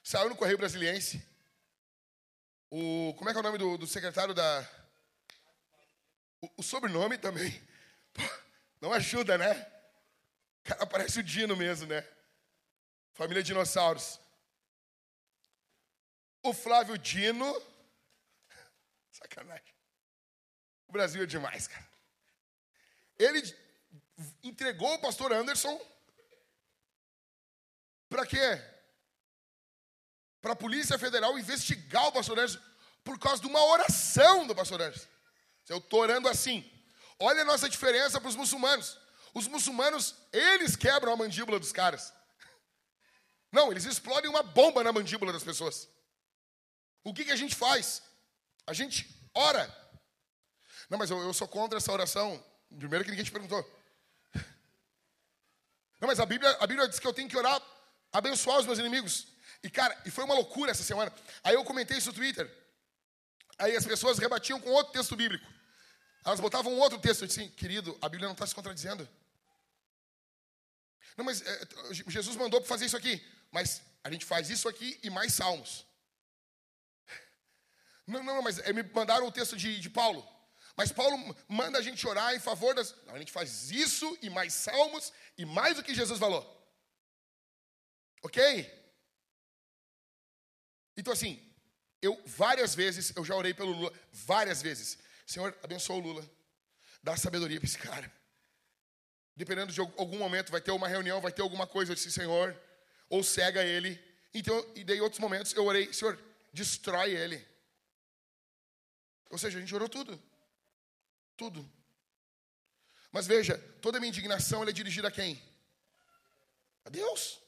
Saiu 0.03 0.29
no 0.29 0.37
Correio 0.37 0.59
Brasiliense. 0.59 1.34
O, 2.71 3.15
como 3.17 3.31
é 3.31 3.33
que 3.33 3.39
é 3.39 3.41
o 3.41 3.45
nome 3.45 3.59
do, 3.59 3.79
do 3.79 3.87
secretário 3.87 4.35
da. 4.35 4.69
O, 6.41 6.51
o 6.59 6.63
sobrenome 6.63 7.19
também. 7.19 7.63
Não 8.81 8.93
ajuda, 8.93 9.39
né? 9.39 9.55
Cara 10.63 10.87
parece 10.87 11.21
o 11.21 11.23
Dino 11.23 11.57
mesmo, 11.57 11.87
né? 11.87 12.07
Família 13.13 13.43
Dinossauros. 13.43 14.19
O 16.43 16.53
Flávio 16.53 16.99
Dino. 16.99 17.47
Sacanagem. 19.13 19.75
O 20.89 20.93
Brasil 20.93 21.23
é 21.23 21.27
demais, 21.27 21.67
cara. 21.67 21.89
Ele 23.19 23.43
entregou 24.43 24.95
o 24.95 25.01
pastor 25.01 25.33
Anderson 25.33 25.81
para 28.09 28.27
quê? 28.27 28.74
Para 30.45 30.53
a 30.53 30.57
Polícia 30.57 30.99
Federal 30.99 31.39
investigar 31.39 32.07
o 32.07 32.13
pastor 32.13 32.39
Anderson 32.39 32.61
por 33.03 33.19
causa 33.19 33.41
de 33.41 33.49
uma 33.49 33.65
oração 33.65 34.47
do 34.47 34.55
pastor 34.55 34.79
Anderson. 34.79 35.09
Eu 35.71 35.79
estou 35.79 36.01
orando 36.01 36.29
assim. 36.29 36.71
Olha 37.19 37.41
a 37.41 37.45
nossa 37.47 37.67
diferença 37.67 38.21
para 38.21 38.29
os 38.29 38.37
muçulmanos. 38.37 38.99
Os 39.33 39.49
muçulmanos, 39.49 40.15
eles 40.31 40.77
quebram 40.77 41.15
a 41.15 41.17
mandíbula 41.17 41.59
dos 41.59 41.73
caras. 41.73 42.13
Não, 43.51 43.71
eles 43.71 43.87
explodem 43.87 44.29
uma 44.29 44.43
bomba 44.43 44.85
na 44.85 44.93
mandíbula 44.93 45.33
das 45.33 45.43
pessoas. 45.43 45.89
O 47.03 47.15
que, 47.15 47.25
que 47.25 47.33
a 47.33 47.37
gente 47.37 47.55
faz? 47.55 48.03
A 48.67 48.75
gente 48.75 49.09
ora. 49.33 49.75
Não, 50.91 50.99
mas 50.99 51.09
eu, 51.09 51.23
eu 51.23 51.33
sou 51.33 51.49
contra 51.49 51.79
essa 51.79 51.91
oração. 51.91 52.45
Primeiro 52.79 53.03
que 53.03 53.11
ninguém 53.11 53.25
te 53.25 53.33
perguntou. 53.33 53.65
Não, 55.99 56.07
mas 56.07 56.21
a 56.21 56.27
Bíblia, 56.27 56.51
a 56.61 56.67
Bíblia 56.67 56.87
diz 56.87 56.99
que 56.99 57.07
eu 57.07 57.15
tenho 57.15 57.31
que 57.31 57.37
orar, 57.39 57.63
abençoar 58.13 58.59
os 58.59 58.67
meus 58.67 58.79
inimigos. 58.79 59.33
E, 59.65 59.71
cara, 59.71 59.99
e 60.05 60.11
foi 60.11 60.25
uma 60.25 60.35
loucura 60.35 60.71
essa 60.71 60.83
semana. 60.83 61.11
Aí 61.43 61.55
eu 61.55 61.65
comentei 61.65 61.97
isso 61.97 62.09
no 62.09 62.15
Twitter. 62.15 62.47
Aí 63.59 63.75
as 63.75 63.87
pessoas 63.87 64.19
rebatiam 64.19 64.61
com 64.61 64.69
outro 64.69 64.93
texto 64.93 65.17
bíblico. 65.17 65.51
Elas 66.23 66.39
botavam 66.39 66.79
outro 66.79 66.99
texto. 66.99 67.23
Eu 67.23 67.29
disse 67.29 67.41
assim, 67.41 67.51
querido, 67.51 67.97
a 68.03 68.09
Bíblia 68.11 68.29
não 68.29 68.35
está 68.35 68.47
se 68.47 68.55
contradizendo. 68.55 69.09
Não, 71.17 71.25
mas 71.25 71.41
é, 71.41 71.61
Jesus 72.09 72.37
mandou 72.37 72.61
para 72.61 72.69
fazer 72.69 72.85
isso 72.85 72.97
aqui. 72.97 73.27
Mas 73.51 73.81
a 74.03 74.11
gente 74.11 74.27
faz 74.27 74.51
isso 74.51 74.69
aqui 74.69 75.01
e 75.03 75.09
mais 75.09 75.33
salmos. 75.33 75.87
Não, 78.07 78.23
não, 78.23 78.43
mas 78.43 78.59
é, 78.59 78.71
me 78.71 78.83
mandaram 78.83 79.27
o 79.27 79.33
texto 79.33 79.57
de, 79.57 79.81
de 79.81 79.89
Paulo. 79.89 80.29
Mas 80.77 80.93
Paulo 80.93 81.17
manda 81.49 81.79
a 81.79 81.83
gente 81.83 82.07
orar 82.07 82.35
em 82.35 82.41
favor 82.41 82.75
das. 82.75 82.95
Não, 83.07 83.15
a 83.15 83.19
gente 83.19 83.33
faz 83.33 83.71
isso 83.71 84.19
e 84.21 84.29
mais 84.29 84.53
salmos 84.53 85.11
e 85.39 85.47
mais 85.47 85.77
do 85.77 85.83
que 85.83 85.95
Jesus 85.95 86.19
falou. 86.19 86.45
Ok? 88.23 88.84
Então, 90.97 91.13
assim, 91.13 91.41
eu 92.01 92.21
várias 92.27 92.75
vezes, 92.75 93.13
eu 93.17 93.25
já 93.25 93.35
orei 93.35 93.55
pelo 93.55 93.73
Lula, 93.73 93.93
várias 94.13 94.63
vezes. 94.63 94.99
Senhor, 95.27 95.57
abençoa 95.63 95.97
o 95.97 96.01
Lula. 96.01 96.31
Dá 97.03 97.17
sabedoria 97.17 97.59
para 97.59 97.67
esse 97.67 97.79
cara. 97.79 98.13
Dependendo 99.37 99.73
de 99.73 99.81
algum 99.81 100.19
momento, 100.19 100.53
vai 100.53 100.61
ter 100.61 100.71
uma 100.71 100.87
reunião, 100.87 101.21
vai 101.21 101.33
ter 101.33 101.43
alguma 101.43 101.67
coisa, 101.67 101.93
eu 101.93 101.97
disse, 101.97 102.13
Senhor, 102.13 102.59
ou 103.09 103.23
cega 103.25 103.65
ele. 103.65 104.01
Então, 104.33 104.73
e 104.75 104.85
daí 104.85 105.01
outros 105.01 105.21
momentos 105.21 105.53
eu 105.55 105.65
orei, 105.65 105.93
Senhor, 105.93 106.23
destrói 106.53 107.13
ele. 107.13 107.45
Ou 109.31 109.39
seja, 109.39 109.59
a 109.59 109.61
gente 109.61 109.75
orou 109.75 109.89
tudo. 109.89 110.23
Tudo. 111.37 111.69
Mas 113.11 113.27
veja, 113.27 113.59
toda 113.81 113.99
a 113.99 114.01
minha 114.01 114.11
indignação 114.11 114.63
é 114.63 114.73
dirigida 114.73 115.09
a 115.09 115.11
quem? 115.11 115.43
A 116.85 116.91
Deus. 116.91 117.41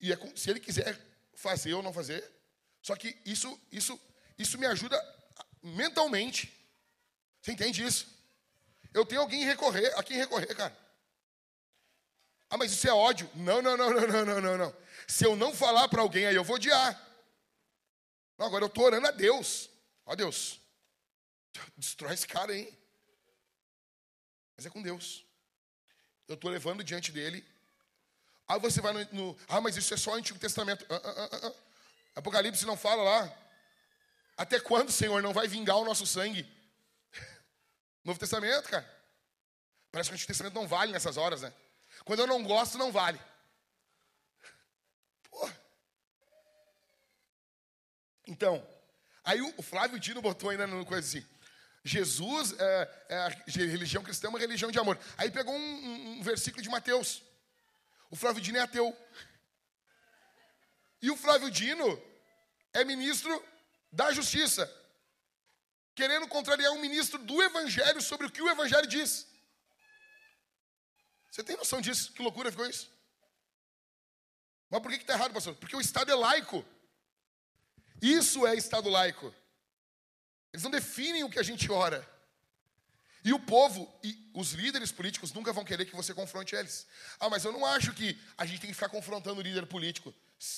E 0.00 0.12
é, 0.12 0.36
se 0.36 0.50
Ele 0.50 0.60
quiser 0.60 1.07
fazer 1.38 1.72
ou 1.74 1.82
não 1.82 1.92
fazer, 1.92 2.28
só 2.82 2.96
que 2.96 3.16
isso, 3.24 3.60
isso, 3.70 3.98
isso 4.36 4.58
me 4.58 4.66
ajuda 4.66 4.96
mentalmente. 5.62 6.52
Você 7.40 7.52
entende 7.52 7.84
isso? 7.84 8.06
Eu 8.92 9.06
tenho 9.06 9.20
alguém 9.20 9.44
recorrer, 9.44 9.92
a 9.96 10.02
quem 10.02 10.16
recorrer, 10.16 10.52
cara. 10.54 10.76
Ah, 12.50 12.56
mas 12.56 12.72
isso 12.72 12.88
é 12.88 12.92
ódio. 12.92 13.30
Não, 13.34 13.62
não, 13.62 13.76
não, 13.76 13.90
não, 13.90 14.06
não, 14.06 14.24
não, 14.24 14.40
não, 14.40 14.58
não. 14.58 14.76
Se 15.06 15.24
eu 15.24 15.36
não 15.36 15.54
falar 15.54 15.88
para 15.88 16.02
alguém, 16.02 16.26
aí 16.26 16.34
eu 16.34 16.42
vou 16.42 16.56
odiar. 16.56 16.98
Não, 18.36 18.46
agora 18.46 18.64
eu 18.64 18.68
estou 18.68 18.84
orando 18.84 19.06
a 19.06 19.12
Deus. 19.12 19.70
Ó 20.06 20.16
Deus, 20.16 20.60
destrói 21.76 22.14
esse 22.14 22.26
cara 22.26 22.52
aí. 22.52 22.76
Mas 24.56 24.66
é 24.66 24.70
com 24.70 24.82
Deus. 24.82 25.24
Eu 26.26 26.34
estou 26.34 26.50
levando 26.50 26.82
diante 26.82 27.12
dele. 27.12 27.46
Aí 28.48 28.58
você 28.58 28.80
vai 28.80 28.92
no, 28.92 29.04
no, 29.12 29.38
Ah, 29.48 29.60
mas 29.60 29.76
isso 29.76 29.92
é 29.92 29.96
só 29.96 30.12
o 30.12 30.14
Antigo 30.14 30.38
Testamento. 30.38 30.84
Ah, 30.88 31.00
ah, 31.04 31.28
ah, 31.32 31.40
ah, 31.48 31.52
Apocalipse 32.16 32.66
não 32.66 32.76
fala 32.76 33.02
lá. 33.02 33.38
Até 34.36 34.58
quando, 34.58 34.90
Senhor, 34.90 35.22
não 35.22 35.32
vai 35.32 35.46
vingar 35.46 35.76
o 35.76 35.84
nosso 35.84 36.06
sangue? 36.06 36.48
Novo 38.04 38.18
Testamento, 38.18 38.68
cara. 38.68 38.88
Parece 39.92 40.10
que 40.10 40.14
o 40.14 40.16
Antigo 40.16 40.28
Testamento 40.28 40.54
não 40.54 40.66
vale 40.66 40.92
nessas 40.92 41.16
horas, 41.16 41.42
né? 41.42 41.52
Quando 42.04 42.20
eu 42.20 42.26
não 42.26 42.42
gosto, 42.42 42.78
não 42.78 42.90
vale. 42.90 43.20
Pô. 45.30 45.50
Então, 48.26 48.66
Aí 49.28 49.42
o 49.42 49.62
Flávio 49.62 50.00
Dino 50.00 50.22
botou 50.22 50.48
ainda 50.48 50.66
no 50.66 50.86
coisa 50.86 51.06
assim. 51.06 51.26
Jesus, 51.84 52.54
é, 52.58 53.04
é, 53.10 53.16
a 53.18 53.28
religião 53.46 54.02
cristã 54.02 54.28
é 54.28 54.30
uma 54.30 54.38
religião 54.38 54.70
de 54.70 54.78
amor. 54.78 54.98
Aí 55.18 55.30
pegou 55.30 55.54
um, 55.54 55.58
um, 55.58 56.10
um 56.12 56.22
versículo 56.22 56.62
de 56.62 56.68
Mateus. 56.70 57.22
O 58.10 58.16
Flávio 58.16 58.42
Dino 58.42 58.58
é 58.58 58.62
ateu. 58.62 58.96
E 61.00 61.10
o 61.10 61.16
Flávio 61.16 61.50
Dino 61.50 62.02
é 62.72 62.84
ministro 62.84 63.32
da 63.92 64.12
justiça. 64.12 64.66
Querendo 65.94 66.28
contrariar 66.28 66.72
um 66.72 66.80
ministro 66.80 67.18
do 67.18 67.42
evangelho 67.42 68.00
sobre 68.00 68.26
o 68.26 68.30
que 68.30 68.42
o 68.42 68.48
evangelho 68.48 68.86
diz. 68.86 69.26
Você 71.30 71.42
tem 71.42 71.56
noção 71.56 71.80
disso? 71.80 72.12
Que 72.12 72.22
loucura 72.22 72.50
ficou 72.50 72.66
isso? 72.66 72.90
Mas 74.70 74.82
por 74.82 74.90
que 74.90 74.98
está 74.98 75.14
errado, 75.14 75.32
pastor? 75.32 75.54
Porque 75.56 75.76
o 75.76 75.80
Estado 75.80 76.10
é 76.10 76.14
laico. 76.14 76.64
Isso 78.00 78.46
é 78.46 78.54
Estado 78.54 78.88
laico. 78.88 79.34
Eles 80.52 80.62
não 80.62 80.70
definem 80.70 81.24
o 81.24 81.30
que 81.30 81.38
a 81.38 81.42
gente 81.42 81.70
ora. 81.70 82.08
E 83.28 83.32
o 83.34 83.38
povo 83.38 83.94
e 84.02 84.30
os 84.32 84.52
líderes 84.52 84.90
políticos 84.90 85.34
nunca 85.34 85.52
vão 85.52 85.62
querer 85.62 85.84
que 85.84 85.94
você 85.94 86.14
confronte 86.14 86.56
eles. 86.56 86.86
Ah, 87.20 87.28
mas 87.28 87.44
eu 87.44 87.52
não 87.52 87.62
acho 87.66 87.92
que 87.92 88.18
a 88.38 88.46
gente 88.46 88.58
tem 88.62 88.70
que 88.70 88.74
ficar 88.74 88.88
confrontando 88.88 89.40
o 89.40 89.42
líder 89.42 89.66
político. 89.66 90.14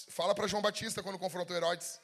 Fala 0.09 0.37
para 0.37 0.47
João 0.47 0.63
Batista 0.63 1.03
quando 1.03 1.19
confrontou 1.19 1.57
Herodes. 1.57 2.01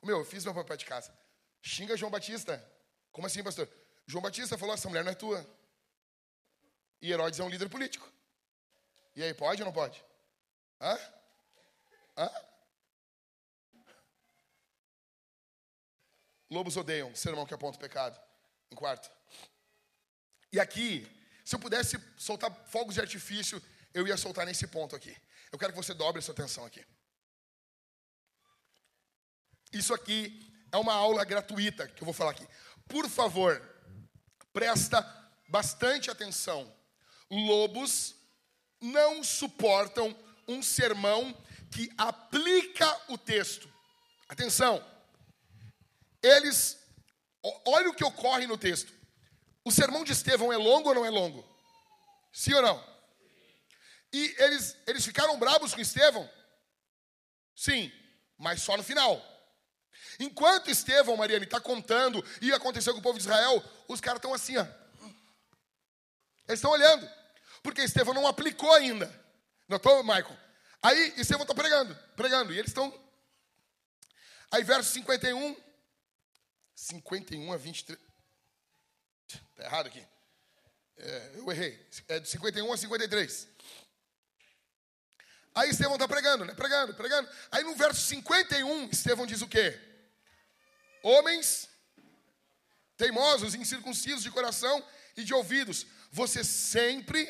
Meu, 0.00 0.18
eu 0.18 0.24
fiz 0.24 0.44
meu 0.44 0.54
papel 0.54 0.76
de 0.76 0.84
casa. 0.84 1.12
Xinga 1.60 1.96
João 1.96 2.12
Batista. 2.12 2.64
Como 3.10 3.26
assim, 3.26 3.42
pastor? 3.42 3.68
João 4.06 4.22
Batista 4.22 4.56
falou: 4.56 4.72
essa 4.72 4.88
mulher 4.88 5.02
não 5.02 5.10
é 5.10 5.16
tua. 5.16 5.44
E 7.00 7.10
Herodes 7.10 7.40
é 7.40 7.42
um 7.42 7.48
líder 7.48 7.68
político. 7.68 8.08
E 9.16 9.22
aí, 9.24 9.34
pode 9.34 9.62
ou 9.62 9.66
não 9.66 9.72
pode? 9.72 10.00
Hã? 10.80 10.96
Hã? 12.16 12.30
Lobos 16.48 16.76
odeiam 16.76 17.12
sermão 17.16 17.44
que 17.44 17.52
aponta 17.52 17.78
o 17.78 17.80
pecado. 17.80 18.31
Em 18.72 18.74
quarto. 18.74 19.10
E 20.50 20.58
aqui, 20.58 21.06
se 21.44 21.54
eu 21.54 21.58
pudesse 21.60 21.98
soltar 22.16 22.50
fogos 22.66 22.94
de 22.94 23.02
artifício, 23.02 23.62
eu 23.92 24.06
ia 24.08 24.16
soltar 24.16 24.46
nesse 24.46 24.66
ponto 24.66 24.96
aqui. 24.96 25.14
Eu 25.52 25.58
quero 25.58 25.74
que 25.74 25.76
você 25.76 25.92
dobre 25.92 26.20
a 26.20 26.22
sua 26.22 26.32
atenção 26.32 26.64
aqui. 26.64 26.82
Isso 29.70 29.92
aqui 29.92 30.50
é 30.72 30.78
uma 30.78 30.94
aula 30.94 31.22
gratuita 31.22 31.86
que 31.86 32.02
eu 32.02 32.06
vou 32.06 32.14
falar 32.14 32.30
aqui. 32.30 32.48
Por 32.88 33.08
favor, 33.10 33.60
presta 34.54 35.02
bastante 35.48 36.10
atenção. 36.10 36.74
Lobos 37.30 38.14
não 38.80 39.22
suportam 39.22 40.16
um 40.48 40.62
sermão 40.62 41.34
que 41.70 41.92
aplica 41.98 42.88
o 43.08 43.18
texto. 43.18 43.70
Atenção 44.28 44.82
eles, 46.22 46.78
olha 47.42 47.90
o 47.90 47.94
que 47.94 48.04
ocorre 48.04 48.46
no 48.46 48.58
texto. 48.58 48.92
O 49.64 49.70
sermão 49.70 50.04
de 50.04 50.12
Estevão 50.12 50.52
é 50.52 50.56
longo 50.56 50.88
ou 50.88 50.94
não 50.94 51.04
é 51.04 51.10
longo? 51.10 51.44
Sim 52.32 52.54
ou 52.54 52.62
não? 52.62 52.92
E 54.12 54.34
eles, 54.38 54.76
eles 54.86 55.04
ficaram 55.04 55.38
bravos 55.38 55.74
com 55.74 55.80
Estevão? 55.80 56.28
Sim, 57.54 57.90
mas 58.36 58.60
só 58.62 58.76
no 58.76 58.82
final. 58.82 59.20
Enquanto 60.18 60.70
Estevão, 60.70 61.16
Mariane, 61.16 61.44
está 61.44 61.60
contando 61.60 62.24
e 62.40 62.52
aconteceu 62.52 62.92
com 62.92 63.00
o 63.00 63.02
povo 63.02 63.18
de 63.18 63.24
Israel, 63.24 63.62
os 63.88 64.00
caras 64.00 64.18
estão 64.18 64.34
assim, 64.34 64.56
ó. 64.56 64.66
Eles 66.48 66.58
estão 66.58 66.70
olhando. 66.70 67.08
Porque 67.62 67.82
Estevão 67.82 68.12
não 68.12 68.26
aplicou 68.26 68.72
ainda. 68.72 69.10
Notou, 69.68 70.02
Michael? 70.02 70.36
Aí 70.82 71.14
Estevão 71.16 71.42
está 71.42 71.54
pregando, 71.54 71.96
pregando, 72.16 72.52
e 72.52 72.58
eles 72.58 72.70
estão. 72.70 72.92
Aí, 74.50 74.64
verso 74.64 74.92
51. 74.92 75.56
51 76.82 77.52
a 77.52 77.56
23. 77.56 77.98
Está 79.28 79.64
errado 79.64 79.86
aqui. 79.86 80.04
É, 80.96 81.32
eu 81.36 81.50
errei. 81.50 81.88
É 82.08 82.18
de 82.18 82.28
51 82.28 82.72
a 82.72 82.76
53. 82.76 83.48
Aí 85.54 85.70
Estevão 85.70 85.94
está 85.94 86.08
pregando, 86.08 86.44
né? 86.44 86.54
Pregando, 86.54 86.94
pregando. 86.94 87.28
Aí 87.50 87.62
no 87.62 87.74
verso 87.76 88.00
51, 88.00 88.88
Estevão 88.90 89.26
diz 89.26 89.42
o 89.42 89.48
quê? 89.48 89.78
Homens 91.02 91.68
teimosos, 92.96 93.54
incircuncisos 93.54 94.22
de 94.22 94.30
coração 94.30 94.84
e 95.16 95.24
de 95.24 95.34
ouvidos, 95.34 95.86
vocês 96.10 96.46
sempre 96.46 97.20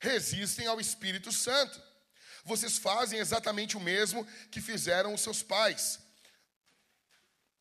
resistem 0.00 0.66
ao 0.66 0.80
Espírito 0.80 1.32
Santo. 1.32 1.80
Vocês 2.44 2.78
fazem 2.78 3.18
exatamente 3.18 3.76
o 3.76 3.80
mesmo 3.80 4.26
que 4.50 4.60
fizeram 4.60 5.14
os 5.14 5.20
seus 5.20 5.42
pais. 5.42 5.98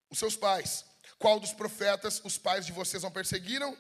Os 0.10 0.20
seus 0.20 0.36
pais. 0.36 0.89
Qual 1.20 1.40
dos 1.40 1.52
profetas 1.52 2.22
os 2.24 2.38
pais 2.38 2.66
de 2.66 2.72
vocês 2.72 3.04
não 3.04 3.12
perseguiram? 3.12 3.78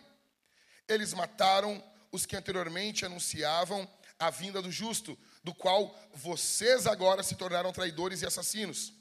Eles 0.87 1.13
mataram 1.13 1.81
os 2.11 2.25
que 2.25 2.35
anteriormente 2.35 3.05
anunciavam 3.05 3.89
a 4.19 4.29
vinda 4.29 4.61
do 4.61 4.69
justo, 4.69 5.17
do 5.41 5.55
qual 5.55 5.97
vocês 6.13 6.85
agora 6.85 7.23
se 7.23 7.35
tornaram 7.35 7.71
traidores 7.71 8.21
e 8.21 8.25
assassinos. 8.25 8.93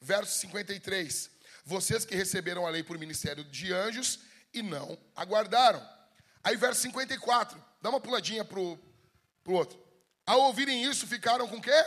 Verso 0.00 0.38
53. 0.40 1.30
Vocês 1.66 2.06
que 2.06 2.16
receberam 2.16 2.66
a 2.66 2.70
lei 2.70 2.82
por 2.82 2.98
ministério 2.98 3.44
de 3.44 3.72
anjos 3.72 4.20
e 4.52 4.62
não 4.62 4.98
aguardaram. 5.14 5.86
Aí, 6.42 6.56
verso 6.56 6.80
54. 6.82 7.62
Dá 7.82 7.90
uma 7.90 8.00
puladinha 8.00 8.44
para 8.44 8.58
o 8.58 8.78
outro. 9.46 9.78
Ao 10.24 10.40
ouvirem 10.42 10.84
isso, 10.84 11.06
ficaram 11.06 11.46
com 11.46 11.56
o 11.56 11.62
quê? 11.62 11.84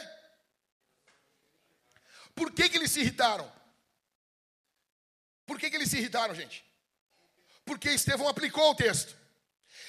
Por 2.35 2.51
que, 2.51 2.69
que 2.69 2.77
eles 2.77 2.91
se 2.91 2.99
irritaram? 2.99 3.51
Por 5.47 5.57
que, 5.57 5.69
que 5.69 5.77
eles 5.77 5.89
se 5.89 5.97
irritaram, 5.97 6.35
gente? 6.35 6.63
Porque 7.65 7.89
Estevão 7.89 8.27
aplicou 8.27 8.69
o 8.69 8.75
texto. 8.75 9.15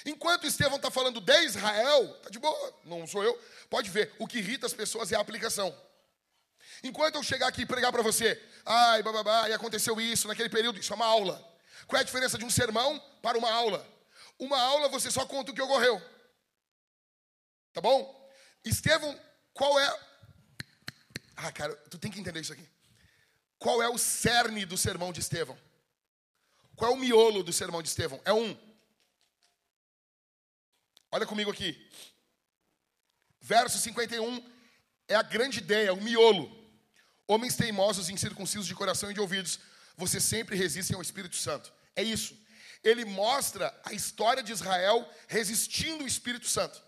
Enquanto 0.05 0.47
Estevão 0.47 0.77
está 0.77 0.89
falando 0.89 1.19
de 1.19 1.43
Israel, 1.43 2.15
está 2.17 2.29
de 2.29 2.39
boa, 2.39 2.79
não 2.85 3.05
sou 3.05 3.23
eu. 3.23 3.37
Pode 3.69 3.89
ver, 3.89 4.15
o 4.17 4.25
que 4.25 4.39
irrita 4.39 4.65
as 4.65 4.73
pessoas 4.73 5.11
é 5.11 5.15
a 5.15 5.19
aplicação. 5.19 5.75
Enquanto 6.81 7.15
eu 7.15 7.23
chegar 7.23 7.47
aqui 7.47 7.63
e 7.63 7.65
pregar 7.65 7.91
para 7.91 8.01
você, 8.01 8.41
ai, 8.65 9.03
bababá, 9.03 9.49
e 9.49 9.53
aconteceu 9.53 9.99
isso 9.99 10.27
naquele 10.27 10.49
período, 10.49 10.79
isso 10.79 10.93
é 10.93 10.95
uma 10.95 11.05
aula. 11.05 11.37
Qual 11.85 11.97
é 11.97 12.01
a 12.01 12.05
diferença 12.05 12.37
de 12.37 12.45
um 12.45 12.49
sermão 12.49 12.97
para 13.21 13.37
uma 13.37 13.51
aula? 13.51 13.85
Uma 14.37 14.59
aula 14.61 14.87
você 14.87 15.11
só 15.11 15.25
conta 15.25 15.51
o 15.51 15.53
que 15.53 15.61
ocorreu. 15.61 16.01
Tá 17.73 17.81
bom? 17.81 18.31
Estevão, 18.63 19.19
qual 19.53 19.77
é. 19.77 19.99
Ah, 21.35 21.51
cara, 21.51 21.75
tu 21.89 21.97
tem 21.97 22.09
que 22.09 22.19
entender 22.19 22.39
isso 22.39 22.53
aqui. 22.53 22.67
Qual 23.59 23.83
é 23.83 23.89
o 23.89 23.97
cerne 23.97 24.65
do 24.65 24.77
sermão 24.77 25.11
de 25.11 25.19
Estevão? 25.19 25.59
Qual 26.75 26.91
é 26.91 26.93
o 26.95 26.97
miolo 26.97 27.43
do 27.43 27.51
sermão 27.51 27.81
de 27.81 27.89
Estevão? 27.89 28.21
É 28.23 28.33
um. 28.33 28.57
Olha 31.11 31.25
comigo 31.25 31.51
aqui. 31.51 31.89
Verso 33.41 33.77
51 33.77 34.49
é 35.09 35.15
a 35.15 35.21
grande 35.21 35.59
ideia, 35.59 35.93
o 35.93 36.01
miolo. 36.01 36.57
Homens 37.27 37.55
teimosos, 37.57 38.09
incircuncisos 38.09 38.65
de 38.65 38.73
coração 38.73 39.11
e 39.11 39.13
de 39.13 39.19
ouvidos, 39.19 39.59
vocês 39.97 40.23
sempre 40.23 40.55
resistem 40.55 40.95
ao 40.95 41.01
Espírito 41.01 41.35
Santo. 41.35 41.73
É 41.95 42.01
isso. 42.01 42.37
Ele 42.81 43.03
mostra 43.03 43.77
a 43.83 43.91
história 43.91 44.41
de 44.41 44.53
Israel 44.53 45.07
resistindo 45.27 46.01
ao 46.01 46.07
Espírito 46.07 46.47
Santo. 46.47 46.81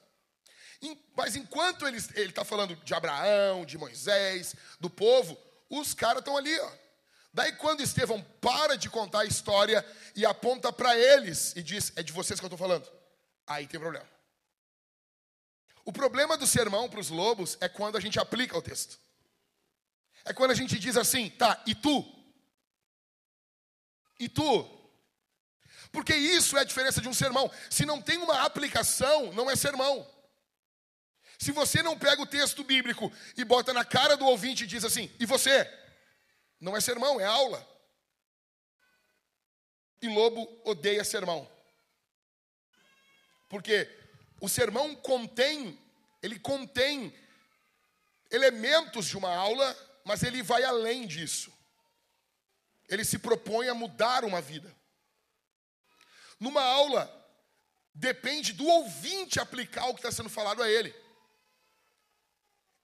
Mas 1.15 1.36
enquanto 1.36 1.86
ele 1.86 1.97
está 1.97 2.45
falando 2.45 2.76
de 2.78 2.93
Abraão, 2.93 3.65
de 3.65 3.78
Moisés, 3.78 4.55
do 4.80 4.89
povo, 4.89 5.38
os 5.80 5.93
caras 5.93 6.19
estão 6.19 6.36
ali, 6.36 6.59
ó. 6.59 6.72
Daí 7.34 7.53
quando 7.53 7.82
Estevão 7.82 8.22
para 8.41 8.78
de 8.78 8.89
contar 8.89 9.22
a 9.22 9.26
história 9.26 9.86
e 10.15 10.26
aponta 10.26 10.72
para 10.74 10.97
eles 10.97 11.55
e 11.55 11.63
diz, 11.63 11.93
é 11.95 12.03
de 12.03 12.11
vocês 12.11 12.39
que 12.39 12.45
eu 12.45 12.47
estou 12.47 12.57
falando. 12.57 12.91
Aí 13.47 13.65
tem 13.67 13.80
problema. 13.80 14.07
O 15.86 15.93
problema 15.93 16.38
do 16.38 16.45
sermão 16.45 16.89
para 16.89 16.99
os 16.99 17.09
lobos 17.09 17.57
é 17.61 17.69
quando 17.69 17.97
a 17.97 18.01
gente 18.01 18.19
aplica 18.19 18.57
o 18.57 18.61
texto. 18.61 18.99
É 20.26 20.34
quando 20.34 20.51
a 20.51 20.55
gente 20.55 20.78
diz 20.78 20.97
assim, 20.97 21.30
tá, 21.30 21.63
e 21.65 21.74
tu? 21.74 22.05
E 24.19 24.30
tu? 24.30 24.80
Porque 25.91 26.13
isso 26.13 26.57
é 26.57 26.61
a 26.61 26.65
diferença 26.65 27.01
de 27.01 27.09
um 27.09 27.13
sermão. 27.13 27.49
Se 27.69 27.86
não 27.86 28.01
tem 28.01 28.17
uma 28.17 28.43
aplicação, 28.45 29.34
não 29.34 29.49
é 29.49 29.55
sermão. 29.55 30.07
Se 31.42 31.52
você 31.52 31.82
não 31.82 31.98
pega 31.98 32.22
o 32.22 32.28
texto 32.28 32.64
bíblico 32.64 33.12
e 33.36 33.44
bota 33.44 33.74
na 33.74 33.84
cara 33.84 34.16
do 34.16 34.28
ouvinte 34.28 34.64
e 34.64 34.68
diz 34.68 34.86
assim, 34.86 35.12
e 35.20 35.26
você? 35.26 35.68
Não 36.60 36.78
é 36.78 36.80
sermão, 36.80 37.20
é 37.20 37.26
aula. 37.26 37.68
E 40.04 40.08
lobo 40.08 40.62
odeia 40.64 41.04
sermão. 41.04 41.50
Porque 43.50 43.89
o 44.39 44.48
sermão 44.48 44.96
contém, 44.96 45.82
ele 46.22 46.38
contém 46.38 47.12
elementos 48.30 49.08
de 49.08 49.18
uma 49.18 49.36
aula, 49.36 50.00
mas 50.06 50.22
ele 50.22 50.44
vai 50.44 50.64
além 50.64 51.08
disso. 51.08 51.52
Ele 52.88 53.04
se 53.04 53.18
propõe 53.18 53.68
a 53.68 53.74
mudar 53.74 54.24
uma 54.24 54.42
vida. 54.42 54.72
Numa 56.39 56.62
aula, 56.62 57.10
depende 57.96 58.54
do 58.54 58.68
ouvinte 58.68 59.39
aplicar 59.39 59.88
o 59.88 59.96
que 59.96 60.02
está 60.02 60.12
sendo 60.12 60.30
falado 60.30 60.62
a 60.62 60.70
ele. 60.70 61.02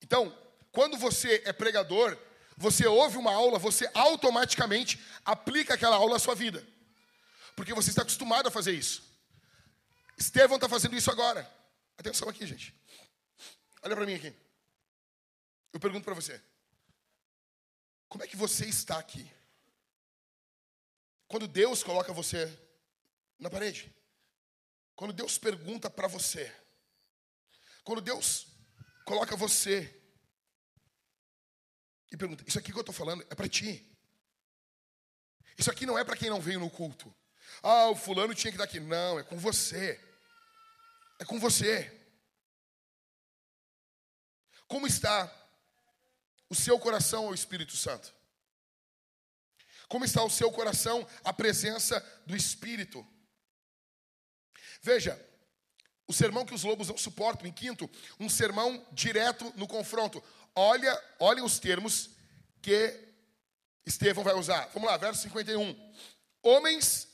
Então, 0.02 0.36
quando 0.72 0.96
você 0.96 1.42
é 1.44 1.52
pregador, 1.52 2.16
você 2.56 2.86
ouve 2.86 3.16
uma 3.16 3.32
aula, 3.32 3.58
você 3.58 3.88
automaticamente 3.94 5.00
aplica 5.24 5.74
aquela 5.74 5.96
aula 5.96 6.16
à 6.16 6.18
sua 6.18 6.34
vida. 6.34 6.66
Porque 7.54 7.74
você 7.74 7.90
está 7.90 8.02
acostumado 8.02 8.48
a 8.48 8.50
fazer 8.50 8.72
isso. 8.72 9.02
Estevão 10.16 10.56
está 10.56 10.68
fazendo 10.68 10.96
isso 10.96 11.10
agora. 11.10 11.48
Atenção 11.96 12.28
aqui, 12.28 12.46
gente. 12.46 12.74
Olha 13.82 13.94
para 13.94 14.06
mim 14.06 14.14
aqui. 14.14 14.34
Eu 15.72 15.80
pergunto 15.80 16.04
para 16.04 16.14
você: 16.14 16.40
como 18.08 18.24
é 18.24 18.26
que 18.26 18.36
você 18.36 18.66
está 18.66 18.98
aqui? 18.98 19.30
Quando 21.28 21.46
Deus 21.46 21.82
coloca 21.82 22.12
você 22.12 22.52
na 23.38 23.50
parede, 23.50 23.94
quando 24.96 25.12
Deus 25.12 25.38
pergunta 25.38 25.88
para 25.88 26.08
você, 26.08 26.52
quando 27.84 28.00
Deus 28.00 28.46
coloca 29.08 29.34
você 29.34 29.90
e 32.12 32.16
pergunta: 32.16 32.44
Isso 32.46 32.58
aqui 32.58 32.70
que 32.70 32.76
eu 32.76 32.82
estou 32.82 32.94
falando 32.94 33.26
é 33.30 33.34
para 33.34 33.48
ti. 33.48 33.84
Isso 35.56 35.70
aqui 35.70 35.86
não 35.86 35.98
é 35.98 36.04
para 36.04 36.16
quem 36.16 36.28
não 36.28 36.40
veio 36.40 36.60
no 36.60 36.70
culto. 36.70 37.12
Ah, 37.62 37.88
o 37.88 37.96
fulano 37.96 38.34
tinha 38.34 38.52
que 38.52 38.56
estar 38.56 38.64
aqui. 38.64 38.78
Não, 38.78 39.18
é 39.18 39.24
com 39.24 39.38
você. 39.38 39.98
É 41.18 41.24
com 41.24 41.40
você. 41.40 41.94
Como 44.68 44.86
está 44.86 45.34
o 46.50 46.54
seu 46.54 46.78
coração 46.78 47.26
ao 47.26 47.34
Espírito 47.34 47.76
Santo? 47.76 48.14
Como 49.88 50.04
está 50.04 50.22
o 50.22 50.30
seu 50.30 50.52
coração 50.52 51.08
à 51.24 51.32
presença 51.32 51.98
do 52.26 52.36
Espírito? 52.36 53.04
Veja, 54.82 55.16
o 56.08 56.12
sermão 56.12 56.46
que 56.46 56.54
os 56.54 56.64
lobos 56.64 56.88
não 56.88 56.96
suportam, 56.96 57.46
em 57.46 57.52
quinto, 57.52 57.88
um 58.18 58.30
sermão 58.30 58.84
direto 58.90 59.52
no 59.56 59.68
confronto. 59.68 60.24
Olha, 60.54 61.04
olhem 61.18 61.44
os 61.44 61.58
termos 61.58 62.10
que 62.62 62.98
Estevão 63.84 64.24
vai 64.24 64.34
usar. 64.34 64.68
Vamos 64.72 64.88
lá, 64.88 64.96
verso 64.96 65.22
51. 65.22 65.92
Homens. 66.42 67.06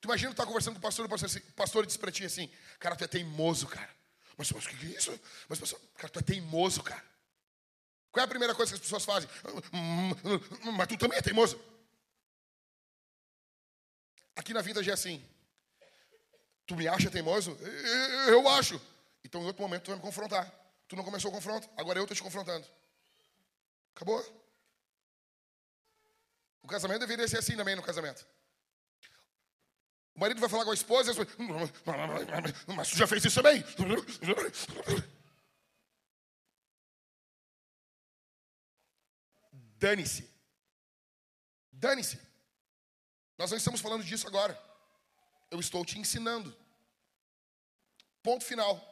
Tu 0.00 0.06
imagina 0.06 0.32
tu 0.32 0.36
tá 0.36 0.46
conversando 0.46 0.74
com 0.74 0.78
o 0.78 0.82
pastor, 0.82 1.06
o 1.06 1.08
pastor, 1.08 1.30
o 1.30 1.52
pastor 1.52 1.86
diz 1.86 1.96
pra 1.96 2.12
ti 2.12 2.24
assim: 2.24 2.50
Cara, 2.78 2.94
tu 2.94 3.04
é 3.04 3.08
teimoso, 3.08 3.66
cara. 3.66 3.90
Mas, 4.36 4.52
mas 4.52 4.64
o 4.64 4.68
que 4.68 4.86
é 4.86 4.90
isso? 4.90 5.18
Mas, 5.48 5.58
pastor, 5.58 5.80
cara, 5.96 6.12
tu 6.12 6.18
é 6.18 6.22
teimoso, 6.22 6.82
cara. 6.82 7.04
Qual 8.12 8.22
é 8.22 8.24
a 8.24 8.28
primeira 8.28 8.54
coisa 8.54 8.72
que 8.72 8.76
as 8.76 8.80
pessoas 8.80 9.04
fazem? 9.04 9.28
Mas 10.76 10.86
tu 10.88 10.98
também 10.98 11.18
é 11.18 11.22
teimoso. 11.22 11.58
Aqui 14.36 14.52
na 14.52 14.60
vida 14.62 14.82
já 14.82 14.92
é 14.92 14.94
assim. 14.94 15.24
Tu 16.70 16.76
me 16.76 16.86
acha 16.86 17.10
teimoso? 17.10 17.58
Eu 18.28 18.48
acho. 18.48 18.80
Então, 19.24 19.42
em 19.42 19.46
outro 19.46 19.60
momento, 19.60 19.82
tu 19.82 19.88
vai 19.88 19.96
me 19.96 20.02
confrontar. 20.02 20.48
Tu 20.86 20.94
não 20.94 21.02
começou 21.02 21.28
o 21.28 21.34
confronto, 21.34 21.68
agora 21.76 21.98
eu 21.98 22.04
estou 22.04 22.14
te 22.14 22.22
confrontando. 22.22 22.64
Acabou. 23.92 24.24
O 26.62 26.68
casamento 26.68 27.00
deveria 27.00 27.26
ser 27.26 27.38
assim 27.38 27.56
também 27.56 27.74
no 27.74 27.82
casamento. 27.82 28.24
O 30.14 30.20
marido 30.20 30.40
vai 30.40 30.48
falar 30.48 30.64
com 30.64 30.70
a 30.70 30.74
esposa 30.74 31.10
e 31.10 31.18
a 31.18 31.22
esposa, 31.24 31.72
mas 32.68 32.88
tu 32.90 32.96
já 32.96 33.06
fez 33.08 33.24
isso 33.24 33.42
também? 33.42 33.64
Dane-se. 39.76 40.30
Dane-se. 41.72 42.20
Nós 43.36 43.50
não 43.50 43.58
estamos 43.58 43.80
falando 43.80 44.04
disso 44.04 44.28
agora. 44.28 44.69
Eu 45.50 45.58
estou 45.58 45.84
te 45.84 45.98
ensinando. 45.98 46.56
Ponto 48.22 48.44
final. 48.44 48.86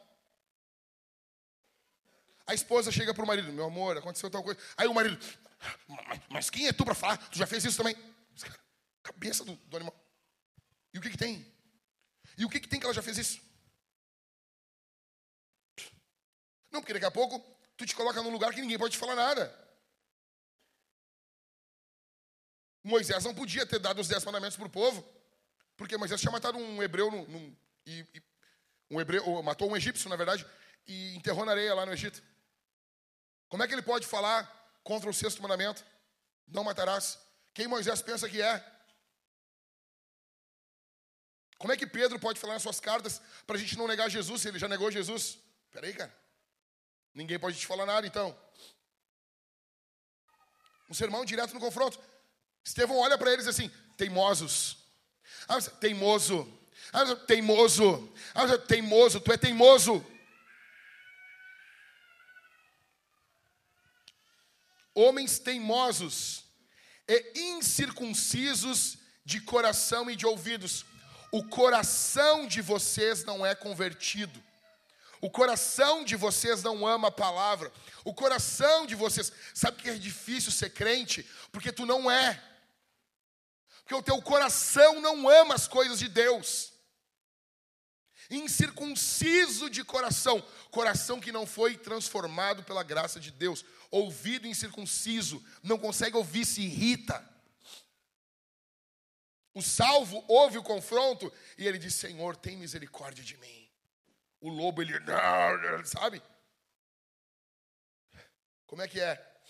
A 2.45 2.53
esposa 2.53 2.91
chega 2.91 3.13
para 3.13 3.23
o 3.23 3.27
marido: 3.27 3.53
Meu 3.53 3.65
amor, 3.65 3.97
aconteceu 3.97 4.29
tal 4.29 4.43
coisa. 4.43 4.59
Aí 4.75 4.87
o 4.87 4.93
marido: 4.93 5.17
Mas 6.29 6.49
quem 6.49 6.67
é 6.67 6.73
tu 6.73 6.83
para 6.83 6.95
falar? 6.95 7.17
Tu 7.29 7.37
já 7.37 7.47
fez 7.47 7.63
isso 7.63 7.77
também? 7.77 7.95
Cabeça 9.03 9.45
do, 9.45 9.55
do 9.55 9.77
animal. 9.77 9.95
E 10.93 10.97
o 10.97 11.01
que, 11.01 11.09
que 11.09 11.17
tem? 11.17 11.45
E 12.37 12.45
o 12.45 12.49
que, 12.49 12.59
que 12.59 12.67
tem 12.67 12.79
que 12.79 12.85
ela 12.85 12.93
já 12.93 13.01
fez 13.01 13.17
isso? 13.17 13.41
Não, 16.71 16.81
porque 16.81 16.93
daqui 16.93 17.05
a 17.05 17.11
pouco 17.11 17.39
tu 17.77 17.85
te 17.85 17.95
coloca 17.95 18.21
num 18.21 18.29
lugar 18.29 18.53
que 18.53 18.61
ninguém 18.61 18.77
pode 18.77 18.93
te 18.93 18.99
falar 18.99 19.15
nada. 19.15 19.69
Moisés 22.83 23.23
não 23.23 23.35
podia 23.35 23.65
ter 23.65 23.79
dado 23.79 23.99
os 23.99 24.07
dez 24.07 24.23
mandamentos 24.23 24.57
para 24.57 24.67
o 24.67 24.71
povo, 24.71 25.07
porque 25.79 25.95
Moisés 25.95 26.19
tinha 26.19 26.31
matado 26.31 26.57
um 26.57 26.83
hebreu 26.83 27.09
num, 27.09 27.25
num, 27.25 27.57
e, 27.85 28.05
e, 28.13 28.21
um 28.91 28.99
hebreu, 28.99 29.41
matou 29.41 29.71
um 29.71 29.77
egípcio, 29.77 30.09
na 30.09 30.17
verdade, 30.17 30.45
e 30.85 31.15
enterrou 31.15 31.45
na 31.45 31.53
areia 31.53 31.73
lá 31.73 31.85
no 31.85 31.93
Egito. 31.93 32.21
Como 33.47 33.63
é 33.63 33.67
que 33.67 33.73
ele 33.73 33.81
pode 33.81 34.05
falar 34.05 34.43
contra 34.83 35.09
o 35.09 35.13
sexto 35.13 35.41
mandamento? 35.41 35.85
Não 36.45 36.65
matarás. 36.65 37.17
Quem 37.53 37.65
Moisés 37.65 38.01
pensa 38.01 38.27
que 38.27 38.41
é? 38.41 38.61
Como 41.57 41.71
é 41.71 41.77
que 41.77 41.87
Pedro 41.87 42.19
pode 42.19 42.41
falar 42.41 42.55
nas 42.55 42.63
suas 42.63 42.81
cartas 42.81 43.21
para 43.47 43.55
a 43.55 43.59
gente 43.59 43.77
não 43.77 43.87
negar 43.87 44.09
Jesus 44.09 44.41
se 44.41 44.49
ele 44.49 44.59
já 44.59 44.67
negou 44.67 44.91
Jesus? 44.91 45.37
Peraí, 45.71 45.93
cara. 45.93 46.13
Ninguém 47.13 47.39
pode 47.39 47.57
te 47.57 47.65
falar 47.65 47.85
nada, 47.85 48.05
então. 48.05 48.37
Um 50.89 50.93
sermão 50.93 51.23
direto 51.23 51.53
no 51.53 51.59
confronto. 51.61 51.97
Estevão 52.65 52.97
olha 52.97 53.17
para 53.17 53.31
eles 53.31 53.47
assim, 53.47 53.69
teimosos. 53.95 54.78
Ah, 55.47 55.61
teimoso. 55.61 56.47
Ah, 56.91 57.15
teimoso. 57.15 58.11
Ah, 58.33 58.57
teimoso, 58.57 59.19
tu 59.19 59.31
é 59.31 59.37
teimoso. 59.37 60.05
Homens 64.93 65.39
teimosos 65.39 66.43
e 67.07 67.41
incircuncisos 67.53 68.97
de 69.23 69.39
coração 69.39 70.09
e 70.09 70.15
de 70.15 70.25
ouvidos. 70.25 70.85
O 71.31 71.43
coração 71.43 72.47
de 72.47 72.61
vocês 72.61 73.23
não 73.23 73.45
é 73.45 73.53
convertido. 73.55 74.43
O 75.21 75.29
coração 75.29 76.03
de 76.03 76.15
vocês 76.15 76.63
não 76.63 76.87
ama 76.87 77.09
a 77.09 77.11
palavra. 77.11 77.71
O 78.03 78.13
coração 78.13 78.85
de 78.85 78.95
vocês, 78.95 79.31
sabe 79.53 79.81
que 79.81 79.89
é 79.89 79.95
difícil 79.95 80.51
ser 80.51 80.71
crente? 80.71 81.25
Porque 81.51 81.71
tu 81.71 81.85
não 81.85 82.09
é. 82.09 82.41
Porque 83.89 84.01
o 84.01 84.03
teu 84.03 84.21
coração 84.21 85.01
não 85.01 85.27
ama 85.27 85.55
as 85.55 85.67
coisas 85.67 85.97
de 85.97 86.07
Deus. 86.07 86.71
Incircunciso 88.29 89.67
de 89.67 89.83
coração, 89.83 90.39
coração 90.69 91.19
que 91.19 91.31
não 91.31 91.47
foi 91.47 91.75
transformado 91.75 92.63
pela 92.63 92.83
graça 92.83 93.19
de 93.19 93.31
Deus. 93.31 93.65
Ouvido 93.89 94.45
incircunciso, 94.45 95.43
não 95.63 95.79
consegue 95.79 96.15
ouvir, 96.15 96.45
se 96.45 96.61
irrita. 96.61 97.27
O 99.55 99.61
salvo 99.63 100.23
ouve 100.27 100.59
o 100.59 100.63
confronto 100.63 101.33
e 101.57 101.65
ele 101.65 101.79
diz: 101.79 101.95
Senhor, 101.95 102.35
tem 102.35 102.55
misericórdia 102.57 103.23
de 103.23 103.35
mim. 103.37 103.71
O 104.39 104.49
lobo, 104.49 104.83
ele, 104.83 104.93
sabe? 105.85 106.21
Como 108.67 108.83
é 108.83 108.87
que 108.87 108.99
é? 108.99 109.41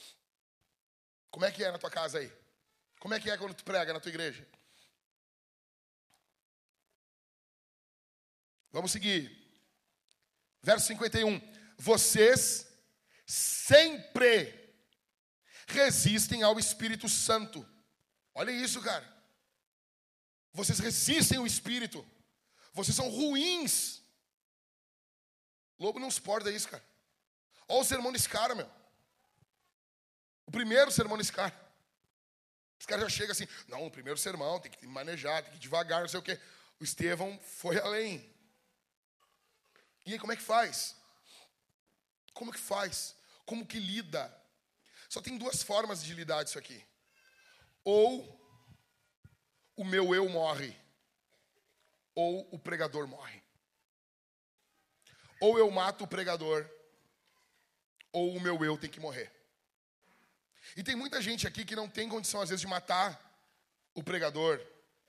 Como 1.30 1.44
é 1.44 1.52
que 1.52 1.62
é 1.62 1.70
na 1.74 1.78
tua 1.78 1.92
casa 1.92 2.20
aí? 2.20 2.39
Como 3.00 3.14
é 3.14 3.20
que 3.20 3.30
é 3.30 3.38
quando 3.38 3.54
tu 3.54 3.64
prega 3.64 3.94
na 3.94 4.00
tua 4.00 4.10
igreja? 4.10 4.48
Vamos 8.72 8.92
seguir. 8.92 9.36
Verso 10.62 10.86
51. 10.88 11.42
Vocês 11.78 12.68
sempre 13.26 14.76
resistem 15.68 16.44
ao 16.44 16.60
Espírito 16.60 17.08
Santo. 17.08 17.68
Olha 18.36 18.52
isso, 18.52 18.82
cara. 18.82 19.08
Vocês 20.54 20.80
resistem 20.80 21.38
ao 21.38 21.48
Espírito. 21.48 22.06
Vocês 22.74 22.96
são 22.96 23.10
ruins 23.10 24.00
Lobo 25.80 25.98
não 25.98 26.12
suporta 26.12 26.52
isso, 26.52 26.68
cara. 26.68 26.84
Olha 27.68 27.82
o 27.82 27.86
sermão 27.86 28.12
desse 28.12 28.28
cara, 28.28 28.54
meu. 28.54 28.70
O 30.46 30.52
primeiro 30.52 30.92
sermão 30.92 31.18
desse 31.18 31.32
cara. 31.32 31.56
Os 32.80 32.86
caras 32.86 33.04
já 33.04 33.10
chegam 33.10 33.34
assim, 33.34 33.48
não, 33.68 33.86
o 33.86 33.92
primeiro 33.92 34.18
sermão 34.18 34.60
tem 34.60 34.72
que 34.72 34.88
manejar, 34.88 35.44
tem 35.44 35.52
que 35.52 35.60
devagar, 35.60 36.02
não 36.02 36.08
sei 36.08 36.20
o 36.20 36.24
quê. 36.24 36.40
O 36.80 36.84
Estevão 36.84 37.38
foi 37.40 37.78
além. 37.78 38.34
E 40.06 40.14
aí, 40.14 40.20
como 40.20 40.32
é 40.32 40.36
que 40.36 40.42
faz? 40.42 40.96
Como 42.34 42.54
que 42.54 42.60
faz? 42.60 43.16
Como 43.46 43.66
que 43.66 43.80
lida? 43.80 44.34
Só 45.10 45.22
tem 45.22 45.38
duas 45.38 45.62
formas 45.62 46.02
de 46.02 46.14
lidar 46.14 46.44
disso 46.44 46.58
aqui. 46.58 46.84
Ou 47.84 48.40
o 49.76 49.84
meu 49.84 50.16
eu 50.16 50.30
morre, 50.30 50.76
ou 52.16 52.48
o 52.54 52.58
pregador 52.58 53.08
morre. 53.08 53.44
Ou 55.42 55.58
eu 55.58 55.70
mato 55.70 56.04
o 56.04 56.08
pregador, 56.08 56.70
ou 58.12 58.36
o 58.36 58.42
meu 58.42 58.64
eu 58.64 58.78
tem 58.78 58.90
que 58.90 59.00
morrer. 59.00 59.39
E 60.76 60.84
tem 60.84 60.96
muita 60.96 61.22
gente 61.22 61.48
aqui 61.48 61.66
que 61.66 61.76
não 61.76 61.90
tem 61.90 62.08
condição, 62.10 62.42
às 62.42 62.50
vezes, 62.50 62.62
de 62.62 62.68
matar 62.68 63.20
o 63.94 64.04
pregador 64.04 64.62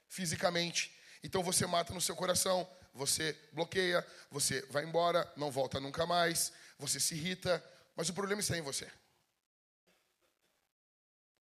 fisicamente. 0.09 0.95
Então 1.23 1.43
você 1.43 1.67
mata 1.67 1.93
no 1.93 2.01
seu 2.01 2.17
coração, 2.17 2.69
você 2.93 3.39
bloqueia, 3.53 4.07
você 4.31 4.63
vai 4.71 4.85
embora, 4.85 5.31
não 5.37 5.51
volta 5.51 5.79
nunca 5.79 6.07
mais, 6.07 6.53
você 6.79 6.99
se 6.99 7.15
irrita, 7.15 7.63
mas 7.95 8.09
o 8.09 8.15
problema 8.15 8.41
está 8.41 8.57
em 8.57 8.63
você. 8.63 8.91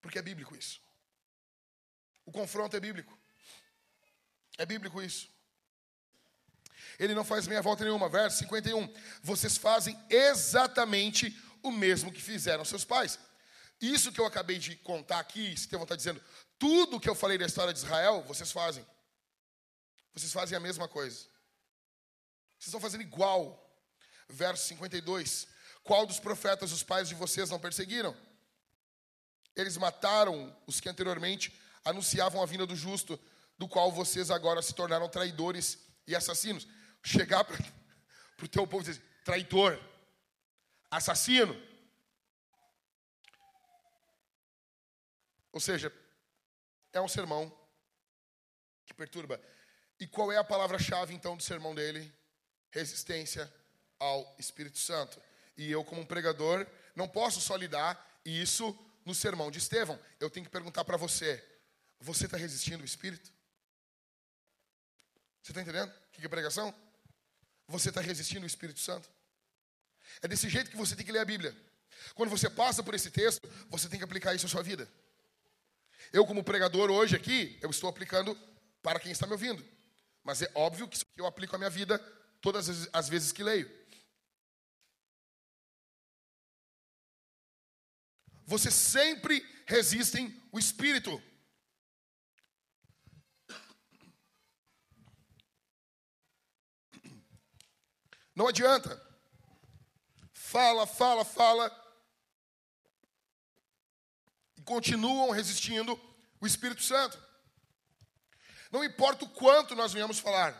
Porque 0.01 0.19
é 0.19 0.21
bíblico 0.21 0.55
isso. 0.55 0.81
O 2.25 2.31
confronto 2.31 2.75
é 2.75 2.79
bíblico. 2.79 3.17
É 4.57 4.65
bíblico 4.65 5.01
isso. 5.01 5.29
Ele 6.99 7.15
não 7.15 7.23
faz 7.23 7.47
meia 7.47 7.61
volta 7.61 7.83
nenhuma. 7.83 8.09
Verso 8.09 8.37
51. 8.39 8.93
Vocês 9.23 9.57
fazem 9.57 9.97
exatamente 10.09 11.35
o 11.63 11.71
mesmo 11.71 12.11
que 12.11 12.21
fizeram 12.21 12.63
seus 12.65 12.85
pais. 12.85 13.17
Isso 13.81 14.11
que 14.11 14.19
eu 14.19 14.25
acabei 14.25 14.57
de 14.57 14.75
contar 14.77 15.19
aqui, 15.19 15.53
Estevão 15.53 15.83
está 15.83 15.95
dizendo, 15.95 16.21
tudo 16.57 16.99
que 16.99 17.09
eu 17.09 17.15
falei 17.15 17.37
da 17.37 17.45
história 17.45 17.73
de 17.73 17.79
Israel, 17.79 18.23
vocês 18.23 18.51
fazem. 18.51 18.85
Vocês 20.13 20.33
fazem 20.33 20.57
a 20.57 20.59
mesma 20.59 20.87
coisa. 20.87 21.17
Vocês 22.57 22.67
estão 22.67 22.81
fazendo 22.81 23.01
igual. 23.01 23.65
Verso 24.27 24.67
52. 24.67 25.47
Qual 25.83 26.05
dos 26.05 26.19
profetas 26.19 26.71
os 26.71 26.83
pais 26.83 27.07
de 27.07 27.15
vocês 27.15 27.49
não 27.49 27.59
perseguiram? 27.59 28.15
Eles 29.55 29.77
mataram 29.77 30.55
os 30.67 30.79
que 30.79 30.89
anteriormente 30.89 31.57
anunciavam 31.83 32.41
a 32.41 32.45
vinda 32.45 32.65
do 32.65 32.75
justo, 32.75 33.19
do 33.57 33.67
qual 33.67 33.91
vocês 33.91 34.29
agora 34.29 34.61
se 34.61 34.73
tornaram 34.73 35.09
traidores 35.09 35.79
e 36.05 36.15
assassinos 36.15 36.67
chegar 37.03 37.43
para 37.43 37.55
o 38.43 38.47
teu 38.47 38.67
povo 38.67 38.83
e 38.83 38.91
dizer: 38.91 39.03
traidor, 39.23 39.79
assassino. 40.91 41.68
Ou 45.51 45.59
seja, 45.59 45.91
é 46.93 47.01
um 47.01 47.07
sermão 47.07 47.55
que 48.85 48.93
perturba. 48.93 49.41
E 49.99 50.07
qual 50.07 50.31
é 50.31 50.37
a 50.37 50.43
palavra-chave 50.43 51.13
então 51.13 51.35
do 51.35 51.43
sermão 51.43 51.75
dele? 51.75 52.13
Resistência 52.71 53.51
ao 53.97 54.35
Espírito 54.39 54.77
Santo. 54.77 55.21
E 55.57 55.69
eu, 55.69 55.83
como 55.83 56.01
um 56.01 56.05
pregador, 56.05 56.65
não 56.95 57.07
posso 57.07 57.41
só 57.41 57.55
lidar 57.55 58.21
isso 58.23 58.77
no 59.05 59.13
sermão 59.13 59.51
de 59.51 59.59
Estevão. 59.59 59.99
Eu 60.19 60.29
tenho 60.29 60.45
que 60.45 60.51
perguntar 60.51 60.85
para 60.85 60.97
você: 60.97 61.43
você 61.99 62.25
está 62.25 62.37
resistindo 62.37 62.79
ao 62.79 62.85
Espírito? 62.85 63.31
Você 65.41 65.51
está 65.51 65.61
entendendo? 65.61 65.89
O 65.89 66.11
que 66.11 66.25
é 66.25 66.29
pregação? 66.29 66.73
você 67.69 67.89
está 67.89 68.01
resistindo 68.01 68.41
ao 68.41 68.47
Espírito 68.47 68.79
Santo. 68.79 69.07
É 70.21 70.27
desse 70.27 70.49
jeito 70.49 70.71
que 70.71 70.75
você 70.75 70.95
tem 70.95 71.05
que 71.05 71.11
ler 71.11 71.19
a 71.19 71.25
Bíblia. 71.25 71.55
Quando 72.15 72.29
você 72.29 72.49
passa 72.49 72.81
por 72.81 72.95
esse 72.95 73.11
texto, 73.11 73.47
você 73.69 73.87
tem 73.87 73.99
que 73.99 74.03
aplicar 74.03 74.33
isso 74.33 74.47
à 74.47 74.49
sua 74.49 74.63
vida. 74.63 74.89
Eu, 76.11 76.25
como 76.25 76.43
pregador 76.43 76.89
hoje 76.89 77.15
aqui, 77.15 77.57
eu 77.61 77.69
estou 77.69 77.89
aplicando 77.89 78.35
para 78.81 78.99
quem 78.99 79.11
está 79.11 79.27
me 79.27 79.33
ouvindo. 79.33 79.63
Mas 80.23 80.41
é 80.41 80.51
óbvio 80.55 80.87
que 80.87 80.99
eu 81.15 81.25
aplico 81.25 81.55
a 81.55 81.59
minha 81.59 81.69
vida 81.69 81.99
todas 82.41 82.89
as 82.93 83.09
vezes 83.09 83.31
que 83.31 83.43
leio. 83.43 83.69
Você 88.45 88.71
sempre 88.71 89.45
resistem 89.67 90.35
o 90.51 90.57
Espírito. 90.57 91.21
Não 98.35 98.47
adianta. 98.47 98.99
Fala, 100.33 100.87
fala, 100.87 101.23
fala. 101.23 101.78
Continuam 104.69 105.31
resistindo 105.31 105.99
o 106.39 106.45
Espírito 106.45 106.83
Santo. 106.83 107.17
Não 108.71 108.83
importa 108.83 109.25
o 109.25 109.29
quanto 109.29 109.75
nós 109.75 109.91
venhamos 109.91 110.19
falar, 110.19 110.53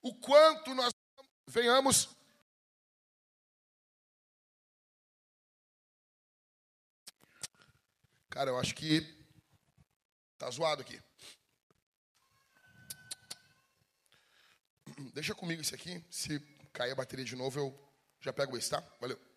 o 0.00 0.14
quanto 0.14 0.72
nós 0.76 0.92
venhamos 1.48 2.08
Cara, 8.30 8.50
eu 8.50 8.58
acho 8.58 8.74
que 8.74 9.00
tá 10.38 10.50
zoado 10.50 10.82
aqui. 10.82 11.00
Deixa 15.12 15.34
comigo 15.36 15.62
isso 15.62 15.74
aqui. 15.74 16.04
Se 16.10 16.40
cair 16.72 16.90
a 16.90 16.96
bateria 16.96 17.24
de 17.24 17.36
novo, 17.36 17.60
eu 17.60 17.92
já 18.20 18.32
pego 18.32 18.56
esse, 18.56 18.70
tá? 18.70 18.80
Valeu. 19.00 19.33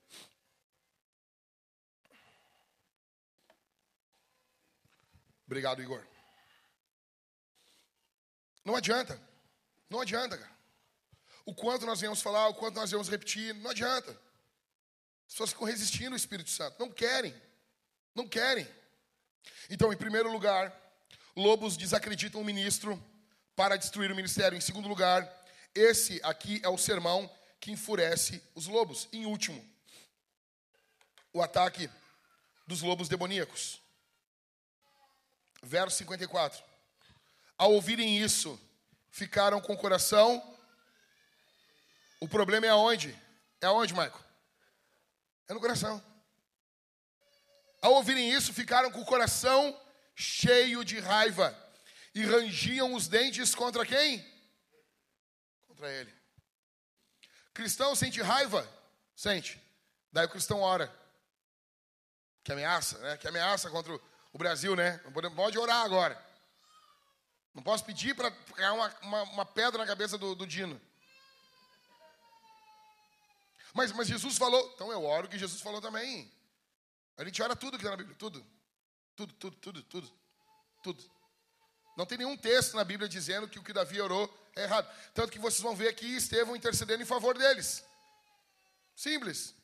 Obrigado, 5.47 5.81
Igor. 5.81 6.05
Não 8.63 8.75
adianta. 8.75 9.19
Não 9.89 10.01
adianta, 10.01 10.37
cara. 10.37 10.57
O 11.45 11.55
quanto 11.55 11.85
nós 11.85 12.01
viemos 12.01 12.21
falar, 12.21 12.49
o 12.49 12.53
quanto 12.53 12.75
nós 12.75 12.89
viemos 12.89 13.07
repetir, 13.07 13.55
não 13.55 13.71
adianta. 13.71 14.11
As 14.11 15.33
pessoas 15.33 15.51
ficam 15.51 15.65
resistindo 15.65 16.11
ao 16.11 16.17
Espírito 16.17 16.49
Santo. 16.49 16.77
Não 16.77 16.91
querem. 16.91 17.33
Não 18.13 18.27
querem. 18.27 18.67
Então, 19.69 19.91
em 19.93 19.97
primeiro 19.97 20.29
lugar, 20.29 20.75
lobos 21.35 21.77
desacreditam 21.77 22.41
o 22.41 22.45
ministro 22.45 23.01
para 23.55 23.77
destruir 23.77 24.11
o 24.11 24.15
ministério. 24.15 24.57
Em 24.57 24.61
segundo 24.61 24.89
lugar, 24.89 25.25
esse 25.73 26.19
aqui 26.23 26.59
é 26.63 26.67
o 26.67 26.77
sermão 26.77 27.33
que 27.61 27.71
enfurece 27.71 28.43
os 28.53 28.67
lobos. 28.67 29.07
Em 29.13 29.25
último, 29.25 29.63
o 31.31 31.41
ataque 31.41 31.89
dos 32.65 32.81
lobos 32.81 33.07
demoníacos. 33.07 33.81
Verso 35.63 35.97
54. 35.97 36.63
Ao 37.57 37.73
ouvirem 37.73 38.17
isso, 38.19 38.59
ficaram 39.09 39.59
com 39.59 39.73
o 39.73 39.77
coração. 39.77 40.41
O 42.19 42.27
problema 42.27 42.65
é 42.65 42.69
aonde? 42.69 43.17
É 43.61 43.65
aonde, 43.65 43.93
Maico? 43.93 44.23
É 45.47 45.53
no 45.53 45.59
coração. 45.59 46.03
Ao 47.81 47.93
ouvirem 47.93 48.31
isso, 48.31 48.53
ficaram 48.53 48.91
com 48.91 49.01
o 49.01 49.05
coração 49.05 49.79
cheio 50.15 50.83
de 50.83 50.99
raiva 50.99 51.55
e 52.13 52.23
rangiam 52.23 52.93
os 52.93 53.07
dentes 53.07 53.53
contra 53.53 53.85
quem? 53.85 54.25
Contra 55.67 55.91
ele. 55.91 56.13
Cristão 57.53 57.95
sente 57.95 58.21
raiva? 58.21 58.67
Sente. 59.15 59.61
Daí 60.11 60.25
o 60.25 60.29
cristão 60.29 60.61
ora. 60.61 60.93
Que 62.43 62.51
ameaça, 62.51 62.97
né? 62.99 63.17
Que 63.17 63.27
ameaça 63.27 63.69
contra 63.69 63.93
o 63.93 64.01
Brasil, 64.37 64.75
né? 64.75 65.01
Não 65.03 65.35
pode 65.35 65.57
orar 65.57 65.83
agora. 65.83 66.27
Não 67.53 67.63
posso 67.63 67.83
pedir 67.83 68.15
para 68.15 68.29
cair 68.29 68.71
uma, 68.71 68.95
uma, 69.01 69.23
uma, 69.23 69.45
pedra 69.45 69.79
na 69.79 69.87
cabeça 69.87 70.17
do, 70.17 70.35
do 70.35 70.45
Dino. 70.45 70.79
Mas, 73.73 73.91
mas 73.91 74.07
Jesus 74.07 74.37
falou, 74.37 74.71
então 74.75 74.91
eu 74.91 75.03
oro 75.03 75.27
que 75.27 75.39
Jesus 75.39 75.59
falou 75.61 75.81
também. 75.81 76.31
A 77.17 77.23
gente 77.23 77.41
ora 77.41 77.55
tudo 77.55 77.77
que 77.77 77.83
está 77.83 77.89
na 77.89 77.97
Bíblia, 77.97 78.15
tudo. 78.15 78.45
Tudo, 79.15 79.33
tudo, 79.33 79.57
tudo, 79.57 79.83
tudo. 79.83 80.13
Tudo. 80.83 81.11
Não 81.97 82.05
tem 82.05 82.19
nenhum 82.19 82.37
texto 82.37 82.75
na 82.75 82.83
Bíblia 82.83 83.09
dizendo 83.09 83.47
que 83.47 83.57
o 83.57 83.63
que 83.63 83.73
Davi 83.73 83.99
orou 83.99 84.31
é 84.55 84.63
errado. 84.63 84.87
Tanto 85.15 85.31
que 85.31 85.39
vocês 85.39 85.61
vão 85.61 85.75
ver 85.75 85.87
aqui 85.87 86.15
Estevão 86.15 86.55
intercedendo 86.55 87.01
em 87.01 87.07
favor 87.07 87.35
deles. 87.35 87.83
Simples. 88.95 89.55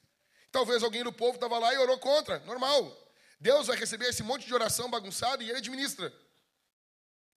Talvez 0.51 0.81
alguém 0.81 1.03
do 1.03 1.13
povo 1.13 1.35
estava 1.35 1.59
lá 1.59 1.71
e 1.73 1.77
orou 1.77 1.99
contra. 1.99 2.39
Normal. 2.39 3.02
Deus 3.43 3.67
vai 3.67 3.75
receber 3.75 4.05
esse 4.05 4.23
monte 4.23 4.45
de 4.45 4.53
oração 4.53 4.89
bagunçada 4.89 5.43
e 5.43 5.49
ele 5.49 5.57
administra. 5.57 6.13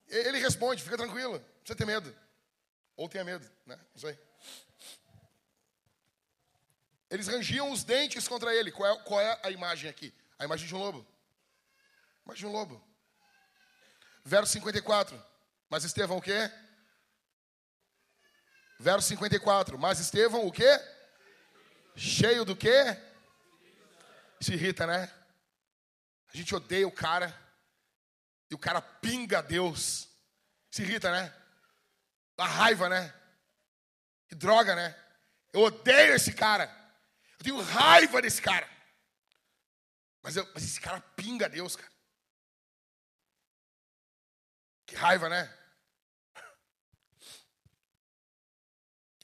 Ele 0.07 0.37
responde, 0.37 0.83
fica 0.83 0.95
tranquilo. 0.95 1.33
Não 1.33 1.39
precisa 1.39 1.75
ter 1.75 1.85
medo. 1.85 2.15
Ou 2.95 3.09
tenha 3.09 3.23
medo, 3.23 3.43
né? 3.65 3.75
Não 3.91 3.99
sei. 3.99 4.15
Eles 7.09 7.27
rangiam 7.27 7.71
os 7.71 7.83
dentes 7.83 8.27
contra 8.27 8.53
ele. 8.53 8.71
Qual 8.71 8.87
é, 8.87 8.99
qual 9.01 9.19
é 9.19 9.39
a 9.41 9.49
imagem 9.49 9.89
aqui? 9.89 10.13
A 10.37 10.45
imagem 10.45 10.67
de 10.67 10.75
um 10.75 10.77
lobo. 10.77 10.99
A 12.19 12.25
imagem 12.25 12.41
de 12.41 12.45
um 12.45 12.51
lobo. 12.51 12.87
Verso 14.23 14.53
54. 14.53 15.19
Mas 15.67 15.83
Estevão 15.83 16.17
o 16.17 16.21
quê? 16.21 16.51
Verso 18.79 19.07
54. 19.07 19.75
Mas 19.79 19.99
Estevão 19.99 20.45
o 20.45 20.51
quê? 20.51 20.79
Cheio 21.95 22.45
do 22.45 22.55
quê? 22.55 22.95
Se 24.39 24.53
irrita, 24.53 24.85
né? 24.85 25.11
A 26.35 26.37
gente 26.37 26.53
odeia 26.53 26.85
o 26.85 26.91
cara. 26.91 27.33
E 28.51 28.55
o 28.55 28.59
cara 28.59 28.81
pinga 28.81 29.39
a 29.39 29.41
Deus. 29.41 30.09
Se 30.69 30.81
irrita, 30.81 31.09
né? 31.09 31.33
Dá 32.35 32.43
raiva, 32.43 32.89
né? 32.89 33.15
Que 34.27 34.35
droga, 34.35 34.75
né? 34.75 34.93
Eu 35.53 35.61
odeio 35.61 36.13
esse 36.13 36.33
cara. 36.33 36.65
Eu 37.39 37.45
tenho 37.45 37.61
raiva 37.61 38.21
desse 38.21 38.41
cara. 38.41 38.69
Mas, 40.21 40.35
eu, 40.35 40.45
mas 40.53 40.65
esse 40.65 40.81
cara 40.81 40.99
pinga 40.99 41.47
Deus, 41.47 41.77
cara. 41.77 41.91
Que 44.85 44.95
raiva, 44.95 45.29
né? 45.29 45.57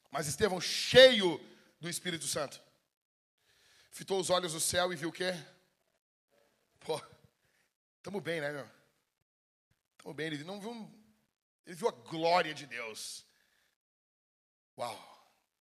Mas 0.10 0.28
Estevão, 0.28 0.62
cheio 0.62 1.38
do 1.78 1.90
Espírito 1.90 2.26
Santo, 2.26 2.62
fitou 3.92 4.18
os 4.18 4.30
olhos 4.30 4.54
no 4.54 4.62
céu 4.62 4.94
e 4.94 4.96
viu 4.96 5.10
o 5.10 5.12
quê? 5.12 5.34
Pô, 6.82 7.02
estamos 7.98 8.22
bem, 8.22 8.42
né, 8.42 8.52
meu? 8.52 8.70
Estamos 9.98 10.16
bem. 10.16 10.28
Ele 10.28 10.44
não 10.44 10.60
viu, 10.60 10.72
ele 11.66 11.76
viu 11.76 11.88
a 11.88 11.92
glória 11.92 12.54
de 12.54 12.66
Deus. 12.66 13.26
Uau! 14.78 15.12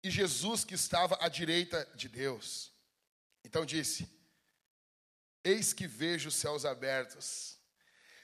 e 0.03 0.11
Jesus 0.11 0.65
que 0.65 0.75
estava 0.75 1.19
à 1.21 1.29
direita 1.29 1.87
de 1.95 2.09
Deus. 2.09 2.73
Então 3.45 3.65
disse: 3.65 4.09
Eis 5.45 5.73
que 5.73 5.87
vejo 5.87 6.29
os 6.29 6.35
céus 6.35 6.65
abertos 6.65 7.59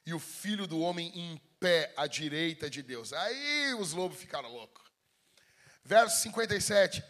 e 0.04 0.14
o 0.14 0.18
filho 0.18 0.66
do 0.66 0.80
homem 0.80 1.10
em 1.14 1.36
pé 1.60 1.92
à 1.96 2.06
direita 2.06 2.70
de 2.70 2.82
Deus. 2.82 3.12
Aí 3.12 3.74
os 3.74 3.92
lobos 3.92 4.18
ficaram 4.18 4.50
loucos. 4.50 4.84
Verso 5.84 6.22
57. 6.22 7.02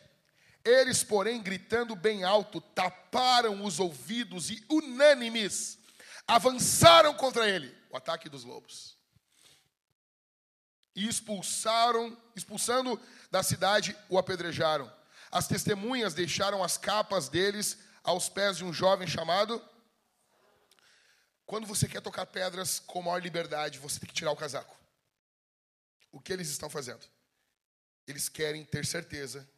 Eles, 0.66 1.04
porém, 1.04 1.40
gritando 1.40 1.94
bem 1.94 2.24
alto, 2.24 2.60
taparam 2.60 3.64
os 3.64 3.78
ouvidos 3.78 4.50
e, 4.50 4.66
unânimes, 4.68 5.78
avançaram 6.26 7.14
contra 7.14 7.48
ele. 7.48 7.72
O 7.88 7.96
ataque 7.96 8.28
dos 8.28 8.42
lobos. 8.42 8.98
E 10.92 11.06
expulsaram, 11.06 12.20
expulsando 12.34 13.00
da 13.30 13.44
cidade 13.44 13.96
o 14.08 14.18
apedrejaram. 14.18 14.92
As 15.30 15.46
testemunhas 15.46 16.14
deixaram 16.14 16.64
as 16.64 16.76
capas 16.76 17.28
deles 17.28 17.78
aos 18.02 18.28
pés 18.28 18.56
de 18.56 18.64
um 18.64 18.72
jovem 18.72 19.06
chamado. 19.06 19.62
Quando 21.44 21.64
você 21.68 21.86
quer 21.86 22.00
tocar 22.00 22.26
pedras 22.26 22.80
com 22.80 23.02
maior 23.02 23.22
liberdade, 23.22 23.78
você 23.78 24.00
tem 24.00 24.08
que 24.08 24.14
tirar 24.16 24.32
o 24.32 24.36
casaco. 24.36 24.76
O 26.10 26.20
que 26.20 26.32
eles 26.32 26.48
estão 26.48 26.68
fazendo? 26.68 27.06
Eles 28.04 28.28
querem 28.28 28.64
ter 28.64 28.84
certeza 28.84 29.48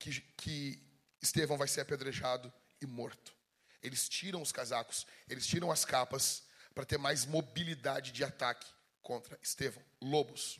que, 0.00 0.20
que 0.36 0.82
Estevão 1.22 1.58
vai 1.58 1.68
ser 1.68 1.82
apedrejado 1.82 2.52
e 2.80 2.86
morto. 2.86 3.36
Eles 3.82 4.08
tiram 4.08 4.42
os 4.42 4.50
casacos, 4.50 5.06
eles 5.28 5.46
tiram 5.46 5.70
as 5.70 5.84
capas 5.84 6.42
para 6.74 6.84
ter 6.84 6.98
mais 6.98 7.24
mobilidade 7.24 8.10
de 8.10 8.24
ataque 8.24 8.66
contra 9.02 9.38
Estevão. 9.42 9.84
Lobos. 10.00 10.58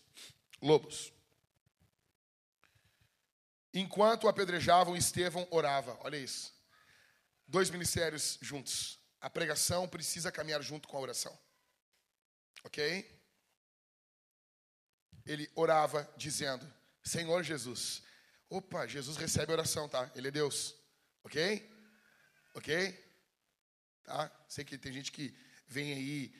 Lobos. 0.61 1.13
Enquanto 3.73 4.29
apedrejavam, 4.29 4.97
Estevão 4.97 5.47
orava. 5.51 5.99
Olha 6.03 6.17
isso. 6.17 6.53
Dois 7.47 7.71
ministérios 7.71 8.39
juntos. 8.41 8.99
A 9.21 9.31
pregação 9.31 9.89
precisa 9.89 10.31
caminhar 10.31 10.63
junto 10.63 10.89
com 10.89 10.97
a 10.97 11.01
oração. 11.01 11.37
Ok? 12.65 13.19
Ele 15.25 15.51
orava 15.55 16.13
dizendo: 16.17 16.71
Senhor 17.03 17.43
Jesus. 17.43 18.03
Opa, 18.51 18.85
Jesus 18.85 19.17
recebe 19.17 19.53
a 19.53 19.55
oração, 19.55 19.89
tá? 19.89 20.11
Ele 20.13 20.27
é 20.27 20.31
Deus. 20.33 20.75
Ok? 21.23 21.71
Ok? 22.53 23.13
Tá? 24.03 24.29
Sei 24.49 24.65
que 24.65 24.77
tem 24.77 24.93
gente 24.93 25.13
que 25.13 25.33
vem 25.69 25.93
aí 25.93 26.35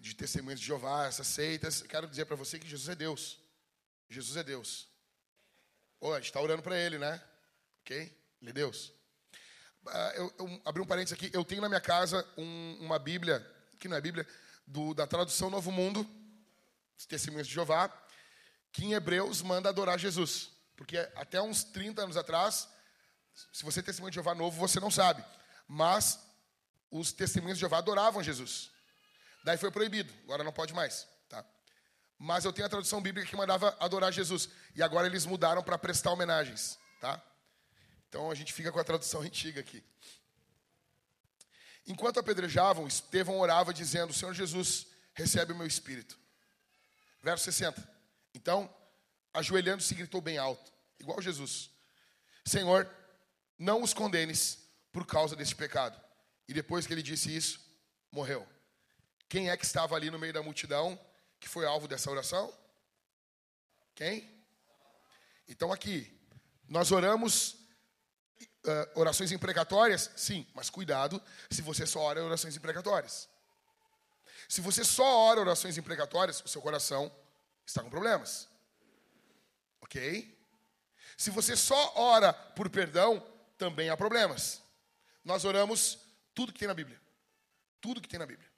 de 0.00 0.16
testemunhas 0.16 0.58
de 0.58 0.66
Jeová, 0.66 1.06
essas 1.06 1.28
seitas. 1.28 1.80
quero 1.82 2.08
dizer 2.08 2.24
para 2.24 2.34
você 2.34 2.58
que 2.58 2.66
Jesus 2.66 2.88
é 2.88 2.96
Deus. 2.96 3.38
Jesus 4.08 4.36
é 4.36 4.42
Deus. 4.42 4.88
Oh, 6.00 6.12
a 6.12 6.16
gente 6.16 6.26
está 6.26 6.40
orando 6.40 6.60
para 6.60 6.76
ele, 6.76 6.98
né? 6.98 7.22
Ok? 7.82 7.96
Ele 8.42 8.50
é 8.50 8.52
Deus. 8.52 8.92
Uh, 9.86 10.12
eu, 10.16 10.34
eu, 10.40 10.62
abri 10.64 10.82
um 10.82 10.86
parênteses 10.86 11.12
aqui. 11.12 11.30
Eu 11.32 11.44
tenho 11.44 11.62
na 11.62 11.68
minha 11.68 11.80
casa 11.80 12.28
um, 12.36 12.78
uma 12.80 12.98
Bíblia, 12.98 13.48
que 13.78 13.86
não 13.86 13.96
é 13.96 14.00
Bíblia, 14.00 14.26
do, 14.66 14.92
da 14.92 15.06
tradução 15.06 15.50
Novo 15.50 15.70
Mundo, 15.70 16.04
Testemunhas 17.06 17.46
de 17.46 17.54
Jeová, 17.54 17.88
que 18.72 18.84
em 18.84 18.94
Hebreus 18.94 19.40
manda 19.40 19.68
adorar 19.68 20.00
Jesus. 20.00 20.53
Porque 20.76 20.98
até 21.16 21.40
uns 21.40 21.64
30 21.64 22.02
anos 22.02 22.16
atrás, 22.16 22.68
se 23.52 23.64
você 23.64 23.80
é 23.80 23.82
testemunho 23.82 24.10
de 24.10 24.16
Jeová 24.16 24.34
novo, 24.34 24.58
você 24.58 24.80
não 24.80 24.90
sabe. 24.90 25.24
Mas 25.68 26.18
os 26.90 27.12
testemunhos 27.12 27.58
de 27.58 27.60
Jeová 27.60 27.78
adoravam 27.78 28.22
Jesus. 28.22 28.70
Daí 29.44 29.56
foi 29.56 29.70
proibido, 29.70 30.12
agora 30.24 30.42
não 30.42 30.52
pode 30.52 30.72
mais. 30.72 31.06
Tá? 31.28 31.44
Mas 32.18 32.44
eu 32.44 32.52
tenho 32.52 32.66
a 32.66 32.70
tradução 32.70 33.02
bíblica 33.02 33.28
que 33.28 33.36
mandava 33.36 33.76
adorar 33.78 34.12
Jesus. 34.12 34.48
E 34.74 34.82
agora 34.82 35.06
eles 35.06 35.26
mudaram 35.26 35.62
para 35.62 35.78
prestar 35.78 36.10
homenagens. 36.12 36.78
Tá? 37.00 37.22
Então 38.08 38.30
a 38.30 38.34
gente 38.34 38.52
fica 38.52 38.72
com 38.72 38.78
a 38.78 38.84
tradução 38.84 39.20
antiga 39.22 39.60
aqui. 39.60 39.84
Enquanto 41.86 42.18
apedrejavam, 42.18 42.86
Estevão 42.86 43.38
orava 43.38 43.74
dizendo: 43.74 44.12
Senhor 44.12 44.32
Jesus, 44.32 44.86
recebe 45.12 45.52
o 45.52 45.56
meu 45.56 45.66
espírito. 45.66 46.18
Verso 47.22 47.44
60. 47.44 47.86
Então, 48.34 48.74
ajoelhando-se, 49.34 49.94
gritou 49.94 50.20
bem 50.20 50.38
alto, 50.38 50.72
igual 50.98 51.20
Jesus: 51.20 51.70
Senhor, 52.46 52.88
não 53.58 53.82
os 53.82 53.92
condenes 53.92 54.58
por 54.92 55.04
causa 55.04 55.34
desse 55.34 55.54
pecado. 55.54 56.00
E 56.46 56.54
depois 56.54 56.86
que 56.86 56.92
ele 56.92 57.02
disse 57.02 57.34
isso, 57.34 57.60
morreu. 58.12 58.46
Quem 59.28 59.50
é 59.50 59.56
que 59.56 59.64
estava 59.64 59.96
ali 59.96 60.10
no 60.10 60.18
meio 60.18 60.32
da 60.32 60.42
multidão 60.42 60.98
que 61.40 61.48
foi 61.48 61.66
alvo 61.66 61.88
dessa 61.88 62.10
oração? 62.10 62.52
Quem? 63.94 64.30
Então 65.48 65.72
aqui, 65.72 66.10
nós 66.68 66.92
oramos 66.92 67.54
uh, 68.64 68.90
orações 68.94 69.32
imprecatórias? 69.32 70.10
Sim, 70.16 70.46
mas 70.54 70.70
cuidado 70.70 71.20
se 71.50 71.62
você 71.62 71.86
só 71.86 72.00
ora 72.00 72.22
orações 72.22 72.56
imprecatórias. 72.56 73.28
Se 74.48 74.60
você 74.60 74.84
só 74.84 75.04
ora 75.04 75.40
orações 75.40 75.78
imprecatórias, 75.78 76.42
o 76.44 76.48
seu 76.48 76.60
coração 76.60 77.10
está 77.66 77.82
com 77.82 77.90
problemas. 77.90 78.48
Ok? 79.84 80.36
Se 81.16 81.30
você 81.30 81.54
só 81.54 81.92
ora 81.96 82.32
por 82.32 82.68
perdão, 82.70 83.24
também 83.56 83.90
há 83.90 83.96
problemas. 83.96 84.62
Nós 85.22 85.44
oramos 85.44 85.98
tudo 86.34 86.52
que 86.52 86.58
tem 86.58 86.68
na 86.68 86.74
Bíblia. 86.74 87.00
Tudo 87.80 88.00
que 88.00 88.08
tem 88.08 88.18
na 88.18 88.26
Bíblia. 88.26 88.50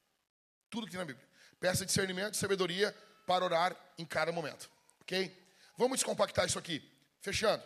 Tudo 0.70 0.86
que 0.86 0.92
tem 0.92 0.98
na 0.98 1.04
Bíblia. 1.04 1.26
Peça 1.58 1.84
discernimento 1.84 2.34
e 2.34 2.36
sabedoria 2.36 2.96
para 3.26 3.44
orar 3.44 3.76
em 3.98 4.06
cada 4.06 4.30
momento. 4.30 4.70
Ok? 5.00 5.36
Vamos 5.76 5.98
descompactar 5.98 6.46
isso 6.46 6.58
aqui. 6.58 6.82
Fechando. 7.20 7.62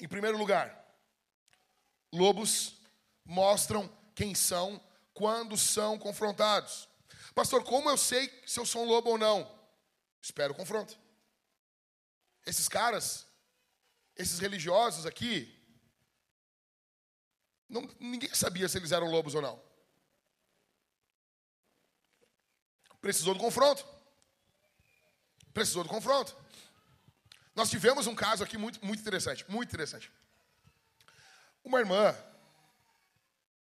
Em 0.00 0.08
primeiro 0.08 0.38
lugar, 0.38 0.74
lobos 2.12 2.74
mostram 3.24 3.90
quem 4.14 4.34
são 4.34 4.80
quando 5.12 5.56
são 5.56 5.98
confrontados. 5.98 6.88
Pastor, 7.34 7.62
como 7.62 7.90
eu 7.90 7.98
sei 7.98 8.32
se 8.46 8.58
eu 8.58 8.64
sou 8.64 8.82
um 8.82 8.88
lobo 8.88 9.10
ou 9.10 9.18
não? 9.18 9.48
Espero 10.22 10.52
o 10.52 10.56
confronto. 10.56 10.98
Esses 12.48 12.66
caras, 12.66 13.26
esses 14.16 14.38
religiosos 14.38 15.04
aqui, 15.04 15.54
não, 17.68 17.82
ninguém 18.00 18.34
sabia 18.34 18.66
se 18.66 18.78
eles 18.78 18.90
eram 18.90 19.10
lobos 19.10 19.34
ou 19.34 19.42
não. 19.42 19.62
Precisou 23.02 23.34
do 23.34 23.40
confronto. 23.40 23.86
Precisou 25.52 25.82
do 25.82 25.90
confronto. 25.90 26.34
Nós 27.54 27.68
tivemos 27.68 28.06
um 28.06 28.14
caso 28.14 28.42
aqui 28.42 28.56
muito, 28.56 28.82
muito 28.82 29.00
interessante, 29.00 29.44
muito 29.50 29.68
interessante. 29.68 30.10
Uma 31.62 31.80
irmã, 31.80 32.16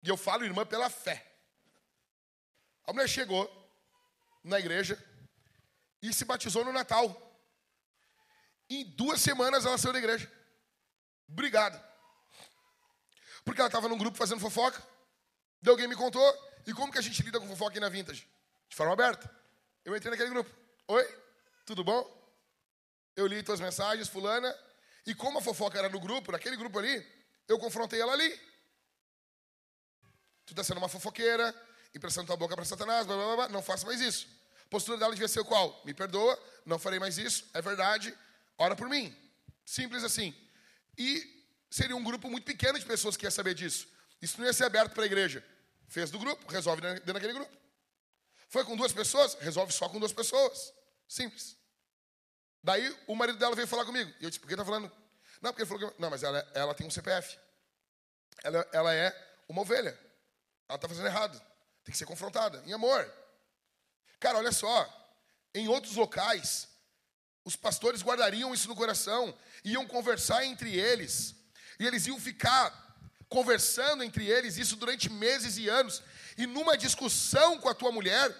e 0.03 0.09
eu 0.09 0.17
falo 0.17 0.43
irmã 0.43 0.65
pela 0.65 0.89
fé. 0.89 1.25
A 2.85 2.91
mulher 2.91 3.07
chegou 3.07 3.49
na 4.43 4.59
igreja 4.59 5.01
e 6.01 6.13
se 6.13 6.25
batizou 6.25 6.65
no 6.65 6.73
Natal. 6.73 7.24
Em 8.69 8.83
duas 8.83 9.21
semanas 9.21 9.65
ela 9.65 9.77
saiu 9.77 9.93
da 9.93 9.99
igreja. 9.99 10.31
Obrigado. 11.27 11.81
Porque 13.43 13.61
ela 13.61 13.67
estava 13.67 13.87
num 13.87 13.97
grupo 13.97 14.17
fazendo 14.17 14.39
fofoca. 14.39 14.81
Daí 15.61 15.71
alguém 15.71 15.87
me 15.87 15.95
contou. 15.95 16.23
E 16.65 16.73
como 16.73 16.91
que 16.91 16.97
a 16.97 17.01
gente 17.01 17.21
lida 17.21 17.39
com 17.39 17.47
fofoca 17.47 17.71
aqui 17.71 17.79
na 17.79 17.89
Vintage? 17.89 18.27
De 18.67 18.75
forma 18.75 18.93
aberta. 18.93 19.29
Eu 19.83 19.95
entrei 19.95 20.09
naquele 20.09 20.29
grupo. 20.29 20.49
Oi, 20.87 21.19
tudo 21.65 21.83
bom? 21.83 22.03
Eu 23.15 23.27
li 23.27 23.43
tuas 23.43 23.59
mensagens, 23.59 24.07
fulana. 24.07 24.55
E 25.05 25.13
como 25.13 25.37
a 25.37 25.41
fofoca 25.41 25.77
era 25.77 25.89
no 25.89 25.99
grupo, 25.99 26.31
naquele 26.31 26.57
grupo 26.57 26.79
ali, 26.79 27.05
eu 27.47 27.59
confrontei 27.59 28.01
ela 28.01 28.13
ali. 28.13 28.29
Tu 30.45 30.53
está 30.53 30.63
sendo 30.63 30.77
uma 30.77 30.89
fofoqueira, 30.89 31.53
emprestando 31.93 32.27
tua 32.27 32.37
boca 32.37 32.55
para 32.55 32.65
Satanás, 32.65 33.05
blá, 33.05 33.15
blá, 33.15 33.35
blá, 33.35 33.49
não 33.49 33.61
faça 33.61 33.85
mais 33.85 34.01
isso. 34.01 34.27
A 34.65 34.69
postura 34.69 34.97
dela 34.97 35.11
devia 35.11 35.27
ser 35.27 35.43
qual? 35.43 35.81
Me 35.85 35.93
perdoa, 35.93 36.39
não 36.65 36.79
farei 36.79 36.99
mais 36.99 37.17
isso, 37.17 37.45
é 37.53 37.61
verdade, 37.61 38.15
ora 38.57 38.75
por 38.75 38.89
mim. 38.89 39.15
Simples 39.65 40.03
assim. 40.03 40.33
E 40.97 41.45
seria 41.69 41.95
um 41.95 42.03
grupo 42.03 42.29
muito 42.29 42.45
pequeno 42.45 42.79
de 42.79 42.85
pessoas 42.85 43.17
que 43.17 43.25
ia 43.25 43.31
saber 43.31 43.53
disso. 43.53 43.87
Isso 44.21 44.39
não 44.39 44.47
ia 44.47 44.53
ser 44.53 44.65
aberto 44.65 44.93
para 44.93 45.03
a 45.03 45.05
igreja. 45.05 45.43
Fez 45.87 46.09
do 46.09 46.19
grupo, 46.19 46.51
resolve 46.51 46.81
dentro 46.81 47.13
daquele 47.13 47.33
grupo. 47.33 47.55
Foi 48.49 48.63
com 48.63 48.75
duas 48.75 48.93
pessoas, 48.93 49.35
resolve 49.35 49.73
só 49.73 49.89
com 49.89 49.99
duas 49.99 50.13
pessoas. 50.13 50.73
Simples. 51.07 51.57
Daí 52.63 52.95
o 53.07 53.15
marido 53.15 53.37
dela 53.37 53.55
veio 53.55 53.67
falar 53.67 53.85
comigo. 53.85 54.11
E 54.19 54.23
eu 54.23 54.29
disse, 54.29 54.39
por 54.39 54.47
que 54.47 54.55
tá 54.55 54.65
falando? 54.65 54.91
Não, 55.41 55.51
porque 55.51 55.61
ele 55.61 55.69
falou 55.69 55.91
que. 55.91 56.01
Não, 56.01 56.09
mas 56.09 56.23
ela, 56.23 56.39
ela 56.53 56.73
tem 56.73 56.87
um 56.87 56.91
CPF. 56.91 57.37
Ela, 58.43 58.67
ela 58.71 58.93
é 58.93 59.13
uma 59.47 59.61
ovelha. 59.61 59.99
Ela 60.67 60.75
está 60.75 60.87
fazendo 60.87 61.07
errado. 61.07 61.39
Tem 61.83 61.91
que 61.91 61.97
ser 61.97 62.05
confrontada. 62.05 62.63
Em 62.65 62.73
amor. 62.73 63.11
Cara, 64.19 64.37
olha 64.37 64.51
só. 64.51 64.91
Em 65.53 65.67
outros 65.67 65.95
locais, 65.95 66.67
os 67.45 67.55
pastores 67.55 68.01
guardariam 68.01 68.53
isso 68.53 68.67
no 68.67 68.75
coração, 68.75 69.33
iam 69.63 69.87
conversar 69.87 70.43
entre 70.43 70.75
eles, 70.75 71.35
e 71.79 71.85
eles 71.85 72.07
iam 72.07 72.19
ficar 72.19 72.83
conversando 73.29 74.03
entre 74.03 74.25
eles 74.25 74.57
isso 74.57 74.75
durante 74.75 75.09
meses 75.09 75.57
e 75.57 75.69
anos, 75.69 76.01
e 76.37 76.47
numa 76.47 76.75
discussão 76.77 77.59
com 77.59 77.69
a 77.69 77.73
tua 77.75 77.91
mulher, 77.91 78.35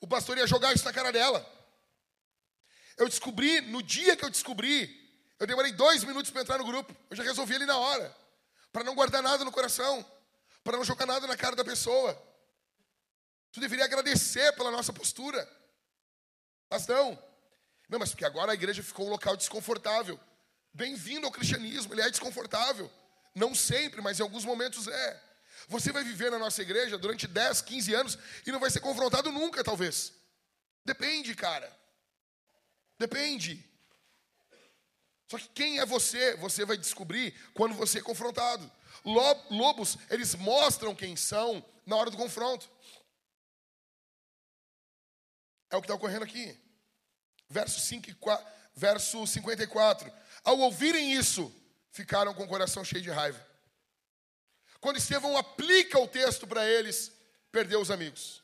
o 0.00 0.06
pastor 0.06 0.38
ia 0.38 0.46
jogar 0.46 0.72
isso 0.72 0.84
na 0.84 0.92
cara 0.92 1.12
dela. 1.12 1.44
Eu 2.96 3.08
descobri, 3.08 3.60
no 3.60 3.82
dia 3.82 4.16
que 4.16 4.24
eu 4.24 4.30
descobri, 4.30 5.04
eu 5.38 5.46
demorei 5.46 5.72
dois 5.72 6.04
minutos 6.04 6.30
para 6.30 6.42
entrar 6.42 6.58
no 6.58 6.64
grupo. 6.64 6.94
Eu 7.10 7.16
já 7.16 7.22
resolvi 7.22 7.54
ali 7.56 7.66
na 7.66 7.76
hora. 7.76 8.14
Para 8.72 8.84
não 8.84 8.94
guardar 8.94 9.22
nada 9.22 9.44
no 9.44 9.50
coração. 9.50 10.04
Para 10.62 10.76
não 10.76 10.84
jogar 10.84 11.06
nada 11.06 11.26
na 11.26 11.36
cara 11.36 11.56
da 11.56 11.64
pessoa. 11.64 12.16
Tu 13.52 13.60
deveria 13.60 13.84
agradecer 13.84 14.52
pela 14.52 14.70
nossa 14.70 14.92
postura. 14.92 15.48
Mas 16.70 16.86
não. 16.86 17.20
Não, 17.88 17.98
mas 17.98 18.10
porque 18.10 18.24
agora 18.24 18.52
a 18.52 18.54
igreja 18.54 18.82
ficou 18.82 19.06
um 19.06 19.10
local 19.10 19.36
desconfortável. 19.36 20.18
Bem-vindo 20.72 21.26
ao 21.26 21.32
cristianismo, 21.32 21.94
ele 21.94 22.02
é 22.02 22.10
desconfortável. 22.10 22.90
Não 23.34 23.54
sempre, 23.54 24.00
mas 24.00 24.18
em 24.18 24.22
alguns 24.22 24.44
momentos 24.44 24.88
é. 24.88 25.22
Você 25.68 25.92
vai 25.92 26.02
viver 26.02 26.30
na 26.30 26.38
nossa 26.38 26.62
igreja 26.62 26.98
durante 26.98 27.26
10, 27.26 27.62
15 27.62 27.94
anos 27.94 28.18
e 28.46 28.52
não 28.52 28.60
vai 28.60 28.70
ser 28.70 28.80
confrontado 28.80 29.30
nunca, 29.30 29.62
talvez. 29.62 30.12
Depende, 30.84 31.34
cara. 31.34 31.70
Depende. 32.98 33.64
Só 35.30 35.38
que 35.38 35.48
quem 35.48 35.78
é 35.78 35.86
você, 35.86 36.36
você 36.36 36.64
vai 36.64 36.76
descobrir 36.76 37.32
quando 37.54 37.74
você 37.74 37.98
é 37.98 38.02
confrontado. 38.02 38.70
Lobos, 39.04 39.98
eles 40.10 40.34
mostram 40.34 40.94
quem 40.94 41.16
são 41.16 41.64
na 41.86 41.96
hora 41.96 42.10
do 42.10 42.16
confronto. 42.16 42.70
É 45.70 45.76
o 45.76 45.80
que 45.80 45.86
está 45.86 45.94
ocorrendo 45.94 46.24
aqui. 46.24 46.58
Verso, 47.54 47.78
5 47.78 48.10
verso 48.74 49.24
54. 49.24 50.12
Ao 50.42 50.58
ouvirem 50.58 51.12
isso, 51.12 51.54
ficaram 51.92 52.34
com 52.34 52.42
o 52.42 52.48
coração 52.48 52.84
cheio 52.84 53.00
de 53.00 53.10
raiva. 53.10 53.40
Quando 54.80 54.96
Estevão 54.96 55.36
aplica 55.36 55.96
o 56.00 56.08
texto 56.08 56.48
para 56.48 56.68
eles, 56.68 57.12
perdeu 57.52 57.80
os 57.80 57.92
amigos. 57.92 58.42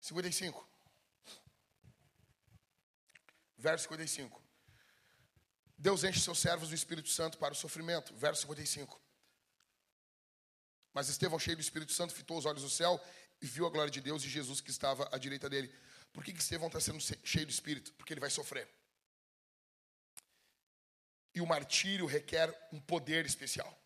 Cinquenta 0.00 0.28
e 0.28 0.32
cinco. 0.32 0.66
Verso 3.58 3.82
55. 3.84 4.41
Deus 5.82 6.04
enche 6.04 6.20
seus 6.20 6.38
servos 6.38 6.68
do 6.68 6.76
Espírito 6.76 7.08
Santo 7.08 7.36
para 7.36 7.54
o 7.54 7.56
sofrimento. 7.56 8.14
Verso 8.14 8.42
55. 8.42 9.00
Mas 10.94 11.08
Estevão, 11.08 11.40
cheio 11.40 11.56
do 11.56 11.60
Espírito 11.60 11.92
Santo, 11.92 12.14
fitou 12.14 12.38
os 12.38 12.46
olhos 12.46 12.62
no 12.62 12.70
céu 12.70 13.04
e 13.40 13.46
viu 13.46 13.66
a 13.66 13.70
glória 13.70 13.90
de 13.90 14.00
Deus 14.00 14.22
e 14.22 14.28
Jesus 14.28 14.60
que 14.60 14.70
estava 14.70 15.08
à 15.10 15.18
direita 15.18 15.50
dele. 15.50 15.74
Por 16.12 16.22
que, 16.22 16.32
que 16.32 16.40
Estevão 16.40 16.68
está 16.68 16.78
sendo 16.78 17.00
cheio 17.24 17.44
do 17.44 17.50
Espírito? 17.50 17.92
Porque 17.94 18.12
ele 18.12 18.20
vai 18.20 18.30
sofrer. 18.30 18.68
E 21.34 21.40
o 21.40 21.46
martírio 21.46 22.06
requer 22.06 22.48
um 22.72 22.78
poder 22.78 23.26
especial. 23.26 23.76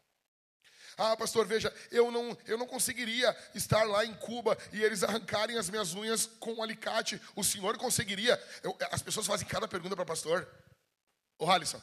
Ah, 0.99 1.17
pastor, 1.17 1.47
veja, 1.47 1.75
eu 1.91 2.11
não, 2.11 2.37
eu 2.45 2.59
não 2.59 2.67
conseguiria 2.67 3.35
estar 3.55 3.85
lá 3.85 4.05
em 4.05 4.15
Cuba 4.17 4.59
e 4.71 4.83
eles 4.83 5.03
arrancarem 5.03 5.57
as 5.57 5.71
minhas 5.71 5.95
unhas 5.95 6.27
com 6.27 6.53
um 6.53 6.63
alicate. 6.63 7.19
O 7.35 7.43
senhor 7.43 7.79
conseguiria? 7.79 8.39
Eu, 8.63 8.77
as 8.91 9.01
pessoas 9.01 9.27
fazem 9.27 9.49
cada 9.49 9.67
pergunta 9.67 9.97
para 9.97 10.03
o 10.03 10.07
pastor. 10.07 10.47
Ô, 11.39 11.51
Alisson, 11.51 11.81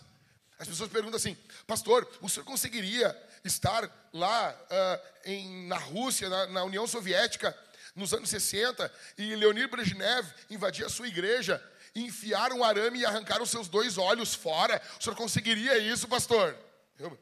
as 0.58 0.68
pessoas 0.68 0.90
perguntam 0.90 1.18
assim, 1.18 1.36
pastor, 1.68 2.10
o 2.22 2.30
senhor 2.30 2.46
conseguiria 2.46 3.16
estar 3.44 3.90
lá 4.14 4.52
uh, 4.52 5.30
em, 5.30 5.68
na 5.68 5.78
Rússia, 5.78 6.30
na, 6.30 6.48
na, 6.48 6.64
União 6.64 6.88
Soviética, 6.88 7.58
nos 7.96 8.14
anos 8.14 8.30
60, 8.30 8.92
e 9.18 9.36
Leonid 9.36 9.68
Brezhnev 9.68 10.28
invadir 10.50 10.86
a 10.86 10.90
sua 10.90 11.08
igreja, 11.08 11.62
enfiar 11.96 12.52
um 12.54 12.64
arame 12.64 13.00
e 13.00 13.06
arrancar 13.06 13.42
os 13.42 13.50
seus 13.50 13.68
dois 13.68 13.98
olhos 13.98 14.34
fora. 14.34 14.82
O 15.00 15.04
senhor 15.04 15.16
conseguiria 15.16 15.78
isso, 15.78 16.08
pastor? 16.08 16.58
Eu, 16.98 17.20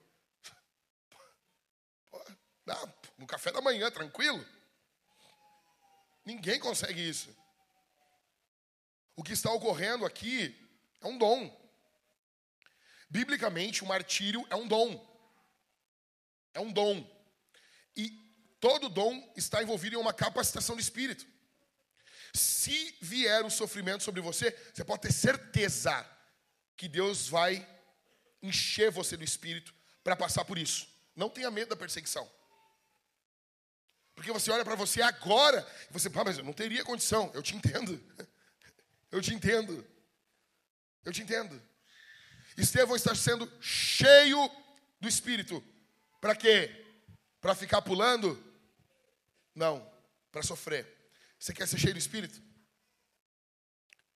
não, 2.66 2.94
no 3.18 3.28
café 3.28 3.52
da 3.52 3.62
manhã, 3.62 3.90
tranquilo. 3.92 4.46
Ninguém 6.26 6.60
consegue 6.60 7.08
isso. 7.08 7.36
O 9.16 9.24
que 9.24 9.34
está 9.34 9.52
ocorrendo 9.52 10.06
aqui 10.06 10.56
é 11.02 11.08
um 11.08 11.18
dom. 11.18 11.61
Biblicamente, 13.12 13.84
o 13.84 13.86
martírio 13.86 14.48
é 14.50 14.56
um 14.56 14.66
dom. 14.66 15.06
É 16.54 16.62
um 16.62 16.72
dom. 16.72 17.06
E 17.94 18.10
todo 18.58 18.88
dom 18.88 19.34
está 19.36 19.62
envolvido 19.62 19.98
em 19.98 20.00
uma 20.00 20.14
capacitação 20.14 20.78
de 20.78 20.82
espírito. 20.82 21.28
Se 22.34 22.96
vier 23.02 23.44
o 23.44 23.50
sofrimento 23.50 24.02
sobre 24.02 24.22
você, 24.22 24.58
você 24.74 24.86
pode 24.86 25.02
ter 25.02 25.12
certeza 25.12 26.10
que 26.78 26.88
Deus 26.88 27.28
vai 27.28 27.68
encher 28.42 28.90
você 28.90 29.18
do 29.18 29.26
espírito 29.26 29.76
para 30.02 30.16
passar 30.16 30.46
por 30.46 30.58
isso. 30.58 30.88
Não 31.14 31.30
tenha 31.30 31.52
medo 31.52 31.72
da 31.72 31.76
perseguição. 31.76 32.32
Porque 34.16 34.32
você 34.32 34.50
olha 34.52 34.64
para 34.64 34.76
você 34.76 35.02
agora 35.02 35.68
e 35.90 35.92
você, 35.92 36.08
ah, 36.08 36.24
mas 36.24 36.38
eu 36.38 36.46
não 36.46 36.54
teria 36.54 36.86
condição. 36.86 37.30
Eu 37.34 37.44
te 37.44 37.58
entendo. 37.58 38.02
Eu 39.12 39.22
te 39.22 39.34
entendo. 39.34 39.86
Eu 41.04 41.12
te 41.12 41.22
entendo. 41.22 41.62
Estevão 42.62 42.96
está 42.96 43.16
sendo 43.16 43.52
cheio 43.62 44.50
do 45.00 45.08
Espírito. 45.08 45.64
Para 46.20 46.36
quê? 46.36 46.70
Para 47.40 47.56
ficar 47.56 47.82
pulando? 47.82 48.42
Não, 49.56 49.86
para 50.32 50.44
sofrer. 50.44 50.88
Você 51.40 51.54
quer 51.54 51.68
ser 51.68 51.80
cheio 51.80 51.94
do 51.94 52.00
Espírito? 52.00 52.42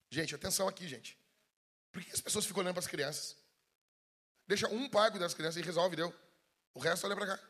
Gente, 0.10 0.36
atenção 0.36 0.68
aqui, 0.68 0.88
gente. 0.88 1.18
Por 1.92 2.04
que 2.04 2.12
as 2.12 2.22
pessoas 2.22 2.46
ficam 2.46 2.62
olhando 2.62 2.74
para 2.74 2.82
as 2.82 2.88
crianças? 2.88 3.36
Deixa 4.48 4.68
um 4.68 4.88
pai 4.90 5.10
cuidar 5.10 5.26
das 5.26 5.34
crianças 5.34 5.58
e 5.58 5.66
resolve, 5.66 5.96
deu. 5.96 6.14
O 6.74 6.80
resto 6.80 7.06
olha 7.06 7.16
para 7.16 7.36
cá. 7.36 7.50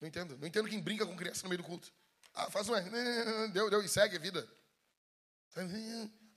Não 0.00 0.08
entendo. 0.08 0.38
Não 0.38 0.48
entendo 0.48 0.68
quem 0.68 0.80
brinca 0.80 1.04
com 1.04 1.16
criança 1.16 1.42
no 1.42 1.48
meio 1.50 1.62
do 1.62 1.66
culto. 1.66 1.92
Ah, 2.32 2.50
faz 2.50 2.68
uma. 2.68 2.80
Deu, 3.52 3.70
deu, 3.70 3.82
e 3.82 3.88
segue 3.88 4.16
a 4.16 4.18
vida. 4.18 4.48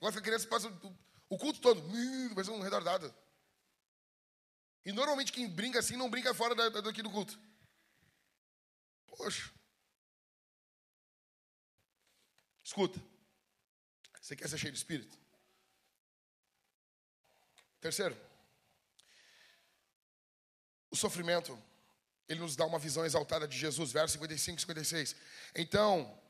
Agora 0.00 0.16
a 0.16 0.22
criança 0.22 0.46
passa 0.46 0.70
o 1.28 1.36
culto 1.36 1.60
todo, 1.60 1.82
ser 2.44 2.50
um 2.50 2.60
retardado. 2.60 3.14
E 4.84 4.92
normalmente 4.92 5.32
quem 5.32 5.48
brinca 5.48 5.78
assim 5.78 5.96
não 5.96 6.08
brinca 6.08 6.32
fora 6.32 6.54
daqui 6.54 7.02
do 7.02 7.10
culto. 7.10 7.38
Poxa. 9.06 9.52
Escuta. 12.64 13.00
Você 14.20 14.36
quer 14.36 14.48
ser 14.48 14.58
cheio 14.58 14.72
de 14.72 14.78
espírito? 14.78 15.18
Terceiro. 17.80 18.16
O 20.90 20.96
sofrimento 20.96 21.60
ele 22.28 22.40
nos 22.40 22.56
dá 22.56 22.66
uma 22.66 22.78
visão 22.78 23.06
exaltada 23.06 23.48
de 23.48 23.56
Jesus, 23.56 23.90
verso 23.90 24.14
55 24.14 24.58
e 24.58 24.60
56. 24.60 25.16
Então, 25.54 26.20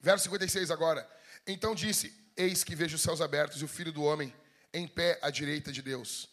verso 0.00 0.24
56 0.24 0.70
agora. 0.70 1.08
Então 1.46 1.74
disse: 1.74 2.25
Eis 2.36 2.62
que 2.62 2.74
vejo 2.74 2.96
os 2.96 3.02
céus 3.02 3.20
abertos 3.20 3.62
e 3.62 3.64
o 3.64 3.68
filho 3.68 3.92
do 3.92 4.02
homem 4.02 4.34
em 4.72 4.86
pé 4.86 5.18
à 5.22 5.30
direita 5.30 5.72
de 5.72 5.80
Deus. 5.80 6.28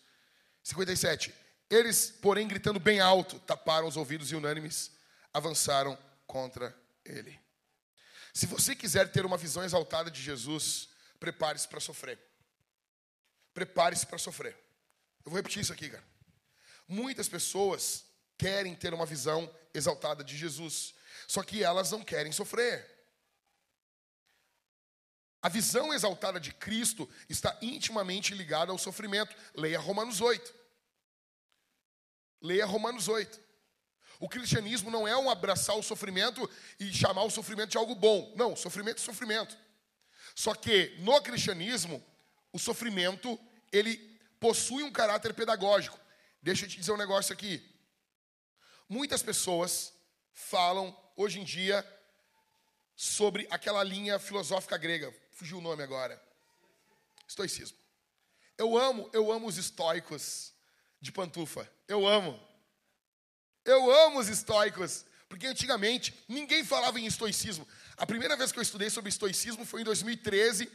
57. 0.63 1.33
Eles, 1.69 2.13
porém, 2.21 2.47
gritando 2.47 2.79
bem 2.79 2.99
alto, 2.99 3.39
taparam 3.39 3.87
os 3.87 3.97
ouvidos 3.97 4.31
e 4.31 4.35
unânimes 4.35 4.91
avançaram 5.33 5.97
contra 6.27 6.75
ele. 7.03 7.39
Se 8.33 8.45
você 8.45 8.75
quiser 8.75 9.11
ter 9.11 9.25
uma 9.25 9.37
visão 9.37 9.63
exaltada 9.63 10.11
de 10.11 10.21
Jesus, 10.21 10.89
prepare-se 11.19 11.67
para 11.67 11.79
sofrer. 11.79 12.19
Prepare-se 13.53 14.05
para 14.05 14.17
sofrer. 14.17 14.55
Eu 15.25 15.31
vou 15.31 15.37
repetir 15.37 15.61
isso 15.61 15.73
aqui, 15.73 15.89
cara. 15.89 16.03
Muitas 16.87 17.29
pessoas 17.29 18.05
querem 18.37 18.75
ter 18.75 18.93
uma 18.93 19.05
visão 19.05 19.49
exaltada 19.73 20.23
de 20.23 20.35
Jesus, 20.35 20.93
só 21.27 21.43
que 21.43 21.63
elas 21.63 21.91
não 21.91 22.03
querem 22.03 22.31
sofrer. 22.31 22.92
A 25.43 25.49
visão 25.49 25.93
exaltada 25.93 26.39
de 26.39 26.53
Cristo 26.53 27.07
está 27.27 27.57
intimamente 27.61 28.33
ligada 28.33 28.71
ao 28.71 28.77
sofrimento. 28.77 29.35
Leia 29.53 29.77
Romanos 29.77 30.21
8. 30.21 30.55
Leia 32.41 32.65
Romanos 32.65 33.09
8. 33.09 33.41
O 34.21 34.29
cristianismo 34.29 34.89
não 34.89 35.05
é 35.05 35.17
um 35.17 35.29
abraçar 35.29 35.75
o 35.77 35.83
sofrimento 35.83 36.49
e 36.79 36.93
chamar 36.93 37.23
o 37.23 37.29
sofrimento 37.29 37.71
de 37.71 37.77
algo 37.77 37.93
bom. 37.93 38.33
Não, 38.37 38.55
sofrimento 38.55 39.01
é 39.01 39.05
sofrimento. 39.05 39.57
Só 40.33 40.55
que 40.55 40.95
no 40.99 41.21
cristianismo, 41.21 42.01
o 42.53 42.57
sofrimento, 42.57 43.37
ele 43.69 43.97
possui 44.39 44.81
um 44.81 44.91
caráter 44.93 45.33
pedagógico. 45.33 45.99
Deixa 46.41 46.63
eu 46.63 46.69
te 46.69 46.77
dizer 46.77 46.93
um 46.93 46.97
negócio 46.97 47.33
aqui. 47.33 47.61
Muitas 48.87 49.21
pessoas 49.21 49.93
falam 50.31 50.97
hoje 51.17 51.41
em 51.41 51.43
dia 51.43 51.85
sobre 52.95 53.45
aquela 53.49 53.83
linha 53.83 54.17
filosófica 54.19 54.77
grega, 54.77 55.13
fugiu 55.43 55.57
o 55.57 55.61
nome 55.61 55.83
agora. 55.83 56.21
Estoicismo. 57.27 57.77
Eu 58.57 58.77
amo, 58.77 59.09
eu 59.11 59.29
amo 59.29 59.47
os 59.47 59.57
estoicos 59.57 60.53
de 61.01 61.11
pantufa. 61.11 61.69
Eu 61.85 62.07
amo. 62.07 62.39
Eu 63.65 63.91
amo 63.91 64.19
os 64.19 64.29
estoicos, 64.29 65.05
porque 65.27 65.45
antigamente 65.45 66.17
ninguém 66.29 66.63
falava 66.63 66.97
em 66.97 67.05
estoicismo. 67.05 67.67
A 67.97 68.05
primeira 68.05 68.37
vez 68.37 68.53
que 68.53 68.59
eu 68.59 68.63
estudei 68.63 68.89
sobre 68.89 69.09
estoicismo 69.09 69.65
foi 69.65 69.81
em 69.81 69.83
2013 69.83 70.71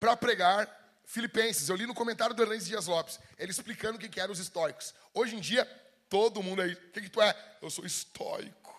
para 0.00 0.16
pregar 0.16 0.68
Filipenses. 1.04 1.68
Eu 1.68 1.76
li 1.76 1.86
no 1.86 1.94
comentário 1.94 2.34
do 2.34 2.42
Hernandes 2.42 2.66
Dias 2.66 2.88
Lopes, 2.88 3.20
ele 3.38 3.52
explicando 3.52 3.96
o 3.96 4.00
que 4.00 4.20
eram 4.20 4.32
os 4.32 4.40
estoicos. 4.40 4.92
Hoje 5.14 5.36
em 5.36 5.40
dia, 5.40 5.64
Todo 6.08 6.42
mundo 6.42 6.62
aí. 6.62 6.72
O 6.72 6.90
que, 6.90 7.02
que 7.02 7.10
tu 7.10 7.20
é? 7.20 7.36
Eu 7.60 7.68
sou 7.68 7.84
estoico. 7.84 8.74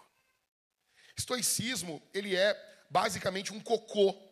Estoicismo, 1.15 2.01
ele 2.11 2.35
é 2.35 2.57
basicamente 2.89 3.53
um 3.53 3.59
cocô. 3.59 4.28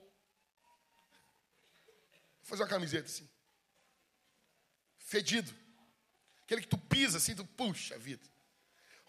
Vou 2.47 2.51
fazer 2.51 2.63
uma 2.63 2.69
camiseta 2.69 3.05
assim. 3.05 3.29
Fedido. 4.97 5.53
Aquele 6.43 6.61
que 6.61 6.67
tu 6.67 6.77
pisa 6.77 7.17
assim, 7.17 7.35
tu 7.35 7.45
puxa 7.45 7.97
vida. 7.97 8.25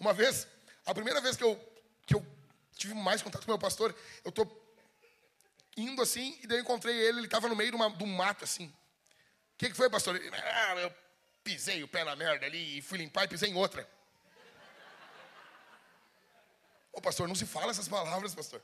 Uma 0.01 0.12
vez, 0.12 0.48
a 0.85 0.93
primeira 0.93 1.20
vez 1.20 1.36
que 1.36 1.44
eu, 1.44 1.56
que 2.05 2.16
eu 2.16 2.27
tive 2.74 2.94
mais 2.94 3.23
contato 3.23 3.44
com 3.44 3.52
meu 3.52 3.59
pastor, 3.59 3.94
eu 4.24 4.32
tô 4.32 4.44
indo 5.77 6.02
assim, 6.02 6.36
e 6.43 6.48
daí 6.48 6.59
eu 6.59 6.62
encontrei 6.62 6.97
ele, 6.97 7.19
ele 7.19 7.27
estava 7.27 7.48
no 7.48 7.55
meio 7.55 7.70
de, 7.70 7.77
uma, 7.77 7.89
de 7.90 8.02
um 8.02 8.09
mato 8.09 8.43
assim. 8.43 8.66
O 8.66 9.56
que, 9.56 9.70
que 9.70 9.77
foi, 9.77 9.89
pastor? 9.89 10.16
Ele, 10.16 10.28
ah, 10.35 10.74
eu 10.77 10.93
pisei 11.44 11.85
o 11.85 11.89
pé 11.89 12.02
na 12.02 12.16
merda 12.16 12.44
ali 12.44 12.78
e 12.78 12.82
fui 12.82 12.98
limpar 12.98 13.24
e 13.24 13.28
pisei 13.28 13.51
em 13.51 13.55
outra. 13.55 13.89
Ô 16.93 17.01
pastor, 17.01 17.28
não 17.28 17.36
se 17.36 17.47
fala 17.47 17.70
essas 17.70 17.86
palavras, 17.86 18.35
pastor. 18.35 18.60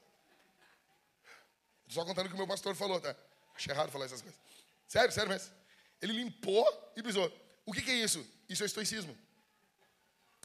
Só 1.87 2.05
contando 2.05 2.27
o 2.27 2.29
que 2.29 2.35
o 2.35 2.39
meu 2.39 2.49
pastor 2.49 2.75
falou, 2.75 3.01
tá? 3.01 3.15
Achei 3.55 3.73
errado 3.73 3.93
falar 3.93 4.07
essas 4.07 4.21
coisas. 4.21 4.41
Sério, 4.89 5.13
sério 5.13 5.31
mesmo. 5.31 5.53
Ele 6.01 6.13
limpou 6.13 6.67
e 6.97 7.03
pisou. 7.03 7.33
O 7.67 7.73
que, 7.73 7.83
que 7.83 7.91
é 7.91 7.95
isso? 7.95 8.25
Isso 8.49 8.63
é 8.63 8.67
estoicismo. 8.67 9.17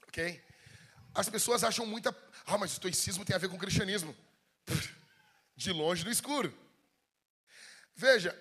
Ok? 0.07 0.41
As 1.13 1.29
pessoas 1.29 1.63
acham 1.63 1.85
muita. 1.85 2.15
Ah, 2.45 2.57
mas 2.57 2.71
estoicismo 2.71 3.25
tem 3.25 3.35
a 3.35 3.39
ver 3.39 3.49
com 3.49 3.57
cristianismo. 3.57 4.15
De 5.55 5.71
longe 5.71 6.03
do 6.03 6.09
escuro. 6.09 6.57
Veja, 7.93 8.33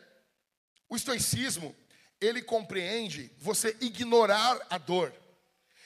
o 0.88 0.94
estoicismo 0.94 1.74
ele 2.20 2.42
compreende 2.42 3.30
você 3.38 3.76
ignorar 3.80 4.58
a 4.70 4.78
dor, 4.78 5.12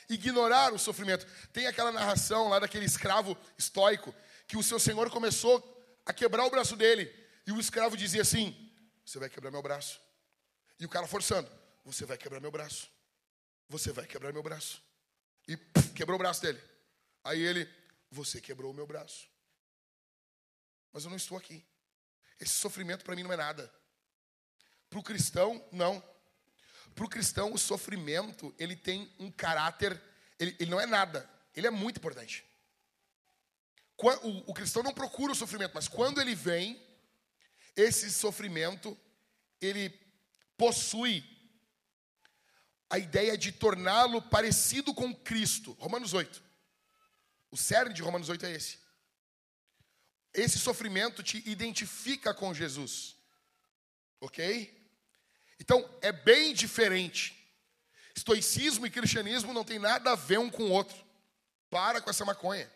ignorar 0.09 0.72
o 0.72 0.78
sofrimento. 0.78 1.26
Tem 1.52 1.66
aquela 1.66 1.90
narração 1.90 2.48
lá 2.48 2.59
daquele 2.59 2.84
escravo 2.84 3.36
estoico, 3.56 4.14
que 4.47 4.56
o 4.56 4.62
seu 4.62 4.78
senhor 4.78 5.10
começou 5.10 5.62
a 6.05 6.12
quebrar 6.12 6.44
o 6.44 6.51
braço 6.51 6.76
dele, 6.76 7.10
e 7.47 7.52
o 7.52 7.60
escravo 7.60 7.97
dizia 7.97 8.22
assim: 8.22 8.72
Você 9.04 9.18
vai 9.18 9.28
quebrar 9.28 9.50
meu 9.50 9.62
braço. 9.62 10.00
E 10.78 10.86
o 10.86 10.88
cara 10.88 11.06
forçando: 11.06 11.50
Você 11.84 12.04
vai 12.04 12.16
quebrar 12.16 12.40
meu 12.40 12.50
braço. 12.50 12.90
Você 13.68 13.92
vai 13.92 14.06
quebrar 14.06 14.32
meu 14.32 14.42
braço. 14.42 14.82
E 15.46 15.56
quebrou 15.94 16.16
o 16.16 16.18
braço 16.18 16.42
dele. 16.42 16.60
Aí 17.24 17.40
ele: 17.40 17.68
Você 18.10 18.40
quebrou 18.40 18.70
o 18.70 18.74
meu 18.74 18.86
braço. 18.86 19.28
Mas 20.92 21.04
eu 21.04 21.10
não 21.10 21.16
estou 21.16 21.38
aqui. 21.38 21.64
Esse 22.38 22.54
sofrimento 22.54 23.04
para 23.04 23.14
mim 23.14 23.22
não 23.22 23.32
é 23.32 23.36
nada. 23.36 23.72
Para 24.90 24.98
o 24.98 25.02
cristão, 25.02 25.64
não. 25.72 26.02
Para 26.94 27.04
o 27.04 27.08
cristão, 27.08 27.52
o 27.52 27.58
sofrimento, 27.58 28.54
ele 28.58 28.76
tem 28.76 29.10
um 29.18 29.30
caráter, 29.30 30.00
ele, 30.38 30.54
ele, 30.60 30.70
não 30.70 30.80
é 30.80 30.84
nada, 30.84 31.28
ele 31.56 31.66
é 31.66 31.70
muito 31.70 31.96
importante. 31.96 32.44
O, 33.96 34.50
o 34.50 34.54
cristão 34.54 34.82
não 34.82 34.92
procura 34.92 35.32
o 35.32 35.36
sofrimento, 35.36 35.72
mas 35.74 35.88
quando 35.88 36.20
ele 36.20 36.34
vem, 36.34 36.80
esse 37.77 38.11
sofrimento, 38.11 38.99
ele 39.61 39.90
possui 40.57 41.24
a 42.90 42.99
ideia 42.99 43.39
de 43.39 43.53
torná-lo 43.53 44.20
parecido 44.20 44.93
com 44.93 45.15
Cristo. 45.15 45.73
Romanos 45.81 46.12
8. 46.12 46.43
O 47.51 47.57
cerne 47.57 47.94
de 47.94 48.03
Romanos 48.03 48.28
8 48.28 48.47
é 48.47 48.53
esse. 48.53 48.78
Esse 50.35 50.59
sofrimento 50.59 51.23
te 51.23 51.43
identifica 51.49 52.35
com 52.35 52.53
Jesus. 52.53 53.16
Ok? 54.20 54.78
Então, 55.59 55.89
é 56.01 56.12
bem 56.12 56.53
diferente. 56.53 57.39
Estoicismo 58.15 58.86
e 58.86 58.90
cristianismo 58.90 59.53
não 59.53 59.65
tem 59.65 59.78
nada 59.78 60.12
a 60.12 60.16
ver 60.16 60.39
um 60.39 60.51
com 60.51 60.65
o 60.65 60.70
outro. 60.70 60.97
Para 61.70 62.01
com 62.01 62.11
essa 62.11 62.24
maconha. 62.24 62.70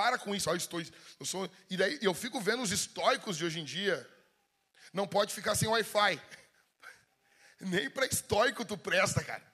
Para 0.00 0.18
com 0.18 0.34
isso. 0.34 0.48
Olha, 0.48 0.56
estou, 0.56 0.80
eu 0.80 1.26
sou, 1.26 1.50
e 1.68 1.76
daí 1.76 1.98
eu 2.00 2.14
fico 2.14 2.40
vendo 2.40 2.62
os 2.62 2.70
estoicos 2.70 3.36
de 3.36 3.44
hoje 3.44 3.60
em 3.60 3.64
dia. 3.64 4.08
Não 4.94 5.06
pode 5.06 5.34
ficar 5.34 5.54
sem 5.54 5.68
Wi-Fi. 5.68 6.18
Nem 7.60 7.90
para 7.90 8.06
estoico 8.06 8.64
tu 8.64 8.78
presta, 8.78 9.22
cara. 9.22 9.44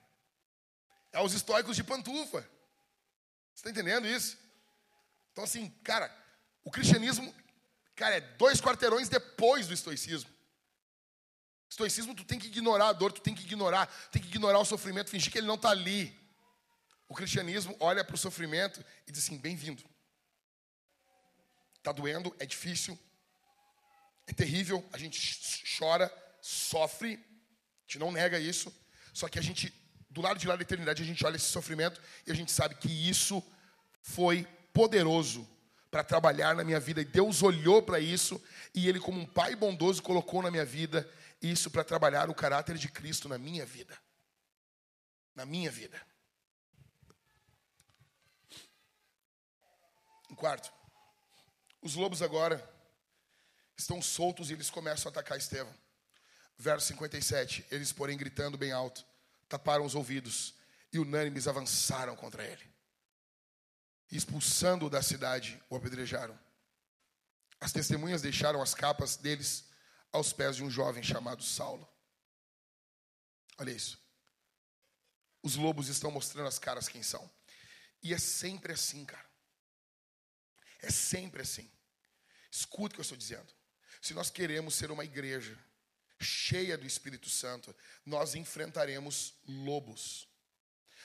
É 1.10 1.20
os 1.20 1.34
estoicos 1.34 1.74
de 1.74 1.82
pantufa. 1.82 2.42
Você 2.42 3.56
está 3.56 3.70
entendendo 3.70 4.06
isso? 4.06 4.38
Então, 5.32 5.42
assim, 5.42 5.68
cara, 5.82 6.16
o 6.62 6.70
cristianismo, 6.70 7.34
cara, 7.96 8.18
é 8.18 8.20
dois 8.20 8.60
quarteirões 8.60 9.08
depois 9.08 9.66
do 9.66 9.74
estoicismo. 9.74 10.30
Estoicismo, 11.68 12.14
tu 12.14 12.24
tem 12.24 12.38
que 12.38 12.46
ignorar 12.46 12.90
a 12.90 12.92
dor, 12.92 13.10
tu 13.10 13.20
tem 13.20 13.34
que 13.34 13.42
ignorar, 13.42 13.88
tem 14.12 14.22
que 14.22 14.28
ignorar 14.28 14.60
o 14.60 14.64
sofrimento, 14.64 15.10
fingir 15.10 15.32
que 15.32 15.38
ele 15.38 15.48
não 15.48 15.56
está 15.56 15.70
ali. 15.70 16.16
O 17.08 17.16
cristianismo 17.16 17.76
olha 17.80 18.04
para 18.04 18.14
o 18.14 18.18
sofrimento 18.18 18.80
e 19.08 19.10
diz 19.10 19.24
assim: 19.24 19.36
bem-vindo. 19.36 19.82
Está 21.86 21.92
doendo, 21.92 22.34
é 22.40 22.44
difícil, 22.44 22.98
é 24.26 24.32
terrível, 24.32 24.84
a 24.92 24.98
gente 24.98 25.38
chora, 25.78 26.12
sofre, 26.42 27.14
a 27.14 27.82
gente 27.82 28.00
não 28.00 28.10
nega 28.10 28.40
isso, 28.40 28.74
só 29.14 29.28
que 29.28 29.38
a 29.38 29.42
gente, 29.42 29.72
do 30.10 30.20
lado 30.20 30.36
de 30.36 30.48
lá 30.48 30.56
da 30.56 30.62
eternidade, 30.62 31.00
a 31.00 31.06
gente 31.06 31.24
olha 31.24 31.36
esse 31.36 31.44
sofrimento 31.44 32.02
e 32.26 32.32
a 32.32 32.34
gente 32.34 32.50
sabe 32.50 32.74
que 32.74 32.88
isso 32.88 33.40
foi 34.02 34.44
poderoso 34.72 35.48
para 35.88 36.02
trabalhar 36.02 36.56
na 36.56 36.64
minha 36.64 36.80
vida. 36.80 37.02
E 37.02 37.04
Deus 37.04 37.40
olhou 37.44 37.80
para 37.80 38.00
isso 38.00 38.42
e 38.74 38.88
Ele, 38.88 38.98
como 38.98 39.20
um 39.20 39.24
Pai 39.24 39.54
bondoso, 39.54 40.02
colocou 40.02 40.42
na 40.42 40.50
minha 40.50 40.64
vida 40.64 41.08
isso 41.40 41.70
para 41.70 41.84
trabalhar 41.84 42.28
o 42.28 42.34
caráter 42.34 42.76
de 42.76 42.88
Cristo 42.88 43.28
na 43.28 43.38
minha 43.38 43.64
vida. 43.64 43.96
Na 45.36 45.46
minha 45.46 45.70
vida. 45.70 46.04
Em 50.28 50.34
quarto, 50.34 50.75
os 51.86 51.94
lobos 51.94 52.20
agora 52.20 52.58
estão 53.78 54.02
soltos 54.02 54.50
e 54.50 54.54
eles 54.54 54.68
começam 54.68 55.08
a 55.08 55.12
atacar 55.12 55.38
Estevão. 55.38 55.72
Verso 56.58 56.88
57. 56.88 57.64
Eles, 57.70 57.92
porém, 57.92 58.18
gritando 58.18 58.58
bem 58.58 58.72
alto, 58.72 59.06
taparam 59.48 59.84
os 59.84 59.94
ouvidos 59.94 60.52
e 60.92 60.98
unânimes 60.98 61.46
avançaram 61.46 62.16
contra 62.16 62.44
ele. 62.44 62.68
Expulsando-o 64.10 64.90
da 64.90 65.00
cidade, 65.00 65.62
o 65.70 65.76
apedrejaram. 65.76 66.36
As 67.60 67.72
testemunhas 67.72 68.20
deixaram 68.20 68.60
as 68.60 68.74
capas 68.74 69.16
deles 69.16 69.64
aos 70.10 70.32
pés 70.32 70.56
de 70.56 70.64
um 70.64 70.70
jovem 70.70 71.04
chamado 71.04 71.44
Saulo. 71.44 71.88
Olha 73.58 73.70
isso. 73.70 73.96
Os 75.40 75.54
lobos 75.54 75.86
estão 75.86 76.10
mostrando 76.10 76.48
as 76.48 76.58
caras 76.58 76.88
quem 76.88 77.04
são. 77.04 77.30
E 78.02 78.12
é 78.12 78.18
sempre 78.18 78.72
assim, 78.72 79.04
cara. 79.04 79.30
É 80.80 80.90
sempre 80.90 81.42
assim. 81.42 81.70
Escuta 82.56 82.94
o 82.94 82.94
que 82.94 83.00
eu 83.00 83.02
estou 83.02 83.18
dizendo. 83.18 83.46
Se 84.00 84.14
nós 84.14 84.30
queremos 84.30 84.74
ser 84.74 84.90
uma 84.90 85.04
igreja 85.04 85.58
cheia 86.18 86.78
do 86.78 86.86
Espírito 86.86 87.28
Santo, 87.28 87.74
nós 88.04 88.34
enfrentaremos 88.34 89.34
lobos. 89.46 90.26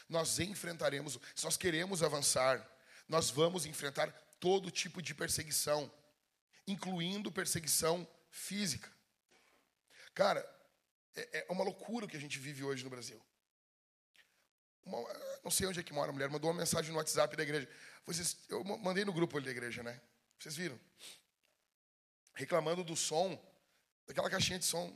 Nós 0.08 0.40
enfrentaremos, 0.40 1.20
se 1.36 1.44
nós 1.44 1.58
queremos 1.58 2.02
avançar, 2.02 2.66
nós 3.06 3.30
vamos 3.30 3.66
enfrentar 3.66 4.10
todo 4.40 4.72
tipo 4.72 5.02
de 5.02 5.14
perseguição, 5.14 5.92
incluindo 6.66 7.30
perseguição 7.30 8.08
física. 8.30 8.90
Cara, 10.14 10.40
é, 11.14 11.46
é 11.50 11.52
uma 11.52 11.66
loucura 11.66 12.06
o 12.06 12.10
que 12.10 12.16
a 12.16 12.22
gente 12.22 12.40
vive 12.40 12.64
hoje 12.64 12.86
no 12.86 12.90
Brasil. 12.90 13.22
Uma, 14.86 14.98
não 15.44 15.52
sei 15.52 15.68
onde 15.68 15.82
é 15.82 15.84
que 15.84 15.92
mora 15.92 16.12
a 16.12 16.14
mulher, 16.14 16.30
mandou 16.30 16.50
uma 16.50 16.60
mensagem 16.60 16.92
no 16.92 16.98
WhatsApp 16.98 17.36
da 17.36 17.44
igreja. 17.44 17.70
Vocês, 18.06 18.38
eu 18.48 18.64
mandei 18.64 19.04
no 19.04 19.12
grupo 19.12 19.36
ali 19.36 19.46
da 19.46 19.52
igreja, 19.52 19.84
né? 19.84 20.00
Vocês 20.40 20.56
viram? 20.56 20.80
Reclamando 22.34 22.84
do 22.84 22.96
som, 22.96 23.40
daquela 24.08 24.30
caixinha 24.30 24.60
de 24.60 24.66
som, 24.66 24.96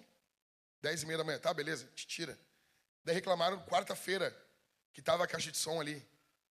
10 0.81 1.03
e 1.03 1.05
meia 1.05 1.17
da 1.17 1.23
manhã. 1.23 1.39
Tá, 1.39 1.53
beleza, 1.53 1.87
te 1.95 2.07
tira. 2.07 2.39
Daí 3.03 3.15
reclamaram 3.15 3.63
quarta-feira, 3.65 4.35
que 4.93 5.01
tava 5.01 5.23
a 5.23 5.27
caixa 5.27 5.51
de 5.51 5.57
som 5.57 5.79
ali, 5.79 6.05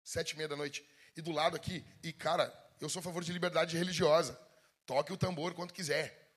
sete 0.03 0.31
e 0.31 0.37
meia 0.37 0.47
da 0.47 0.55
noite. 0.55 0.87
E 1.15 1.21
do 1.21 1.31
lado 1.31 1.55
aqui, 1.55 1.85
e 2.03 2.13
cara, 2.13 2.53
eu 2.79 2.87
sou 2.87 2.99
a 2.99 3.03
favor 3.03 3.23
de 3.23 3.33
liberdade 3.33 3.77
religiosa. 3.77 4.39
Toque 4.85 5.11
o 5.11 5.17
tambor 5.17 5.53
quanto 5.53 5.73
quiser. 5.73 6.31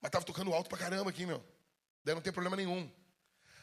Mas 0.00 0.10
tava 0.10 0.24
tocando 0.24 0.52
alto 0.54 0.68
pra 0.68 0.78
caramba 0.78 1.10
aqui, 1.10 1.26
meu. 1.26 1.44
Daí 2.04 2.14
não 2.14 2.22
tem 2.22 2.32
problema 2.32 2.56
nenhum. 2.56 2.90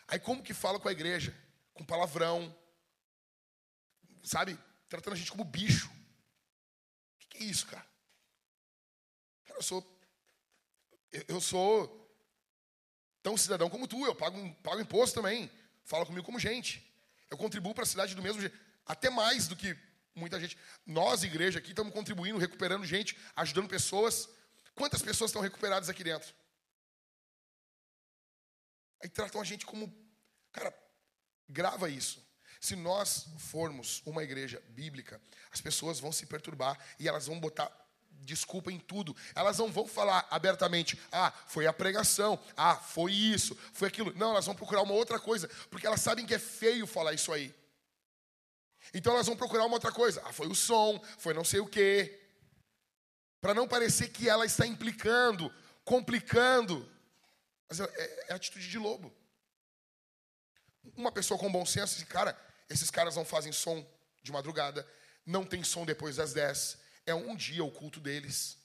Aí 0.07 0.19
como 0.19 0.43
que 0.43 0.53
fala 0.53 0.79
com 0.79 0.87
a 0.87 0.91
igreja? 0.91 1.35
Com 1.73 1.83
palavrão. 1.83 2.55
Sabe? 4.23 4.59
tratando 4.89 5.13
a 5.13 5.15
gente 5.15 5.31
como 5.31 5.43
bicho. 5.43 5.87
O 5.87 7.29
que, 7.29 7.43
é 7.43 7.43
isso, 7.43 7.67
cara? 7.67 7.85
Cara, 9.45 9.59
eu 9.59 9.63
sou. 9.63 9.98
Eu 11.27 11.41
sou 11.41 11.99
tão 13.21 13.35
cidadão 13.37 13.69
como 13.69 13.87
tu, 13.87 14.05
eu 14.05 14.15
pago, 14.15 14.53
pago 14.63 14.81
imposto 14.81 15.15
também. 15.15 15.49
Fala 15.83 16.05
comigo 16.05 16.25
como 16.25 16.39
gente. 16.39 16.85
Eu 17.29 17.37
contribuo 17.37 17.73
para 17.73 17.83
a 17.83 17.87
cidade 17.87 18.15
do 18.15 18.21
mesmo 18.21 18.41
jeito. 18.41 18.57
Até 18.85 19.09
mais 19.09 19.47
do 19.47 19.55
que 19.55 19.77
muita 20.15 20.39
gente. 20.39 20.57
Nós, 20.85 21.23
igreja, 21.23 21.59
aqui, 21.59 21.71
estamos 21.71 21.93
contribuindo, 21.93 22.37
recuperando 22.37 22.85
gente, 22.85 23.17
ajudando 23.35 23.67
pessoas. 23.67 24.29
Quantas 24.75 25.01
pessoas 25.01 25.29
estão 25.29 25.41
recuperadas 25.41 25.89
aqui 25.89 26.03
dentro? 26.03 26.33
Aí 29.01 29.09
tratam 29.09 29.41
a 29.41 29.43
gente 29.43 29.65
como. 29.65 29.93
Cara, 30.51 30.73
grava 31.47 31.89
isso. 31.89 32.23
Se 32.59 32.75
nós 32.75 33.27
formos 33.37 34.01
uma 34.05 34.23
igreja 34.23 34.61
bíblica, 34.69 35.21
as 35.51 35.61
pessoas 35.61 35.99
vão 35.99 36.11
se 36.11 36.25
perturbar 36.25 36.77
e 36.99 37.07
elas 37.07 37.27
vão 37.27 37.39
botar 37.39 37.71
desculpa 38.19 38.71
em 38.71 38.79
tudo. 38.79 39.15
Elas 39.35 39.57
não 39.57 39.71
vão 39.71 39.87
falar 39.87 40.27
abertamente, 40.29 40.99
ah, 41.11 41.31
foi 41.47 41.67
a 41.67 41.73
pregação, 41.73 42.39
ah, 42.55 42.75
foi 42.75 43.11
isso, 43.11 43.57
foi 43.73 43.87
aquilo. 43.87 44.13
Não, 44.15 44.31
elas 44.31 44.45
vão 44.45 44.55
procurar 44.55 44.81
uma 44.81 44.93
outra 44.93 45.19
coisa, 45.19 45.49
porque 45.69 45.87
elas 45.87 46.01
sabem 46.01 46.25
que 46.25 46.33
é 46.33 46.39
feio 46.39 46.85
falar 46.85 47.13
isso 47.13 47.31
aí. 47.31 47.53
Então 48.93 49.13
elas 49.13 49.27
vão 49.27 49.35
procurar 49.35 49.65
uma 49.65 49.75
outra 49.75 49.91
coisa. 49.91 50.21
Ah, 50.25 50.33
foi 50.33 50.47
o 50.47 50.55
som, 50.55 51.01
foi 51.17 51.33
não 51.33 51.43
sei 51.43 51.59
o 51.59 51.67
quê. 51.67 52.19
Para 53.41 53.53
não 53.53 53.67
parecer 53.67 54.09
que 54.09 54.27
ela 54.27 54.45
está 54.45 54.65
implicando, 54.65 55.53
complicando. 55.83 56.89
Mas 57.67 57.79
é, 57.79 57.83
é, 57.83 58.25
é 58.29 58.33
atitude 58.33 58.67
de 58.69 58.77
lobo. 58.77 59.13
Uma 60.95 61.11
pessoa 61.11 61.39
com 61.39 61.51
bom 61.51 61.65
senso, 61.65 62.03
cara, 62.07 62.37
esses 62.69 62.89
caras 62.89 63.15
não 63.15 63.23
fazem 63.23 63.51
som 63.51 63.85
de 64.23 64.31
madrugada, 64.31 64.87
não 65.25 65.45
tem 65.45 65.63
som 65.63 65.85
depois 65.85 66.15
das 66.15 66.33
10. 66.33 66.77
É 67.09 67.15
um 67.15 67.35
dia 67.35 67.63
o 67.63 67.71
culto 67.71 67.99
deles. 67.99 68.55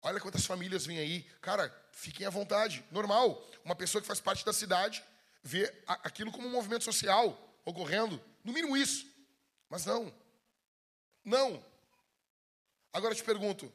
Olha 0.00 0.18
quantas 0.18 0.46
famílias 0.46 0.86
vêm 0.86 0.98
aí. 0.98 1.22
Cara, 1.42 1.70
fiquem 1.92 2.26
à 2.26 2.30
vontade. 2.30 2.82
Normal. 2.90 3.46
Uma 3.62 3.76
pessoa 3.76 4.00
que 4.00 4.08
faz 4.08 4.20
parte 4.20 4.42
da 4.42 4.54
cidade 4.54 5.04
vê 5.42 5.70
aquilo 5.86 6.32
como 6.32 6.48
um 6.48 6.50
movimento 6.50 6.84
social 6.84 7.38
ocorrendo. 7.62 8.18
No 8.42 8.54
mínimo 8.54 8.74
isso. 8.74 9.06
Mas 9.68 9.84
não. 9.84 10.10
Não. 11.22 11.62
Agora 12.90 13.12
eu 13.12 13.16
te 13.18 13.22
pergunto: 13.22 13.70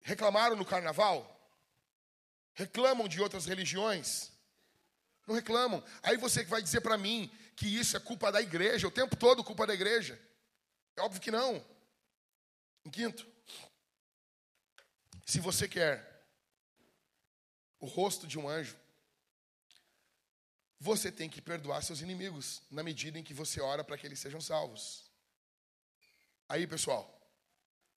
reclamaram 0.00 0.56
no 0.56 0.64
carnaval? 0.64 1.30
Reclamam 2.54 3.06
de 3.06 3.22
outras 3.22 3.46
religiões? 3.46 4.32
Não 5.28 5.36
reclamam. 5.36 5.84
Aí 6.02 6.16
você 6.16 6.42
vai 6.44 6.60
dizer 6.60 6.80
para 6.80 6.98
mim 6.98 7.30
que 7.54 7.68
isso 7.68 7.96
é 7.96 8.00
culpa 8.00 8.32
da 8.32 8.42
igreja, 8.42 8.88
o 8.88 8.90
tempo 8.90 9.14
todo 9.14 9.44
culpa 9.44 9.64
da 9.64 9.74
igreja. 9.74 10.20
É 10.96 11.02
óbvio 11.02 11.20
que 11.20 11.30
não. 11.30 11.64
Em 12.84 12.90
quinto, 12.90 13.26
se 15.24 15.40
você 15.40 15.66
quer 15.66 16.26
o 17.80 17.86
rosto 17.86 18.26
de 18.26 18.38
um 18.38 18.48
anjo, 18.48 18.76
você 20.78 21.10
tem 21.10 21.30
que 21.30 21.40
perdoar 21.40 21.82
seus 21.82 22.00
inimigos 22.00 22.62
na 22.70 22.82
medida 22.82 23.18
em 23.18 23.24
que 23.24 23.32
você 23.32 23.60
ora 23.60 23.82
para 23.82 23.96
que 23.96 24.06
eles 24.06 24.18
sejam 24.18 24.40
salvos. 24.40 25.10
Aí, 26.46 26.66
pessoal, 26.66 27.10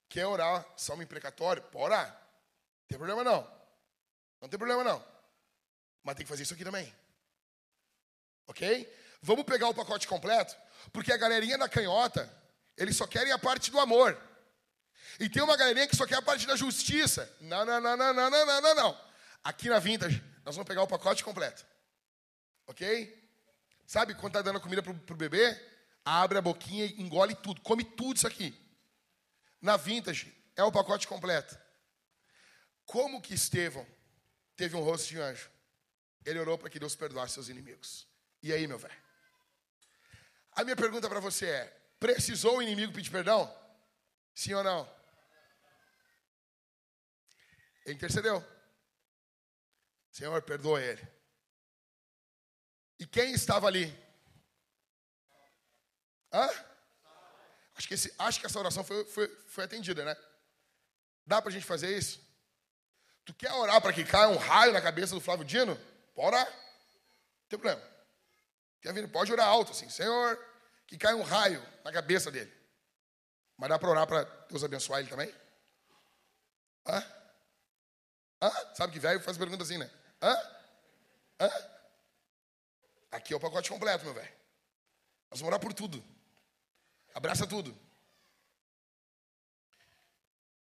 quer 0.07 0.25
orar 0.25 0.65
salmo 0.77 1.03
imprecatório? 1.03 1.61
Pode 1.63 1.85
orar. 1.85 2.09
Não 2.09 2.87
tem 2.87 2.97
problema 2.97 3.23
não. 3.23 3.41
Não 4.39 4.47
tem 4.47 4.57
problema 4.57 4.83
não. 4.83 5.05
Mas 6.01 6.15
tem 6.15 6.25
que 6.25 6.29
fazer 6.29 6.43
isso 6.43 6.53
aqui 6.53 6.63
também. 6.63 6.93
Ok? 8.47 8.89
Vamos 9.21 9.43
pegar 9.43 9.67
o 9.67 9.73
pacote 9.73 10.07
completo? 10.07 10.55
Porque 10.93 11.11
a 11.11 11.17
galerinha 11.17 11.57
da 11.57 11.67
canhota, 11.67 12.31
eles 12.77 12.95
só 12.95 13.05
querem 13.05 13.33
a 13.33 13.37
parte 13.37 13.69
do 13.69 13.79
amor. 13.79 14.17
E 15.19 15.29
tem 15.29 15.41
uma 15.41 15.57
galerinha 15.57 15.87
que 15.87 15.95
só 15.95 16.05
quer 16.05 16.15
a 16.15 16.21
parte 16.21 16.45
da 16.45 16.55
justiça. 16.55 17.31
Não, 17.41 17.65
não, 17.65 17.81
não, 17.81 17.97
não, 17.97 18.13
não, 18.13 18.29
não, 18.29 18.61
não, 18.61 18.75
não. 18.75 19.01
Aqui 19.43 19.69
na 19.69 19.79
Vintage, 19.79 20.23
nós 20.45 20.55
vamos 20.55 20.67
pegar 20.67 20.83
o 20.83 20.87
pacote 20.87 21.23
completo. 21.23 21.65
Ok? 22.67 23.29
Sabe 23.85 24.13
quando 24.13 24.33
tá 24.33 24.41
dando 24.41 24.59
comida 24.59 24.83
pro, 24.83 24.93
pro 24.93 25.15
bebê? 25.15 25.59
Abre 26.05 26.37
a 26.37 26.41
boquinha 26.41 26.85
e 26.85 27.01
engole 27.01 27.35
tudo. 27.35 27.61
Come 27.61 27.83
tudo 27.83 28.17
isso 28.17 28.27
aqui. 28.27 28.55
Na 29.61 29.77
Vintage, 29.77 30.33
é 30.55 30.63
o 30.63 30.71
pacote 30.71 31.07
completo. 31.07 31.57
Como 32.85 33.21
que 33.21 33.33
Estevão 33.33 33.85
teve 34.57 34.75
um 34.75 34.81
rosto 34.81 35.07
de 35.07 35.19
anjo. 35.19 35.49
Ele 36.25 36.39
orou 36.39 36.57
para 36.57 36.69
que 36.69 36.79
Deus 36.79 36.95
perdoasse 36.95 37.35
seus 37.35 37.47
inimigos. 37.47 38.05
E 38.41 38.51
aí, 38.51 38.67
meu 38.67 38.77
velho? 38.77 38.97
A 40.53 40.63
minha 40.63 40.75
pergunta 40.75 41.07
para 41.07 41.19
você 41.19 41.45
é: 41.45 41.65
precisou 41.99 42.57
o 42.57 42.61
inimigo 42.61 42.91
pedir 42.91 43.11
perdão? 43.11 43.53
Sim 44.33 44.55
ou 44.55 44.63
não? 44.63 44.96
Ele 47.87 47.95
intercedeu. 47.95 48.45
Senhor, 50.11 50.41
perdoa 50.41 50.81
ele. 50.81 51.07
E 52.99 53.07
quem 53.07 53.31
estava 53.31 53.65
ali? 53.65 53.87
Hã? 56.33 56.49
Acho 57.75 57.87
que, 57.87 57.93
esse, 57.93 58.13
acho 58.19 58.39
que 58.41 58.45
essa 58.45 58.59
oração 58.59 58.83
foi, 58.83 59.05
foi, 59.05 59.29
foi 59.47 59.63
atendida, 59.63 60.03
né? 60.03 60.17
Dá 61.25 61.41
pra 61.41 61.49
gente 61.51 61.65
fazer 61.65 61.97
isso? 61.97 62.19
Tu 63.23 63.33
quer 63.33 63.53
orar 63.53 63.81
para 63.81 63.93
que 63.93 64.03
caia 64.03 64.27
um 64.27 64.37
raio 64.37 64.73
na 64.73 64.81
cabeça 64.81 65.15
do 65.15 65.21
Flávio 65.21 65.45
Dino? 65.45 65.77
Pode 66.13 66.27
orar. 66.27 66.45
Não 66.45 67.47
tem 67.47 67.59
problema. 67.59 69.09
Pode 69.13 69.31
orar 69.31 69.47
alto 69.47 69.71
assim. 69.71 69.89
Senhor, 69.89 70.37
que 70.87 70.97
caia 70.97 71.15
um 71.15 71.23
raio 71.23 71.65
na 71.85 71.91
cabeça 71.93 72.29
dele. 72.29 72.51
Mas 73.55 73.69
dá 73.69 73.79
para 73.79 73.89
orar 73.89 74.07
para 74.07 74.23
Deus 74.49 74.63
abençoar 74.63 74.99
ele 74.99 75.09
também? 75.09 75.33
Hã? 76.85 77.16
Hã? 78.41 78.51
Sabe 78.75 78.93
que 78.93 78.99
velho 78.99 79.19
faz 79.19 79.37
pergunta 79.37 79.63
assim, 79.63 79.77
né? 79.77 79.89
Hã? 80.21 80.35
Hã? 81.39 81.49
Aqui 83.11 83.33
é 83.33 83.35
o 83.35 83.39
pacote 83.39 83.69
completo, 83.69 84.05
meu 84.05 84.13
velho. 84.13 84.33
Nós 85.29 85.39
vamos 85.39 85.47
orar 85.47 85.59
por 85.59 85.73
tudo. 85.73 86.03
Abraça 87.13 87.47
tudo. 87.47 87.77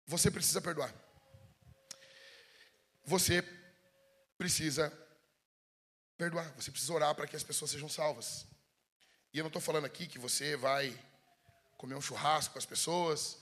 Você 0.07 0.31
precisa 0.31 0.61
perdoar. 0.61 0.95
Você 3.05 3.43
precisa 4.37 4.93
perdoar. 6.17 6.51
Você 6.53 6.71
precisa 6.71 6.93
orar 6.93 7.15
para 7.15 7.27
que 7.27 7.37
as 7.37 7.43
pessoas 7.43 7.71
sejam 7.71 7.89
salvas. 7.89 8.47
E 9.33 9.39
eu 9.39 9.43
não 9.43 9.49
estou 9.49 9.61
falando 9.61 9.85
aqui 9.85 10.07
que 10.07 10.19
você 10.19 10.57
vai 10.57 10.99
comer 11.77 11.95
um 11.95 12.01
churrasco 12.01 12.53
com 12.53 12.59
as 12.59 12.67
pessoas, 12.67 13.39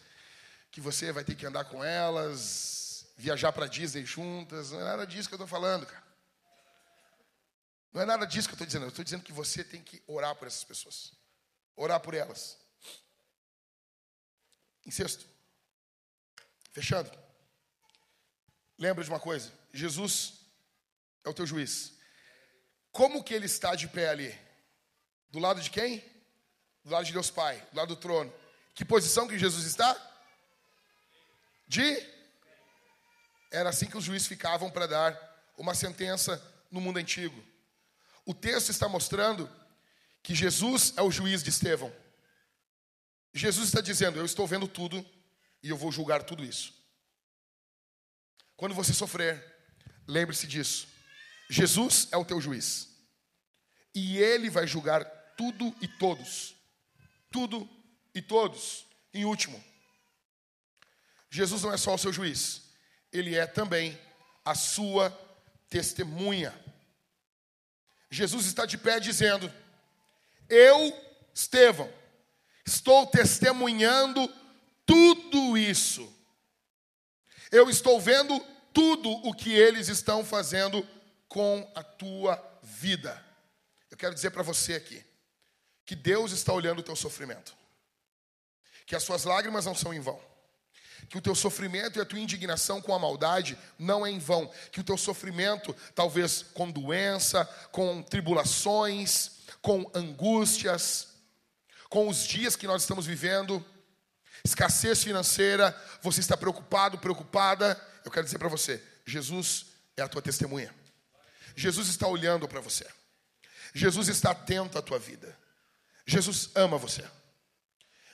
que 0.70 0.80
você 0.80 1.12
vai 1.12 1.24
ter 1.24 1.34
que 1.34 1.46
andar 1.46 1.64
com 1.64 1.82
elas, 1.82 2.85
viajar 3.16 3.52
para 3.52 3.66
Disney 3.66 4.04
juntas. 4.04 4.70
Não 4.70 4.80
é 4.80 4.84
nada 4.84 5.06
disso 5.06 5.28
que 5.28 5.34
eu 5.34 5.36
estou 5.36 5.48
falando, 5.48 5.86
cara. 5.86 6.04
Não 7.92 8.02
é 8.02 8.04
nada 8.04 8.26
disso 8.26 8.46
que 8.46 8.52
eu 8.52 8.56
estou 8.56 8.66
dizendo. 8.66 8.84
Eu 8.84 8.90
estou 8.90 9.04
dizendo 9.04 9.24
que 9.24 9.32
você 9.32 9.64
tem 9.64 9.82
que 9.82 10.02
orar 10.06 10.34
por 10.36 10.46
essas 10.46 10.62
pessoas. 10.62 11.12
Orar 11.74 11.98
por 11.98 12.14
elas. 12.14 12.58
Em 14.84 14.90
sexto. 14.90 15.26
Fechando. 16.72 17.10
Lembra 18.78 19.02
de 19.02 19.08
uma 19.08 19.18
coisa: 19.18 19.50
Jesus 19.72 20.40
é 21.24 21.28
o 21.30 21.34
teu 21.34 21.46
juiz. 21.46 21.94
Como 22.92 23.24
que 23.24 23.32
ele 23.32 23.46
está 23.46 23.74
de 23.74 23.88
pé 23.88 24.10
ali? 24.10 24.38
Do 25.30 25.38
lado 25.38 25.60
de 25.60 25.70
quem? 25.70 26.04
Do 26.84 26.90
lado 26.90 27.04
de 27.04 27.12
Deus 27.12 27.30
Pai, 27.30 27.58
do 27.72 27.76
lado 27.76 27.94
do 27.94 28.00
trono. 28.00 28.32
Que 28.74 28.84
posição 28.84 29.26
que 29.26 29.38
Jesus 29.38 29.64
está? 29.64 29.94
De? 31.66 32.15
Era 33.56 33.70
assim 33.70 33.86
que 33.86 33.96
os 33.96 34.04
juízes 34.04 34.28
ficavam 34.28 34.70
para 34.70 34.86
dar 34.86 35.52
uma 35.56 35.74
sentença 35.74 36.42
no 36.70 36.78
mundo 36.78 36.98
antigo. 36.98 37.42
O 38.26 38.34
texto 38.34 38.68
está 38.68 38.86
mostrando 38.86 39.50
que 40.22 40.34
Jesus 40.34 40.92
é 40.94 41.00
o 41.00 41.10
juiz 41.10 41.42
de 41.42 41.48
Estevão. 41.48 41.90
Jesus 43.32 43.68
está 43.68 43.80
dizendo: 43.80 44.18
Eu 44.18 44.26
estou 44.26 44.46
vendo 44.46 44.68
tudo 44.68 45.02
e 45.62 45.70
eu 45.70 45.76
vou 45.76 45.90
julgar 45.90 46.22
tudo 46.24 46.44
isso. 46.44 46.74
Quando 48.58 48.74
você 48.74 48.92
sofrer, 48.92 49.42
lembre-se 50.06 50.46
disso. 50.46 50.86
Jesus 51.48 52.08
é 52.12 52.16
o 52.18 52.26
teu 52.26 52.42
juiz. 52.42 52.90
E 53.94 54.18
ele 54.18 54.50
vai 54.50 54.66
julgar 54.66 55.02
tudo 55.34 55.74
e 55.80 55.88
todos. 55.88 56.54
Tudo 57.32 57.66
e 58.14 58.20
todos. 58.20 58.84
Em 59.14 59.24
último, 59.24 59.64
Jesus 61.30 61.62
não 61.62 61.72
é 61.72 61.78
só 61.78 61.94
o 61.94 61.98
seu 61.98 62.12
juiz, 62.12 62.65
ele 63.18 63.34
é 63.34 63.46
também 63.46 63.98
a 64.44 64.54
sua 64.54 65.10
testemunha. 65.68 66.54
Jesus 68.10 68.46
está 68.46 68.64
de 68.64 68.78
pé 68.78 69.00
dizendo: 69.00 69.52
Eu, 70.48 70.92
Estevão, 71.34 71.92
estou 72.64 73.06
testemunhando 73.06 74.32
tudo 74.84 75.58
isso. 75.58 76.12
Eu 77.50 77.68
estou 77.68 78.00
vendo 78.00 78.38
tudo 78.72 79.10
o 79.10 79.34
que 79.34 79.52
eles 79.52 79.88
estão 79.88 80.24
fazendo 80.24 80.86
com 81.28 81.70
a 81.74 81.82
tua 81.82 82.60
vida. 82.62 83.24
Eu 83.90 83.96
quero 83.96 84.14
dizer 84.14 84.30
para 84.30 84.42
você 84.42 84.74
aqui 84.74 85.04
que 85.84 85.94
Deus 85.94 86.32
está 86.32 86.52
olhando 86.52 86.80
o 86.80 86.82
teu 86.82 86.96
sofrimento, 86.96 87.56
que 88.84 88.96
as 88.96 89.02
suas 89.02 89.24
lágrimas 89.24 89.64
não 89.64 89.74
são 89.74 89.94
em 89.94 90.00
vão, 90.00 90.20
que 91.08 91.18
o 91.18 91.20
teu 91.20 91.34
sofrimento 91.34 91.98
e 91.98 92.02
a 92.02 92.04
tua 92.04 92.18
indignação 92.18 92.80
com 92.80 92.94
a 92.94 92.98
maldade 92.98 93.58
não 93.78 94.06
é 94.06 94.10
em 94.10 94.18
vão, 94.18 94.50
que 94.70 94.80
o 94.80 94.84
teu 94.84 94.96
sofrimento, 94.96 95.74
talvez 95.94 96.42
com 96.54 96.70
doença, 96.70 97.44
com 97.70 98.02
tribulações, 98.02 99.32
com 99.60 99.90
angústias, 99.94 101.08
com 101.88 102.08
os 102.08 102.24
dias 102.26 102.56
que 102.56 102.66
nós 102.66 102.82
estamos 102.82 103.06
vivendo, 103.06 103.64
escassez 104.44 105.02
financeira, 105.02 105.74
você 106.02 106.20
está 106.20 106.36
preocupado, 106.36 106.98
preocupada, 106.98 107.80
eu 108.04 108.10
quero 108.10 108.24
dizer 108.24 108.38
para 108.38 108.48
você: 108.48 108.82
Jesus 109.04 109.66
é 109.96 110.02
a 110.02 110.08
tua 110.08 110.22
testemunha. 110.22 110.74
Jesus 111.54 111.88
está 111.88 112.06
olhando 112.06 112.46
para 112.46 112.60
você. 112.60 112.86
Jesus 113.74 114.08
está 114.08 114.30
atento 114.30 114.78
à 114.78 114.82
tua 114.82 114.98
vida. 114.98 115.36
Jesus 116.06 116.50
ama 116.54 116.78
você. 116.78 117.04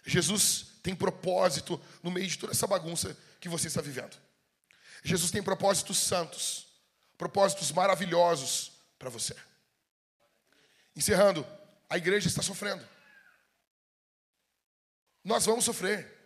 Jesus 0.06 0.71
tem 0.82 0.94
propósito 0.94 1.80
no 2.02 2.10
meio 2.10 2.26
de 2.26 2.38
toda 2.38 2.52
essa 2.52 2.66
bagunça 2.66 3.16
que 3.40 3.48
você 3.48 3.68
está 3.68 3.80
vivendo. 3.80 4.16
Jesus 5.04 5.30
tem 5.30 5.42
propósitos 5.42 5.98
santos, 5.98 6.66
propósitos 7.16 7.70
maravilhosos 7.72 8.72
para 8.98 9.08
você. 9.08 9.34
Encerrando, 10.94 11.46
a 11.88 11.96
igreja 11.96 12.28
está 12.28 12.42
sofrendo. 12.42 12.86
Nós 15.24 15.46
vamos 15.46 15.64
sofrer. 15.64 16.20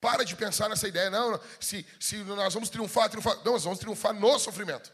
Para 0.00 0.22
de 0.22 0.36
pensar 0.36 0.68
nessa 0.68 0.86
ideia, 0.86 1.08
não, 1.08 1.40
se, 1.58 1.86
se 1.98 2.16
nós 2.24 2.52
vamos 2.52 2.68
triunfar, 2.68 3.08
triunfar. 3.08 3.36
Não, 3.38 3.52
nós 3.52 3.64
vamos 3.64 3.78
triunfar 3.78 4.12
no 4.12 4.38
sofrimento. 4.38 4.92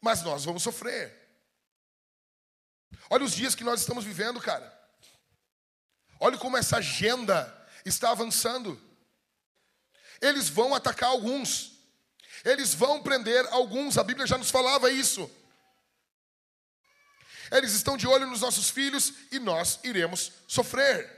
Mas 0.00 0.22
nós 0.22 0.44
vamos 0.44 0.62
sofrer. 0.62 1.12
Olha 3.10 3.24
os 3.24 3.32
dias 3.32 3.54
que 3.54 3.64
nós 3.64 3.80
estamos 3.80 4.04
vivendo, 4.04 4.40
cara. 4.40 4.71
Olha 6.24 6.38
como 6.38 6.56
essa 6.56 6.76
agenda 6.76 7.52
está 7.84 8.12
avançando. 8.12 8.80
Eles 10.20 10.48
vão 10.48 10.72
atacar 10.72 11.08
alguns. 11.08 11.72
Eles 12.44 12.72
vão 12.72 13.02
prender 13.02 13.44
alguns. 13.46 13.98
A 13.98 14.04
Bíblia 14.04 14.24
já 14.24 14.38
nos 14.38 14.48
falava 14.48 14.88
isso. 14.88 15.28
Eles 17.50 17.72
estão 17.72 17.96
de 17.96 18.06
olho 18.06 18.28
nos 18.28 18.40
nossos 18.40 18.70
filhos 18.70 19.14
e 19.32 19.40
nós 19.40 19.80
iremos 19.82 20.30
sofrer. 20.46 21.10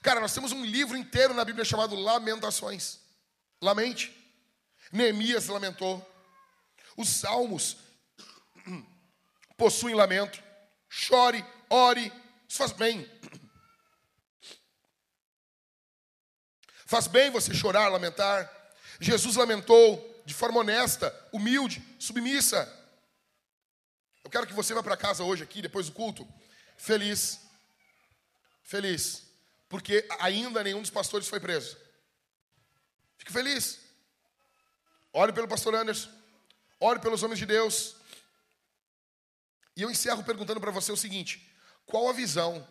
Cara, 0.00 0.20
nós 0.20 0.32
temos 0.32 0.52
um 0.52 0.64
livro 0.64 0.96
inteiro 0.96 1.34
na 1.34 1.44
Bíblia 1.44 1.62
chamado 1.62 1.94
Lamentações. 1.96 3.00
Lamente. 3.60 4.10
Neemias 4.90 5.48
lamentou. 5.48 6.02
Os 6.96 7.10
salmos 7.10 7.76
possuem 9.54 9.94
lamento. 9.94 10.42
Chore, 10.88 11.44
ore, 11.68 12.10
isso 12.48 12.56
faz 12.56 12.72
bem. 12.72 13.06
Faz 16.86 17.06
bem 17.06 17.30
você 17.30 17.52
chorar, 17.52 17.88
lamentar. 17.88 18.50
Jesus 18.98 19.36
lamentou 19.36 20.22
de 20.24 20.32
forma 20.32 20.60
honesta, 20.60 21.14
humilde, 21.30 21.84
submissa. 21.98 22.72
Eu 24.24 24.30
quero 24.30 24.46
que 24.46 24.54
você 24.54 24.72
vá 24.72 24.82
para 24.82 24.96
casa 24.96 25.22
hoje 25.22 25.42
aqui, 25.42 25.60
depois 25.60 25.86
do 25.86 25.92
culto, 25.92 26.26
feliz. 26.78 27.40
Feliz 28.62 29.26
porque 29.68 30.06
ainda 30.20 30.62
nenhum 30.62 30.80
dos 30.80 30.90
pastores 30.90 31.28
foi 31.28 31.40
preso. 31.40 31.76
Fique 33.18 33.32
feliz. 33.32 33.80
Ore 35.12 35.32
pelo 35.32 35.48
pastor 35.48 35.74
Anderson. 35.74 36.10
Ore 36.78 37.00
pelos 37.00 37.22
homens 37.22 37.38
de 37.38 37.46
Deus. 37.46 37.96
E 39.76 39.82
eu 39.82 39.90
encerro 39.90 40.22
perguntando 40.22 40.60
para 40.60 40.70
você 40.70 40.92
o 40.92 40.96
seguinte: 40.96 41.54
qual 41.84 42.08
a 42.08 42.12
visão 42.12 42.66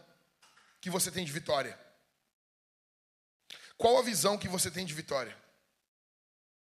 que 0.79 0.89
você 0.89 1.11
tem 1.11 1.25
de 1.25 1.31
vitória? 1.31 1.79
Qual 3.77 3.97
a 3.97 4.01
visão 4.01 4.37
que 4.37 4.47
você 4.47 4.71
tem 4.71 4.85
de 4.85 4.93
vitória? 4.93 5.35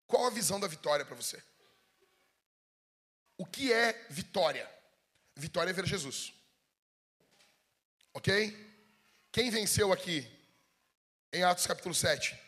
Qual 0.06 0.26
a 0.26 0.30
visão 0.30 0.58
da 0.58 0.66
vitória 0.66 1.04
para 1.04 1.14
você? 1.14 1.42
O 3.36 3.44
que 3.44 3.72
é 3.72 4.06
vitória? 4.10 4.70
Vitória 5.36 5.70
é 5.70 5.72
ver 5.72 5.86
Jesus. 5.86 6.32
Ok? 8.12 8.56
Quem 9.32 9.50
venceu 9.50 9.92
aqui 9.92 10.30
em 11.32 11.42
Atos 11.42 11.66
capítulo 11.66 11.94
7? 11.94 12.38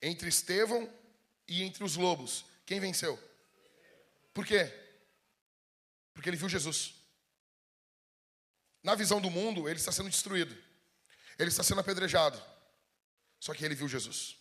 Entre 0.00 0.28
Estevão 0.28 0.88
e 1.48 1.62
entre 1.64 1.82
os 1.82 1.96
lobos, 1.96 2.44
quem 2.64 2.78
venceu? 2.78 3.18
Por 4.32 4.46
quê? 4.46 4.72
Porque 6.14 6.30
ele 6.30 6.36
viu 6.36 6.48
Jesus. 6.48 6.94
Na 8.82 8.94
visão 8.94 9.20
do 9.20 9.30
mundo, 9.30 9.68
ele 9.68 9.80
está 9.80 9.90
sendo 9.90 10.08
destruído. 10.08 10.56
Ele 11.38 11.48
está 11.48 11.62
sendo 11.62 11.80
apedrejado. 11.80 12.42
Só 13.38 13.54
que 13.54 13.64
ele 13.64 13.74
viu 13.74 13.88
Jesus. 13.88 14.36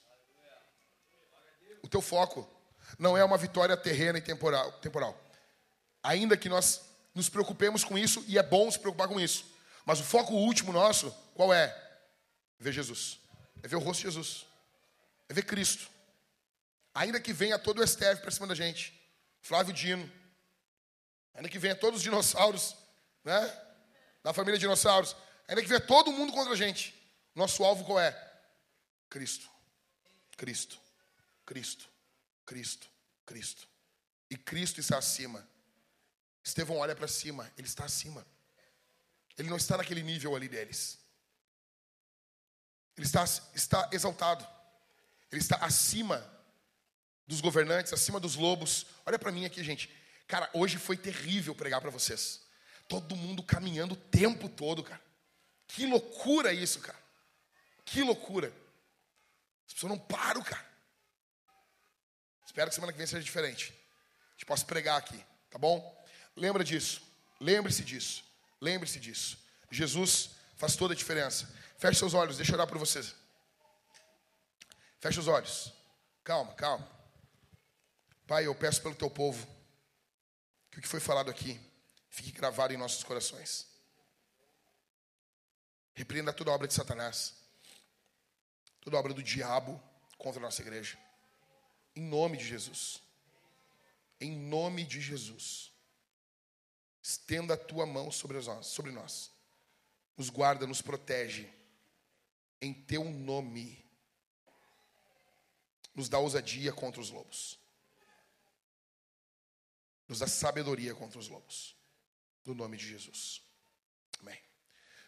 O 1.83 1.87
teu 1.87 2.01
foco 2.01 2.49
não 2.97 3.17
é 3.17 3.23
uma 3.23 3.37
vitória 3.37 3.77
terrena 3.77 4.17
e 4.17 4.21
temporal, 4.21 4.71
temporal. 4.73 5.19
Ainda 6.01 6.35
que 6.35 6.49
nós 6.49 6.81
nos 7.13 7.29
preocupemos 7.29 7.83
com 7.83 7.97
isso, 7.97 8.23
e 8.27 8.37
é 8.37 8.43
bom 8.43 8.69
se 8.69 8.79
preocupar 8.79 9.07
com 9.07 9.19
isso. 9.19 9.45
Mas 9.85 9.99
o 9.99 10.03
foco 10.03 10.33
último 10.33 10.71
nosso, 10.71 11.11
qual 11.33 11.53
é? 11.53 11.75
Ver 12.59 12.71
Jesus. 12.71 13.19
É 13.63 13.67
ver 13.67 13.75
o 13.75 13.79
rosto 13.79 14.01
de 14.01 14.07
Jesus. 14.07 14.45
É 15.29 15.33
ver 15.33 15.43
Cristo. 15.43 15.89
Ainda 16.93 17.19
que 17.19 17.33
venha 17.33 17.59
todo 17.59 17.79
o 17.79 17.87
STF 17.87 18.21
para 18.21 18.31
cima 18.31 18.47
da 18.47 18.55
gente. 18.55 18.99
Flávio 19.41 19.73
Dino. 19.73 20.11
Ainda 21.33 21.49
que 21.49 21.59
venha 21.59 21.75
todos 21.75 21.99
os 21.99 22.03
dinossauros, 22.03 22.75
né? 23.23 23.61
Da 24.23 24.33
família 24.33 24.59
dinossauros. 24.59 25.15
Ainda 25.47 25.61
que 25.61 25.67
venha 25.67 25.79
todo 25.79 26.11
mundo 26.11 26.33
contra 26.33 26.53
a 26.53 26.57
gente. 26.57 26.93
Nosso 27.33 27.63
alvo 27.63 27.85
qual 27.85 27.99
é? 27.99 28.11
Cristo. 29.09 29.49
Cristo. 30.35 30.79
Cristo. 31.45 31.89
Cristo. 32.45 32.89
Cristo. 33.25 33.67
E 34.29 34.37
Cristo 34.37 34.79
está 34.79 34.97
acima. 34.97 35.47
Estevão 36.43 36.77
olha 36.77 36.95
para 36.95 37.07
cima, 37.07 37.51
ele 37.57 37.67
está 37.67 37.85
acima. 37.85 38.25
Ele 39.37 39.49
não 39.49 39.57
está 39.57 39.77
naquele 39.77 40.01
nível 40.01 40.35
ali 40.35 40.47
deles. 40.47 40.97
Ele 42.95 43.05
está, 43.05 43.23
está 43.53 43.89
exaltado. 43.91 44.47
Ele 45.31 45.41
está 45.41 45.57
acima 45.57 46.25
dos 47.27 47.41
governantes, 47.41 47.93
acima 47.93 48.19
dos 48.19 48.35
lobos. 48.35 48.87
Olha 49.05 49.19
para 49.19 49.31
mim 49.31 49.45
aqui, 49.45 49.63
gente. 49.63 49.89
Cara, 50.27 50.49
hoje 50.53 50.77
foi 50.77 50.97
terrível 50.97 51.53
pregar 51.53 51.81
para 51.81 51.91
vocês. 51.91 52.41
Todo 52.87 53.15
mundo 53.15 53.43
caminhando 53.43 53.93
o 53.93 53.97
tempo 53.97 54.49
todo, 54.49 54.83
cara. 54.83 55.01
Que 55.67 55.85
loucura 55.85 56.53
isso, 56.53 56.79
cara. 56.79 56.97
Que 57.85 58.01
loucura. 58.03 58.53
As 59.67 59.73
pessoas 59.73 59.91
não 59.91 59.99
param, 59.99 60.41
cara. 60.41 60.65
Espero 62.45 62.69
que 62.69 62.75
semana 62.75 62.91
que 62.91 62.97
vem 62.97 63.07
seja 63.07 63.23
diferente. 63.23 63.73
A 64.29 64.31
gente 64.33 64.45
possa 64.45 64.65
pregar 64.65 64.97
aqui, 64.97 65.23
tá 65.49 65.57
bom? 65.57 66.05
Lembra 66.35 66.63
disso. 66.63 67.01
Lembre-se 67.39 67.83
disso. 67.83 68.23
Lembre-se 68.59 68.99
disso. 68.99 69.37
Jesus 69.69 70.31
faz 70.55 70.75
toda 70.75 70.93
a 70.93 70.97
diferença. 70.97 71.47
Feche 71.77 71.99
seus 71.99 72.13
olhos, 72.13 72.37
deixa 72.37 72.51
eu 72.51 72.55
orar 72.55 72.67
por 72.67 72.77
vocês. 72.77 73.13
Feche 74.99 75.19
os 75.19 75.27
olhos. 75.27 75.71
Calma, 76.23 76.53
calma. 76.55 76.89
Pai, 78.25 78.47
eu 78.47 78.55
peço 78.55 78.81
pelo 78.81 78.95
teu 78.95 79.09
povo 79.09 79.47
que 80.71 80.79
o 80.79 80.81
que 80.81 80.87
foi 80.87 80.99
falado 80.99 81.29
aqui 81.29 81.59
fique 82.09 82.31
gravado 82.31 82.73
em 82.73 82.77
nossos 82.77 83.03
corações. 83.03 83.67
Repreenda 85.97 86.31
toda 86.31 86.51
obra 86.51 86.67
de 86.67 86.75
Satanás, 86.75 87.33
toda 88.81 88.97
obra 88.97 89.15
do 89.15 89.23
diabo 89.23 89.81
contra 90.15 90.39
a 90.39 90.43
nossa 90.43 90.61
igreja. 90.61 90.95
Em 91.95 92.03
nome 92.03 92.37
de 92.37 92.45
Jesus. 92.45 93.01
Em 94.21 94.31
nome 94.31 94.83
de 94.83 95.01
Jesus. 95.01 95.71
Estenda 97.01 97.55
a 97.55 97.57
tua 97.57 97.87
mão 97.87 98.11
sobre 98.11 98.39
nós, 98.39 98.67
sobre 98.67 98.91
nós. 98.91 99.31
Nos 100.15 100.29
guarda, 100.29 100.67
nos 100.67 100.83
protege. 100.83 101.51
Em 102.61 102.75
teu 102.75 103.03
nome. 103.03 103.83
Nos 105.95 106.07
dá 106.07 106.19
ousadia 106.19 106.71
contra 106.71 107.01
os 107.01 107.09
lobos. 107.09 107.57
Nos 110.07 110.19
dá 110.19 110.27
sabedoria 110.27 110.93
contra 110.93 111.17
os 111.17 111.27
lobos. 111.27 111.75
No 112.45 112.53
nome 112.53 112.77
de 112.77 112.87
Jesus. 112.87 113.41
Amém. 114.19 114.46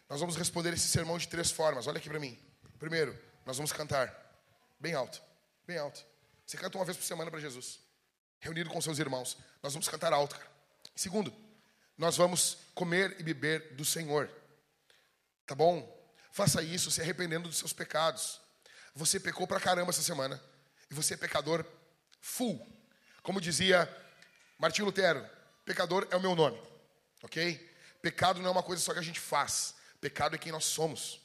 Nós 0.10 0.20
vamos 0.20 0.36
responder 0.36 0.74
esse 0.74 0.88
sermão 0.88 1.18
de 1.18 1.28
três 1.28 1.52
formas. 1.52 1.86
Olha 1.86 2.00
aqui 2.00 2.10
para 2.10 2.20
mim. 2.20 2.38
Primeiro, 2.80 3.18
nós 3.46 3.58
vamos 3.58 3.72
cantar 3.72 4.12
bem 4.80 4.96
alto. 4.96 5.22
Bem 5.68 5.78
alto. 5.78 6.04
Você 6.46 6.58
canta 6.58 6.78
uma 6.78 6.86
vez 6.86 6.98
por 6.98 7.04
semana 7.04 7.30
para 7.30 7.40
Jesus. 7.40 7.80
Reunido 8.40 8.72
com 8.72 8.82
seus 8.82 8.98
irmãos. 8.98 9.38
Nós 9.62 9.74
vamos 9.74 9.88
cantar 9.88 10.12
alto, 10.12 10.36
cara. 10.36 10.50
Segundo, 10.96 11.32
nós 11.96 12.18
vamos 12.18 12.58
comer 12.74 13.18
e 13.20 13.24
beber 13.24 13.76
do 13.76 13.86
Senhor. 13.86 14.30
Tá 15.46 15.54
bom? 15.54 15.96
Faça 16.32 16.64
isso 16.64 16.90
se 16.90 17.02
arrependendo 17.02 17.48
dos 17.48 17.58
seus 17.58 17.72
pecados. 17.72 18.42
Você 18.96 19.20
pecou 19.20 19.46
pra 19.46 19.60
caramba 19.60 19.92
essa 19.92 20.02
semana. 20.02 20.42
E 20.90 20.94
você 20.94 21.14
é 21.14 21.18
pecador 21.18 21.64
full. 22.20 22.66
Como 23.22 23.40
dizia 23.40 23.88
Martinho 24.58 24.86
Lutero, 24.86 25.24
pecador 25.64 26.08
é 26.10 26.16
o 26.16 26.22
meu 26.22 26.36
nome. 26.36 26.60
Ok? 27.22 27.70
Pecado 28.02 28.42
não 28.42 28.48
é 28.48 28.52
uma 28.52 28.64
coisa 28.64 28.82
só 28.82 28.92
que 28.92 29.00
a 29.00 29.04
gente 29.04 29.20
faz. 29.20 29.76
Pecado 30.02 30.36
é 30.36 30.40
quem 30.40 30.52
nós 30.52 30.66
somos. 30.66 31.22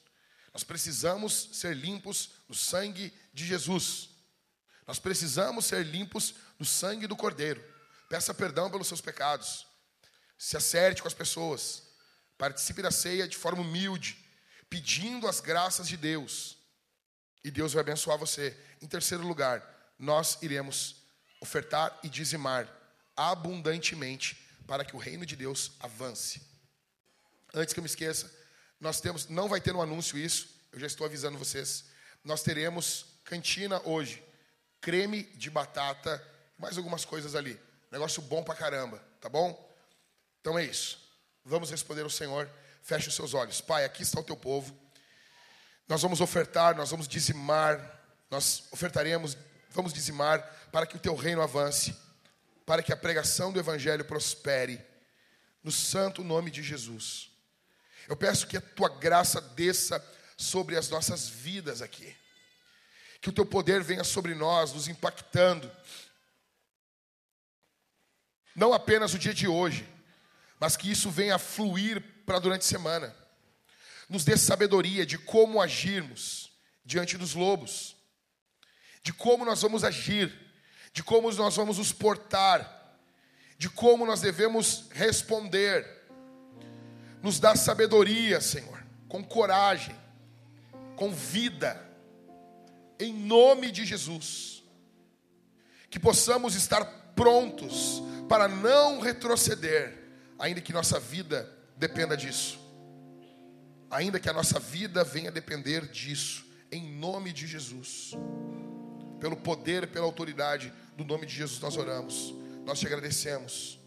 Nós 0.53 0.65
precisamos 0.65 1.51
ser 1.53 1.75
limpos 1.75 2.31
no 2.49 2.55
sangue 2.55 3.13
de 3.33 3.47
Jesus. 3.47 4.11
Nós 4.87 4.99
precisamos 4.99 5.67
ser 5.67 5.85
limpos 5.85 6.35
no 6.59 6.65
sangue 6.65 7.07
do 7.07 7.17
Cordeiro. 7.17 7.63
Peça 8.09 8.35
perdão 8.35 8.71
pelos 8.71 8.87
seus 8.87 9.01
pecados 9.01 9.67
se 10.39 10.57
acerte 10.57 11.01
com 11.01 11.09
as 11.09 11.15
pessoas, 11.15 11.85
participe 12.37 12.83
da 12.83 12.91
ceia 12.91 13.29
de 13.29 13.37
forma 13.37 13.63
humilde, 13.63 14.19
pedindo 14.69 15.29
as 15.29 15.41
graças 15.41 15.89
de 15.89 15.97
Deus, 15.97 16.59
e 17.43 17.51
Deus 17.51 17.73
vai 17.73 17.81
abençoar 17.81 18.19
você. 18.19 18.57
Em 18.81 18.87
terceiro 18.87 19.27
lugar, 19.27 19.63
nós 19.99 20.39
iremos 20.43 20.97
ofertar 21.41 21.99
e 22.03 22.09
dizimar 22.09 22.69
abundantemente 23.17 24.37
para 24.67 24.85
que 24.85 24.97
o 24.97 24.99
reino 24.99 25.27
de 25.27 25.37
Deus 25.37 25.73
avance. 25.81 26.43
Antes 27.53 27.73
que 27.73 27.81
eu 27.81 27.83
me 27.83 27.89
esqueça, 27.89 28.31
nós 28.85 29.01
temos, 29.01 29.28
não 29.28 29.48
vai 29.48 29.62
ter 29.62 29.73
no 29.73 29.81
anúncio 29.81 30.19
isso, 30.19 30.47
eu 30.70 30.78
já 30.78 30.86
estou 30.86 31.06
avisando 31.06 31.39
vocês. 31.39 31.86
Nós 32.23 32.43
teremos 32.43 33.06
cantina 33.24 33.81
hoje, 33.82 34.23
creme 34.78 35.23
de 35.23 35.48
batata, 35.48 36.23
mais 36.59 36.77
algumas 36.77 37.02
coisas 37.02 37.35
ali. 37.35 37.59
Negócio 37.90 38.20
bom 38.20 38.44
pra 38.44 38.55
caramba, 38.55 39.02
tá 39.23 39.28
bom? 39.31 39.74
Então 40.39 40.59
é 40.59 40.65
isso. 40.65 41.01
Vamos 41.47 41.70
responder 41.70 42.02
ao 42.02 42.11
Senhor. 42.11 42.47
Feche 42.82 43.09
os 43.09 43.15
seus 43.15 43.32
olhos. 43.32 43.62
Pai, 43.62 43.86
aqui 43.86 44.02
está 44.02 44.20
o 44.20 44.23
teu 44.23 44.36
povo. 44.36 44.78
Nós 45.89 46.02
vamos 46.02 46.20
ofertar, 46.20 46.77
nós 46.77 46.90
vamos 46.90 47.09
dizimar, 47.09 47.81
nós 48.31 48.65
ofertaremos, 48.70 49.35
vamos 49.70 49.94
dizimar 49.94 50.43
para 50.70 50.86
que 50.86 50.97
o 50.97 51.01
teu 51.01 51.15
reino 51.15 51.40
avance, 51.40 51.97
para 52.66 52.82
que 52.82 52.93
a 52.93 52.97
pregação 52.98 53.51
do 53.51 53.59
evangelho 53.59 54.05
prospere, 54.05 54.78
no 55.62 55.73
santo 55.73 56.23
nome 56.23 56.51
de 56.51 56.62
Jesus. 56.62 57.32
Eu 58.09 58.16
peço 58.16 58.47
que 58.47 58.56
a 58.56 58.60
tua 58.60 58.89
graça 58.89 59.40
desça 59.40 60.05
sobre 60.36 60.76
as 60.76 60.89
nossas 60.89 61.28
vidas 61.28 61.81
aqui. 61.81 62.14
Que 63.20 63.31
o 63.31 63.32
teu 63.32 63.47
poder 63.47 63.82
venha 63.82 64.05
sobre 64.05 64.35
nós, 64.35 64.72
nos 64.72 64.89
impactando. 64.89 65.70
Não 68.55 68.72
apenas 68.72 69.14
o 69.14 69.18
dia 69.18 69.35
de 69.35 69.48
hoje, 69.48 69.89
mas 70.60 70.76
que 70.76 70.90
isso 70.90 71.10
venha 71.10 71.36
a 71.36 71.39
fluir 71.39 72.02
para 72.24 72.39
durante 72.39 72.62
a 72.62 72.68
semana. 72.68 73.14
Nos 74.09 74.24
dê 74.24 74.36
sabedoria 74.36 75.05
de 75.05 75.18
como 75.18 75.60
agirmos 75.60 76.52
diante 76.85 77.16
dos 77.16 77.35
lobos, 77.35 77.97
de 79.02 79.12
como 79.12 79.44
nós 79.44 79.62
vamos 79.62 79.82
agir, 79.82 80.32
de 80.93 81.02
como 81.02 81.32
nós 81.32 81.56
vamos 81.56 81.78
nos 81.78 81.93
portar, 81.93 82.98
de 83.59 83.68
como 83.68 84.06
nós 84.06 84.20
devemos 84.20 84.86
responder. 84.90 86.03
Nos 87.25 87.41
dá 87.41 87.57
sabedoria, 87.57 88.39
Senhor, 88.39 88.85
com 89.09 89.25
coragem, 89.25 89.97
com 90.95 91.11
vida, 91.11 91.83
em 93.01 93.15
nome 93.15 93.71
de 93.71 93.87
Jesus. 93.87 94.63
Que 95.89 95.99
possamos 95.99 96.55
estar 96.55 96.85
prontos 97.17 98.03
para 98.29 98.47
não 98.47 99.01
retroceder 99.01 100.05
ainda 100.39 100.61
que 100.61 100.71
nossa 100.71 101.01
vida 101.01 101.51
dependa 101.79 102.15
disso. 102.15 102.61
Ainda 103.91 104.21
que 104.21 104.29
a 104.29 104.35
nossa 104.35 104.61
vida 104.61 105.03
venha 105.03 105.33
depender 105.33 105.87
disso, 105.89 106.45
em 106.71 106.87
nome 106.99 107.33
de 107.33 107.47
Jesus. 107.47 108.11
Pelo 109.19 109.35
poder, 109.39 109.87
pela 109.87 110.05
autoridade 110.05 110.71
do 110.95 111.07
nome 111.07 111.25
de 111.25 111.35
Jesus 111.37 111.59
nós 111.59 111.79
oramos. 111.79 112.35
Nós 112.67 112.79
te 112.79 112.87
agradecemos. 112.87 113.83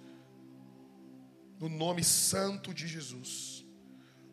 No 1.59 1.69
nome 1.69 2.03
santo 2.03 2.73
de 2.73 2.87
Jesus. 2.87 3.65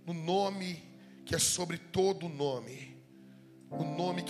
No 0.06 0.12
nome 0.12 0.82
que 1.24 1.34
é 1.34 1.38
sobre 1.38 1.78
todo 1.78 2.28
nome. 2.28 2.96
O 3.70 3.82
nome 3.82 4.22